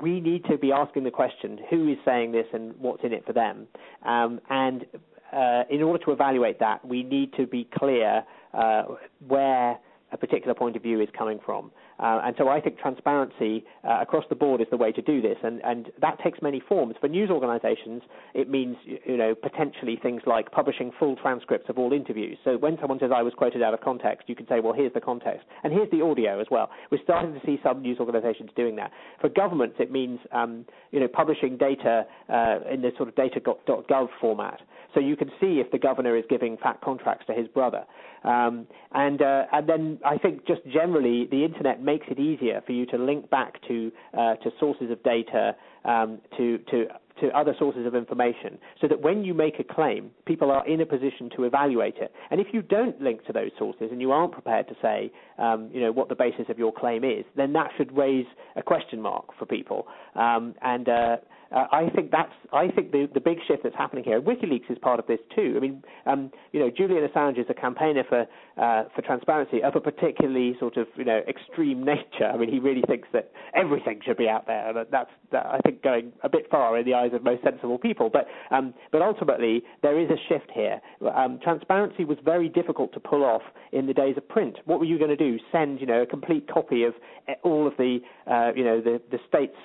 we 0.00 0.20
need 0.20 0.44
to 0.44 0.58
be 0.58 0.72
asking 0.72 1.04
the 1.04 1.10
question 1.10 1.58
who 1.70 1.88
is 1.90 1.98
saying 2.04 2.32
this 2.32 2.46
and 2.52 2.74
what's 2.78 3.02
in 3.04 3.12
it 3.12 3.24
for 3.26 3.32
them. 3.32 3.66
Um, 4.04 4.40
and 4.50 4.84
uh, 5.32 5.62
in 5.70 5.82
order 5.82 6.04
to 6.04 6.12
evaluate 6.12 6.60
that, 6.60 6.86
we 6.86 7.02
need 7.02 7.32
to 7.34 7.46
be 7.46 7.68
clear 7.74 8.22
uh, 8.52 8.82
where 9.26 9.78
a 10.12 10.16
particular 10.16 10.54
point 10.54 10.76
of 10.76 10.82
view 10.82 11.00
is 11.00 11.08
coming 11.16 11.40
from. 11.44 11.70
Uh, 12.02 12.20
and 12.24 12.34
so 12.36 12.48
I 12.48 12.60
think 12.60 12.78
transparency 12.78 13.64
uh, 13.84 13.98
across 14.00 14.24
the 14.28 14.34
board 14.34 14.60
is 14.60 14.66
the 14.70 14.76
way 14.76 14.90
to 14.90 15.00
do 15.00 15.22
this, 15.22 15.36
and, 15.44 15.60
and 15.62 15.90
that 16.00 16.18
takes 16.22 16.42
many 16.42 16.60
forms. 16.68 16.96
For 17.00 17.08
news 17.08 17.30
organisations, 17.30 18.02
it 18.34 18.50
means 18.50 18.76
you 18.84 19.16
know 19.16 19.36
potentially 19.36 19.98
things 20.02 20.22
like 20.26 20.50
publishing 20.50 20.90
full 20.98 21.14
transcripts 21.14 21.68
of 21.68 21.78
all 21.78 21.92
interviews. 21.92 22.38
So 22.42 22.58
when 22.58 22.76
someone 22.80 22.98
says 22.98 23.10
I 23.14 23.22
was 23.22 23.34
quoted 23.34 23.62
out 23.62 23.72
of 23.72 23.80
context, 23.80 24.28
you 24.28 24.34
can 24.34 24.48
say, 24.48 24.58
well, 24.58 24.72
here's 24.72 24.92
the 24.92 25.00
context, 25.00 25.46
and 25.62 25.72
here's 25.72 25.90
the 25.92 26.02
audio 26.02 26.40
as 26.40 26.48
well. 26.50 26.70
We're 26.90 27.02
starting 27.04 27.34
to 27.34 27.40
see 27.46 27.60
some 27.62 27.82
news 27.82 27.98
organisations 28.00 28.50
doing 28.56 28.74
that. 28.76 28.90
For 29.20 29.28
governments, 29.28 29.76
it 29.78 29.92
means 29.92 30.18
um, 30.32 30.66
you 30.90 30.98
know 30.98 31.08
publishing 31.08 31.56
data 31.56 32.04
uh, 32.28 32.58
in 32.68 32.82
the 32.82 32.90
sort 32.96 33.08
of 33.08 33.14
data.gov 33.14 34.08
format, 34.20 34.60
so 34.92 34.98
you 34.98 35.16
can 35.16 35.28
see 35.40 35.60
if 35.60 35.70
the 35.70 35.78
governor 35.78 36.16
is 36.16 36.24
giving 36.28 36.56
fat 36.56 36.80
contracts 36.82 37.26
to 37.26 37.32
his 37.32 37.46
brother. 37.46 37.84
Um, 38.24 38.66
and 38.92 39.20
uh, 39.20 39.44
and 39.52 39.68
then 39.68 39.98
I 40.04 40.18
think 40.18 40.46
just 40.46 40.60
generally 40.72 41.26
the 41.30 41.44
internet 41.44 41.82
it 42.08 42.18
easier 42.18 42.62
for 42.64 42.72
you 42.72 42.86
to 42.86 42.96
link 42.96 43.28
back 43.30 43.60
to 43.68 43.92
uh, 44.16 44.34
to 44.36 44.50
sources 44.58 44.90
of 44.90 45.02
data, 45.02 45.54
um, 45.84 46.18
to 46.36 46.58
to 46.70 46.86
to 47.20 47.28
other 47.36 47.54
sources 47.58 47.86
of 47.86 47.94
information, 47.94 48.58
so 48.80 48.88
that 48.88 49.00
when 49.00 49.22
you 49.22 49.34
make 49.34 49.60
a 49.60 49.64
claim, 49.64 50.10
people 50.24 50.50
are 50.50 50.66
in 50.66 50.80
a 50.80 50.86
position 50.86 51.28
to 51.36 51.44
evaluate 51.44 51.96
it. 51.98 52.10
And 52.30 52.40
if 52.40 52.48
you 52.52 52.62
don't 52.62 53.00
link 53.00 53.24
to 53.26 53.32
those 53.32 53.50
sources 53.58 53.88
and 53.92 54.00
you 54.00 54.12
aren't 54.12 54.32
prepared 54.32 54.66
to 54.68 54.74
say, 54.80 55.12
um, 55.38 55.70
you 55.72 55.80
know, 55.80 55.92
what 55.92 56.08
the 56.08 56.14
basis 56.14 56.46
of 56.48 56.58
your 56.58 56.72
claim 56.72 57.04
is, 57.04 57.24
then 57.36 57.52
that 57.52 57.70
should 57.76 57.94
raise 57.96 58.26
a 58.56 58.62
question 58.62 59.00
mark 59.00 59.26
for 59.38 59.46
people. 59.46 59.86
Um, 60.14 60.54
and 60.62 60.88
uh, 60.88 61.16
uh, 61.54 61.66
I 61.70 61.90
think 61.94 62.10
that's 62.10 62.32
I 62.52 62.68
think 62.68 62.92
the 62.92 63.08
the 63.12 63.20
big 63.20 63.38
shift 63.46 63.62
that's 63.62 63.76
happening 63.76 64.04
here. 64.04 64.20
WikiLeaks 64.20 64.70
is 64.70 64.78
part 64.78 64.98
of 64.98 65.06
this 65.06 65.18
too. 65.34 65.54
I 65.56 65.60
mean, 65.60 65.82
um, 66.06 66.30
you 66.52 66.60
know, 66.60 66.70
Julian 66.70 67.06
Assange 67.06 67.38
is 67.38 67.46
a 67.48 67.54
campaigner 67.54 68.04
for 68.08 68.26
uh, 68.56 68.84
for 68.94 69.02
transparency 69.02 69.62
of 69.62 69.76
a 69.76 69.80
particularly 69.80 70.56
sort 70.58 70.76
of 70.76 70.86
you 70.96 71.04
know 71.04 71.20
extreme 71.28 71.84
nature. 71.84 72.30
I 72.32 72.36
mean, 72.36 72.50
he 72.50 72.58
really 72.58 72.82
thinks 72.86 73.08
that 73.12 73.32
everything 73.54 74.00
should 74.04 74.16
be 74.16 74.28
out 74.28 74.46
there, 74.46 74.68
and 74.68 74.86
that's 74.90 75.10
that, 75.32 75.46
I 75.46 75.58
think 75.58 75.82
going 75.82 76.12
a 76.22 76.28
bit 76.28 76.50
far 76.50 76.78
in 76.78 76.86
the 76.86 76.94
eyes 76.94 77.10
of 77.12 77.22
most 77.22 77.42
sensible 77.42 77.78
people. 77.78 78.10
But 78.10 78.26
um, 78.50 78.72
but 78.90 79.02
ultimately 79.02 79.62
there 79.82 79.98
is 80.00 80.08
a 80.10 80.16
shift 80.28 80.50
here. 80.54 80.80
Um, 81.14 81.38
transparency 81.42 82.04
was 82.04 82.18
very 82.24 82.48
difficult 82.48 82.92
to 82.94 83.00
pull 83.00 83.24
off 83.24 83.42
in 83.72 83.86
the 83.86 83.94
days 83.94 84.16
of 84.16 84.28
print. 84.28 84.58
What 84.64 84.78
were 84.78 84.86
you 84.86 84.98
going 84.98 85.10
to 85.10 85.16
do? 85.16 85.38
Send 85.50 85.80
you 85.80 85.86
know 85.86 86.02
a 86.02 86.06
complete 86.06 86.48
copy 86.48 86.84
of 86.84 86.94
eh, 87.28 87.34
all 87.42 87.66
of 87.66 87.74
the 87.76 87.98
uh, 88.26 88.52
you 88.56 88.64
know 88.64 88.80
the 88.80 89.00
the 89.10 89.18
state's 89.28 89.56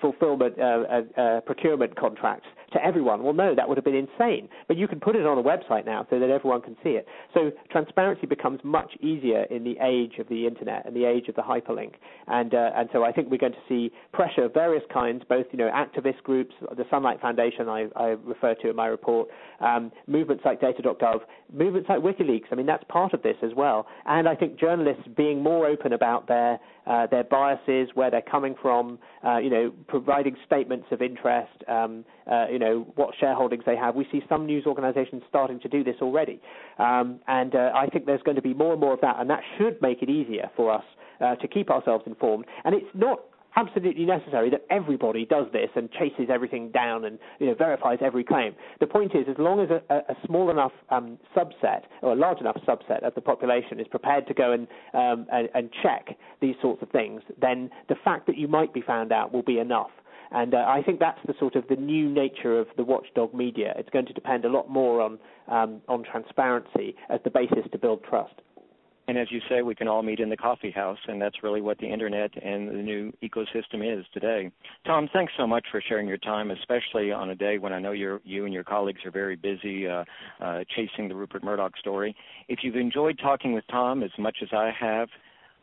fulfillment 0.00 0.58
uh, 0.58 0.62
uh, 0.62 1.20
uh, 1.20 1.40
procurement 1.42 1.94
contracts 1.96 2.46
to 2.72 2.84
everyone. 2.84 3.22
Well, 3.22 3.32
no, 3.32 3.54
that 3.54 3.68
would 3.68 3.76
have 3.78 3.84
been 3.84 3.94
insane. 3.94 4.48
But 4.66 4.76
you 4.76 4.88
can 4.88 5.00
put 5.00 5.16
it 5.16 5.26
on 5.26 5.38
a 5.38 5.42
website 5.42 5.86
now 5.86 6.06
so 6.10 6.18
that 6.18 6.30
everyone 6.30 6.60
can 6.60 6.76
see 6.82 6.90
it. 6.90 7.06
So 7.34 7.50
transparency 7.70 8.26
becomes 8.26 8.60
much 8.62 8.92
easier 9.00 9.44
in 9.44 9.64
the 9.64 9.76
age 9.82 10.18
of 10.18 10.28
the 10.28 10.46
internet 10.46 10.86
and 10.86 10.94
the 10.94 11.04
age 11.04 11.28
of 11.28 11.34
the 11.34 11.42
hyperlink. 11.42 11.94
And 12.26 12.54
uh, 12.54 12.70
and 12.76 12.88
so 12.92 13.04
I 13.04 13.12
think 13.12 13.30
we're 13.30 13.38
going 13.38 13.52
to 13.52 13.58
see 13.68 13.90
pressure 14.12 14.44
of 14.44 14.54
various 14.54 14.84
kinds, 14.92 15.22
both 15.28 15.46
you 15.52 15.58
know 15.58 15.70
activist 15.70 16.22
groups, 16.22 16.54
the 16.76 16.84
Sunlight 16.90 17.20
Foundation 17.20 17.68
I, 17.68 17.86
I 17.96 18.06
refer 18.24 18.54
to 18.62 18.70
in 18.70 18.76
my 18.76 18.86
report, 18.86 19.28
um, 19.60 19.90
movements 20.06 20.44
like 20.44 20.60
Data.gov, 20.60 21.20
movements 21.52 21.88
like 21.88 22.00
WikiLeaks. 22.00 22.46
I 22.52 22.54
mean 22.54 22.66
that's 22.66 22.84
part 22.88 23.14
of 23.14 23.22
this 23.22 23.36
as 23.42 23.50
well. 23.56 23.86
And 24.06 24.28
I 24.28 24.34
think 24.34 24.58
journalists 24.58 25.04
being 25.16 25.42
more 25.42 25.66
open 25.66 25.92
about 25.92 26.28
their 26.28 26.58
uh, 26.88 27.06
their 27.06 27.24
biases, 27.24 27.90
where 27.94 28.10
they're 28.10 28.22
coming 28.22 28.54
from, 28.60 28.98
uh, 29.22 29.36
you 29.36 29.50
know, 29.50 29.70
providing 29.88 30.34
statements 30.46 30.86
of 30.90 31.02
interest, 31.02 31.52
um, 31.68 32.04
uh, 32.30 32.46
you 32.58 32.64
know, 32.64 32.86
what 32.96 33.14
shareholdings 33.22 33.64
they 33.64 33.76
have. 33.76 33.94
We 33.94 34.04
see 34.10 34.20
some 34.28 34.44
news 34.44 34.66
organisations 34.66 35.22
starting 35.28 35.60
to 35.60 35.68
do 35.68 35.84
this 35.84 35.94
already, 36.02 36.40
um, 36.80 37.20
and 37.28 37.54
uh, 37.54 37.70
I 37.72 37.86
think 37.86 38.04
there's 38.04 38.22
going 38.22 38.34
to 38.34 38.42
be 38.42 38.52
more 38.52 38.72
and 38.72 38.80
more 38.80 38.94
of 38.94 39.00
that, 39.02 39.20
and 39.20 39.30
that 39.30 39.42
should 39.56 39.80
make 39.80 40.02
it 40.02 40.10
easier 40.10 40.50
for 40.56 40.72
us 40.72 40.82
uh, 41.20 41.36
to 41.36 41.46
keep 41.46 41.70
ourselves 41.70 42.02
informed. 42.06 42.46
And 42.64 42.74
it's 42.74 42.90
not 42.94 43.20
absolutely 43.54 44.04
necessary 44.04 44.50
that 44.50 44.64
everybody 44.70 45.24
does 45.24 45.46
this 45.52 45.70
and 45.76 45.88
chases 45.92 46.26
everything 46.28 46.70
down 46.72 47.04
and 47.04 47.18
you 47.38 47.46
know, 47.46 47.54
verifies 47.54 47.98
every 48.04 48.24
claim. 48.24 48.54
The 48.80 48.86
point 48.86 49.14
is, 49.14 49.26
as 49.30 49.36
long 49.38 49.60
as 49.60 49.68
a, 49.70 49.94
a 49.94 50.16
small 50.26 50.50
enough 50.50 50.72
um, 50.90 51.16
subset 51.36 51.82
or 52.02 52.12
a 52.12 52.16
large 52.16 52.40
enough 52.40 52.58
subset 52.66 53.04
of 53.04 53.14
the 53.14 53.20
population 53.20 53.78
is 53.78 53.86
prepared 53.88 54.26
to 54.26 54.34
go 54.34 54.50
and, 54.52 54.66
um, 54.94 55.26
and, 55.32 55.48
and 55.54 55.70
check 55.80 56.16
these 56.40 56.56
sorts 56.60 56.82
of 56.82 56.90
things, 56.90 57.22
then 57.40 57.70
the 57.88 57.96
fact 58.04 58.26
that 58.26 58.36
you 58.36 58.48
might 58.48 58.74
be 58.74 58.80
found 58.80 59.12
out 59.12 59.32
will 59.32 59.42
be 59.42 59.58
enough. 59.58 59.90
And 60.30 60.54
uh, 60.54 60.58
I 60.58 60.82
think 60.82 61.00
that's 61.00 61.20
the 61.26 61.34
sort 61.38 61.56
of 61.56 61.66
the 61.68 61.76
new 61.76 62.08
nature 62.08 62.58
of 62.58 62.66
the 62.76 62.84
watchdog 62.84 63.34
media. 63.34 63.72
It's 63.76 63.90
going 63.90 64.06
to 64.06 64.12
depend 64.12 64.44
a 64.44 64.50
lot 64.50 64.68
more 64.68 65.00
on 65.00 65.18
um, 65.48 65.80
on 65.88 66.04
transparency 66.04 66.94
as 67.08 67.20
the 67.24 67.30
basis 67.30 67.64
to 67.72 67.78
build 67.78 68.04
trust. 68.04 68.34
And 69.08 69.16
as 69.16 69.28
you 69.30 69.40
say, 69.48 69.62
we 69.62 69.74
can 69.74 69.88
all 69.88 70.02
meet 70.02 70.20
in 70.20 70.28
the 70.28 70.36
coffee 70.36 70.70
house, 70.70 70.98
and 71.08 71.20
that's 71.20 71.42
really 71.42 71.62
what 71.62 71.78
the 71.78 71.86
internet 71.86 72.30
and 72.44 72.68
the 72.68 72.74
new 72.74 73.10
ecosystem 73.22 73.80
is 73.82 74.04
today. 74.12 74.50
Tom, 74.86 75.08
thanks 75.14 75.32
so 75.38 75.46
much 75.46 75.64
for 75.72 75.80
sharing 75.88 76.06
your 76.06 76.18
time, 76.18 76.50
especially 76.50 77.10
on 77.10 77.30
a 77.30 77.34
day 77.34 77.56
when 77.56 77.72
I 77.72 77.78
know 77.78 77.92
you 77.92 78.20
and 78.26 78.52
your 78.52 78.64
colleagues 78.64 79.00
are 79.06 79.10
very 79.10 79.34
busy 79.34 79.88
uh, 79.88 80.04
uh, 80.42 80.60
chasing 80.76 81.08
the 81.08 81.14
Rupert 81.14 81.42
Murdoch 81.42 81.74
story. 81.78 82.14
If 82.48 82.58
you've 82.62 82.76
enjoyed 82.76 83.18
talking 83.18 83.54
with 83.54 83.64
Tom 83.70 84.02
as 84.02 84.10
much 84.18 84.36
as 84.42 84.48
I 84.52 84.72
have, 84.78 85.08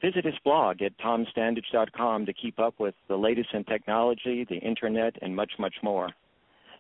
visit 0.06 0.26
his 0.26 0.36
blog 0.44 0.82
at 0.82 0.98
tomstandage.com 1.00 2.26
to 2.28 2.34
keep 2.34 2.60
up 2.60 2.76
with 2.80 2.94
the 3.08 3.16
latest 3.16 3.50
in 3.54 3.64
technology, 3.64 4.46
the 4.48 4.58
internet, 4.58 5.16
and 5.22 5.36
much, 5.36 5.54
much 5.58 5.76
more. 5.82 6.10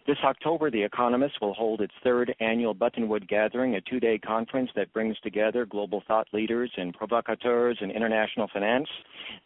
This 0.08 0.18
October, 0.24 0.70
The 0.70 0.84
Economist 0.84 1.41
will 1.41 1.56
hold 1.56 1.82
its 1.82 1.93
third 2.03 2.36
annual 2.39 2.76
Buttonwood 2.76 3.28
Gathering, 3.28 3.74
a 3.74 3.82
two 3.82 3.99
day 3.99 4.20
conference 4.20 4.70
that 4.76 4.93
brings 4.93 5.20
together 5.22 5.66
global 5.66 6.03
thought 6.08 6.28
leaders 6.32 6.70
and 6.78 6.93
provocateurs 6.93 7.80
in 7.82 7.89
international 7.89 8.47
finance. 8.53 8.88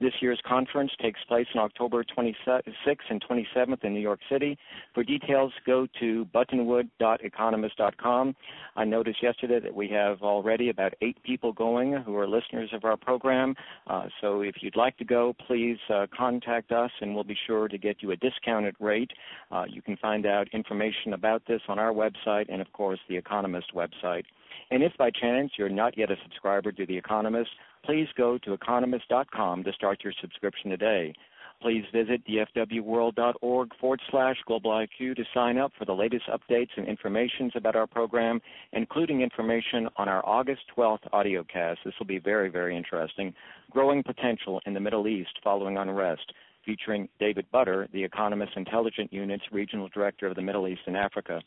This 0.02 0.12
year's 0.20 0.42
conference 0.46 0.92
takes 1.02 1.24
place 1.30 1.48
on 1.56 1.62
October 1.62 2.04
26th 2.04 3.00
and 3.10 3.24
27th 3.24 3.86
in 3.86 3.94
New 3.94 4.02
York 4.02 4.20
City. 4.30 4.58
For 4.94 5.02
details, 5.02 5.54
go 5.66 5.88
to 6.02 6.28
buttonwood.economist.com. 6.36 8.36
I 8.76 8.84
noticed 8.84 9.24
yesterday 9.24 9.62
that 9.62 9.74
we 9.74 9.88
have 9.88 10.24
already 10.24 10.68
about 10.68 10.94
eight 11.02 11.24
people 11.24 11.54
going 11.54 11.94
who 11.94 12.18
are 12.18 12.28
listeners 12.28 12.72
of 12.74 12.84
our 12.84 12.98
program. 12.98 13.56
Uh, 13.88 14.08
so 14.20 14.42
if 14.42 14.56
you'd 14.60 14.76
like 14.76 14.98
to 14.98 15.06
go, 15.06 15.34
please 15.48 15.78
uh, 15.90 16.06
contact 16.14 16.74
us 16.74 16.92
and 17.00 17.16
we'll 17.16 17.24
be 17.24 17.38
sure 17.48 17.70
to 17.70 17.78
get 17.78 18.04
you 18.04 18.12
a 18.12 18.18
discounted 18.18 18.76
rate. 18.82 19.12
Uh, 19.54 19.64
you 19.66 19.82
can 19.82 19.96
find 19.96 20.26
out 20.26 20.49
information 20.54 21.14
about 21.14 21.44
this 21.48 21.62
on 21.68 21.80
our 21.80 21.94
website 21.94 22.46
and, 22.50 22.62
of 22.62 22.72
course, 22.74 23.00
the 23.08 23.18
Economist 23.18 23.74
website. 23.76 24.24
And 24.72 24.84
if 24.84 24.96
by 24.98 25.10
chance 25.12 25.52
you're 25.58 25.70
not 25.70 25.98
yet 25.98 26.12
a 26.12 26.16
subscriber 26.24 26.72
to 26.72 26.86
The 26.86 26.98
Economist, 26.98 27.50
please 27.84 28.08
go 28.16 28.38
to 28.40 28.54
economist.com 28.54 29.64
to 29.64 29.74
start 29.74 30.04
your 30.04 30.14
subscription 30.22 30.70
today. 30.70 31.14
Please 31.62 31.84
visit 31.94 32.22
dfwworld.org 32.26 33.70
forward 33.82 34.02
slash 34.10 34.38
global 34.46 34.72
IQ 34.72 35.18
to 35.18 35.26
sign 35.34 35.58
up 35.58 35.74
for 35.78 35.84
the 35.84 35.94
latest 35.94 36.24
updates 36.28 36.70
and 36.78 36.88
information 36.88 37.52
about 37.54 37.76
our 37.76 37.88
program, 37.88 38.40
including 38.72 39.22
information 39.22 39.90
on 39.98 40.08
our 40.08 40.26
August 40.26 40.62
12th 40.78 41.10
audiocast. 41.12 41.78
This 41.84 41.94
will 42.00 42.06
be 42.06 42.20
very, 42.20 42.50
very 42.50 42.78
interesting. 42.78 43.34
Growing 43.72 44.04
Potential 44.04 44.62
in 44.66 44.74
the 44.74 44.80
Middle 44.80 45.06
East 45.08 45.38
Following 45.44 45.78
Unrest 45.78 46.32
featuring 46.66 47.10
David 47.20 47.46
Butter, 47.52 47.88
the 47.94 48.04
Economist 48.04 48.54
Intelligence 48.56 49.10
Unit's 49.12 49.44
Regional 49.52 49.90
Director 49.90 50.28
of 50.28 50.36
the 50.36 50.42
Middle 50.42 50.68
East 50.68 50.82
and 50.88 50.98
Africa. 50.98 51.42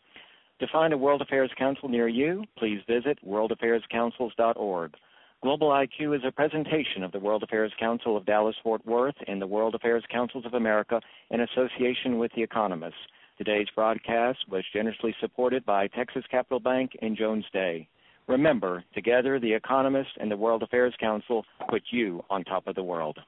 To 0.60 0.66
find 0.68 0.92
a 0.92 0.98
World 0.98 1.22
Affairs 1.22 1.50
Council 1.58 1.88
near 1.88 2.08
you, 2.08 2.44
please 2.56 2.80
visit 2.86 3.18
worldaffairscouncils.org. 3.26 4.94
Global 5.42 5.70
IQ 5.70 6.16
is 6.16 6.22
a 6.24 6.30
presentation 6.30 7.02
of 7.02 7.10
the 7.10 7.18
World 7.18 7.42
Affairs 7.42 7.72
Council 7.80 8.16
of 8.16 8.24
Dallas 8.24 8.54
Fort 8.62 8.86
Worth 8.86 9.16
and 9.26 9.42
the 9.42 9.46
World 9.46 9.74
Affairs 9.74 10.04
Councils 10.08 10.46
of 10.46 10.54
America 10.54 11.00
in 11.30 11.40
association 11.40 12.18
with 12.18 12.30
The 12.36 12.44
Economist. 12.44 12.94
Today's 13.38 13.66
broadcast 13.74 14.38
was 14.48 14.62
generously 14.72 15.12
supported 15.20 15.66
by 15.66 15.88
Texas 15.88 16.22
Capital 16.30 16.60
Bank 16.60 16.96
and 17.02 17.16
Jones 17.16 17.44
Day. 17.52 17.88
Remember, 18.28 18.84
together, 18.94 19.40
The 19.40 19.52
Economist 19.52 20.10
and 20.20 20.30
the 20.30 20.36
World 20.36 20.62
Affairs 20.62 20.94
Council 21.00 21.44
put 21.68 21.82
you 21.90 22.22
on 22.30 22.44
top 22.44 22.68
of 22.68 22.76
the 22.76 22.84
world. 22.84 23.18